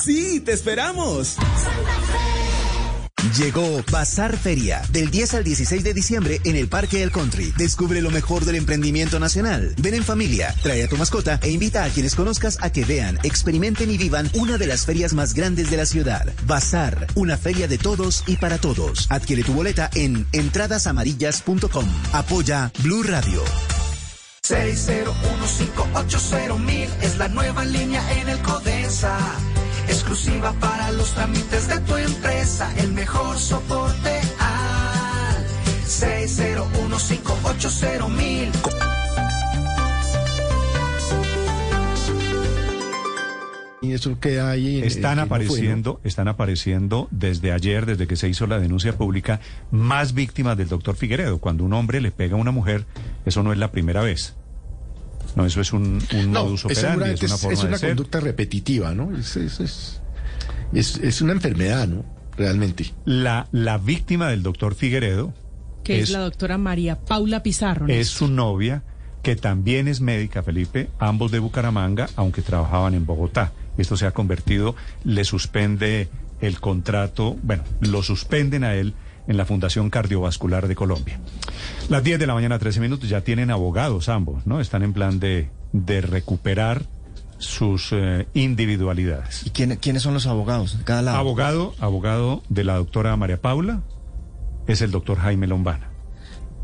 ¡Sí, 0.00 0.40
te 0.40 0.52
esperamos! 0.52 1.36
Llegó 3.32 3.82
Bazar 3.90 4.36
Feria, 4.36 4.82
del 4.90 5.10
10 5.10 5.34
al 5.34 5.44
16 5.44 5.82
de 5.82 5.94
diciembre 5.94 6.40
en 6.44 6.56
el 6.56 6.68
Parque 6.68 6.98
del 6.98 7.10
Country. 7.10 7.54
Descubre 7.56 8.02
lo 8.02 8.10
mejor 8.10 8.44
del 8.44 8.56
emprendimiento 8.56 9.18
nacional. 9.18 9.74
Ven 9.78 9.94
en 9.94 10.04
familia, 10.04 10.54
trae 10.62 10.84
a 10.84 10.88
tu 10.88 10.96
mascota 10.96 11.40
e 11.42 11.50
invita 11.50 11.84
a 11.84 11.88
quienes 11.88 12.14
conozcas 12.14 12.58
a 12.60 12.70
que 12.70 12.84
vean, 12.84 13.18
experimenten 13.22 13.90
y 13.90 13.96
vivan 13.96 14.30
una 14.34 14.58
de 14.58 14.66
las 14.66 14.84
ferias 14.84 15.14
más 15.14 15.32
grandes 15.34 15.70
de 15.70 15.78
la 15.78 15.86
ciudad. 15.86 16.32
Bazar, 16.46 17.06
una 17.14 17.36
feria 17.36 17.66
de 17.66 17.78
todos 17.78 18.22
y 18.26 18.36
para 18.36 18.58
todos. 18.58 19.06
Adquiere 19.10 19.42
tu 19.42 19.54
boleta 19.54 19.90
en 19.94 20.26
entradasamarillas.com. 20.32 21.86
Apoya 22.12 22.70
Blue 22.82 23.02
Radio. 23.02 23.42
601580000 24.46 26.88
es 27.00 27.16
la 27.16 27.28
nueva 27.28 27.64
línea 27.64 28.02
en 28.20 28.28
el 28.28 28.38
empresa. 28.94 29.53
Exclusiva 30.06 30.52
para 30.60 30.92
los 30.92 31.14
trámites 31.14 31.66
de 31.66 31.80
tu 31.80 31.96
empresa. 31.96 32.70
El 32.76 32.92
mejor 32.92 33.38
soporte 33.38 34.20
al 34.38 35.46
601580000. 35.86 38.52
Y 43.80 43.92
eso 43.92 44.18
queda 44.20 44.50
ahí. 44.50 44.78
en- 44.78 44.84
Están 44.84 45.00
que 45.00 45.00
no 45.00 45.14
fue, 45.14 45.16
¿no? 45.16 45.22
apareciendo, 45.34 46.00
están 46.04 46.28
apareciendo 46.28 47.08
desde 47.10 47.52
ayer, 47.52 47.84
desde 47.86 48.06
que 48.06 48.16
se 48.16 48.28
hizo 48.28 48.46
la 48.46 48.58
denuncia 48.58 48.96
pública, 48.96 49.40
más 49.70 50.12
víctimas 50.14 50.56
del 50.58 50.68
doctor 50.68 50.96
Figueredo. 50.96 51.38
Cuando 51.38 51.64
un 51.64 51.72
hombre 51.74 52.00
le 52.02 52.10
pega 52.10 52.36
a 52.36 52.40
una 52.40 52.50
mujer, 52.50 52.84
eso 53.26 53.42
no 53.42 53.52
es 53.52 53.58
la 53.58 53.70
primera 53.72 54.00
vez. 54.02 54.36
No, 55.36 55.44
eso 55.46 55.60
es 55.60 55.72
un, 55.72 56.00
un 56.14 56.32
No, 56.32 56.44
modus 56.44 56.64
es 56.66 56.78
operandi, 56.78 57.10
es 57.10 57.22
una 57.22 57.34
es, 57.34 57.40
forma 57.40 57.54
es 57.54 57.60
una 57.62 57.70
de 57.72 57.78
ser. 57.78 57.88
conducta 57.90 58.20
repetitiva, 58.20 58.94
¿no? 58.94 59.16
Es, 59.16 59.36
es, 59.36 59.60
es, 59.60 60.00
es- 60.72 60.96
es 60.98 61.20
una 61.22 61.32
enfermedad, 61.32 61.88
¿no? 61.88 62.04
Realmente. 62.36 62.92
La, 63.04 63.46
la 63.52 63.78
víctima 63.78 64.28
del 64.28 64.42
doctor 64.42 64.74
Figueredo 64.74 65.32
que 65.84 65.96
es, 65.98 66.04
es- 66.04 66.10
la 66.10 66.20
doctora 66.20 66.58
María 66.58 66.96
Paula 67.00 67.42
Pizarro. 67.42 67.86
¿no? 67.86 67.92
es 67.92 68.08
su 68.08 68.28
novia, 68.28 68.82
que 69.22 69.36
también 69.36 69.88
es 69.88 70.00
médica, 70.00 70.42
Felipe, 70.42 70.88
ambos 70.98 71.30
de 71.30 71.38
Bucaramanga, 71.38 72.08
aunque 72.16 72.42
trabajaban 72.42 72.94
en 72.94 73.04
Bogotá. 73.06 73.52
Esto 73.76 73.96
se 73.96 74.06
ha 74.06 74.10
convertido, 74.12 74.76
le 75.04 75.24
suspende 75.24 76.08
el 76.40 76.60
contrato, 76.60 77.36
bueno, 77.42 77.64
lo 77.80 78.02
suspenden 78.02 78.64
a 78.64 78.74
él 78.74 78.94
en 79.26 79.36
la 79.36 79.44
Fundación 79.44 79.90
Cardiovascular 79.90 80.68
de 80.68 80.74
Colombia. 80.74 81.18
Las 81.88 82.02
10 82.04 82.18
de 82.18 82.26
la 82.26 82.34
mañana, 82.34 82.58
13 82.58 82.80
minutos, 82.80 83.08
ya 83.08 83.22
tienen 83.22 83.50
abogados 83.50 84.08
ambos, 84.08 84.46
¿no? 84.46 84.60
Están 84.60 84.82
en 84.82 84.92
plan 84.92 85.18
de, 85.20 85.50
de 85.72 86.00
recuperar 86.00 86.82
sus 87.38 87.90
eh, 87.92 88.26
individualidades. 88.34 89.46
¿Y 89.46 89.50
quién- 89.50 89.76
quiénes 89.76 90.02
son 90.02 90.14
los 90.14 90.26
abogados? 90.26 90.78
de 90.78 90.84
Cada 90.84 91.02
lado. 91.02 91.16
Abogado, 91.18 91.74
abogado 91.80 92.42
de 92.48 92.64
la 92.64 92.74
doctora 92.76 93.16
María 93.16 93.40
Paula 93.40 93.82
es 94.66 94.80
el 94.82 94.90
doctor 94.90 95.18
Jaime 95.18 95.46
Lombana. 95.46 95.90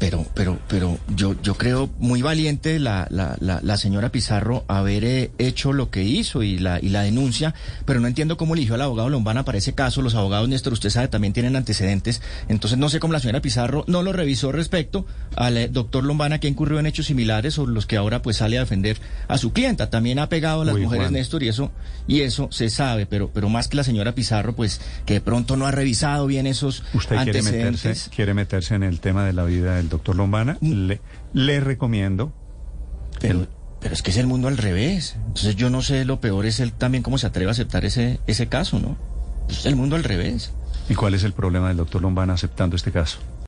Pero, 0.00 0.26
pero, 0.34 0.58
pero 0.66 0.98
yo, 1.14 1.36
yo 1.42 1.54
creo 1.56 1.90
muy 1.98 2.22
valiente 2.22 2.78
la, 2.78 3.06
la, 3.10 3.36
la, 3.38 3.60
la 3.62 3.76
señora 3.76 4.10
Pizarro 4.10 4.64
haber 4.66 5.04
eh, 5.04 5.30
hecho 5.38 5.74
lo 5.74 5.90
que 5.90 6.02
hizo 6.02 6.42
y 6.42 6.58
la, 6.58 6.80
y 6.80 6.88
la 6.88 7.02
denuncia, 7.02 7.54
pero 7.84 8.00
no 8.00 8.08
entiendo 8.08 8.38
cómo 8.38 8.54
eligió 8.54 8.74
al 8.76 8.82
abogado 8.82 9.10
Lombana 9.10 9.44
para 9.44 9.58
ese 9.58 9.74
caso. 9.74 10.00
Los 10.00 10.14
abogados, 10.14 10.48
Néstor, 10.48 10.72
usted 10.72 10.88
sabe, 10.88 11.08
también 11.08 11.34
tienen 11.34 11.54
antecedentes. 11.54 12.22
Entonces 12.48 12.78
no 12.78 12.88
sé 12.88 12.98
cómo 12.98 13.12
la 13.12 13.20
señora 13.20 13.42
Pizarro 13.42 13.84
no 13.88 14.02
lo 14.02 14.14
revisó 14.14 14.52
respecto 14.52 15.04
al 15.36 15.58
eh, 15.58 15.68
doctor 15.68 16.02
Lombana 16.02 16.40
que 16.40 16.48
incurrió 16.48 16.78
en 16.78 16.86
hechos 16.86 17.06
similares 17.06 17.58
o 17.58 17.66
los 17.66 17.84
que 17.84 17.98
ahora 17.98 18.22
pues 18.22 18.38
sale 18.38 18.56
a 18.56 18.60
defender 18.60 18.96
a 19.28 19.36
su 19.36 19.52
clienta. 19.52 19.90
También 19.90 20.18
ha 20.18 20.30
pegado 20.30 20.62
a 20.62 20.64
las 20.64 20.76
mujeres, 20.76 21.08
Juan. 21.08 21.12
Néstor, 21.12 21.42
y 21.42 21.48
eso, 21.48 21.70
y 22.08 22.22
eso 22.22 22.48
se 22.50 22.70
sabe, 22.70 23.04
pero, 23.04 23.30
pero 23.34 23.50
más 23.50 23.68
que 23.68 23.76
la 23.76 23.84
señora 23.84 24.14
Pizarro, 24.14 24.54
pues 24.54 24.80
que 25.04 25.14
de 25.14 25.20
pronto 25.20 25.58
no 25.58 25.66
ha 25.66 25.70
revisado 25.72 26.26
bien 26.26 26.46
esos 26.46 26.82
¿Usted 26.94 27.16
quiere 27.16 27.38
antecedentes. 27.38 27.84
meterse, 27.84 28.10
quiere 28.10 28.32
meterse 28.32 28.74
en 28.74 28.82
el 28.82 29.00
tema 29.00 29.26
de 29.26 29.34
la 29.34 29.44
vida 29.44 29.76
del 29.76 29.89
doctor 29.90 30.16
Lombana? 30.16 30.56
Le, 30.60 31.00
le 31.32 31.60
recomiendo. 31.60 32.32
Pero, 33.20 33.46
pero 33.80 33.94
es 33.94 34.02
que 34.02 34.10
es 34.10 34.16
el 34.16 34.26
mundo 34.26 34.48
al 34.48 34.56
revés. 34.56 35.16
Entonces 35.26 35.56
yo 35.56 35.70
no 35.70 35.82
sé, 35.82 36.04
lo 36.04 36.20
peor 36.20 36.46
es 36.46 36.60
él 36.60 36.72
también 36.72 37.02
cómo 37.02 37.18
se 37.18 37.26
atreve 37.26 37.50
a 37.50 37.52
aceptar 37.52 37.84
ese, 37.84 38.20
ese 38.26 38.48
caso, 38.48 38.78
¿no? 38.78 38.96
Es 39.48 39.66
el 39.66 39.76
mundo 39.76 39.96
al 39.96 40.04
revés. 40.04 40.52
¿Y 40.88 40.94
cuál 40.94 41.14
es 41.14 41.24
el 41.24 41.32
problema 41.32 41.68
del 41.68 41.76
doctor 41.76 42.02
Lombana 42.02 42.32
aceptando 42.32 42.76
este 42.76 42.92
caso? 42.92 43.18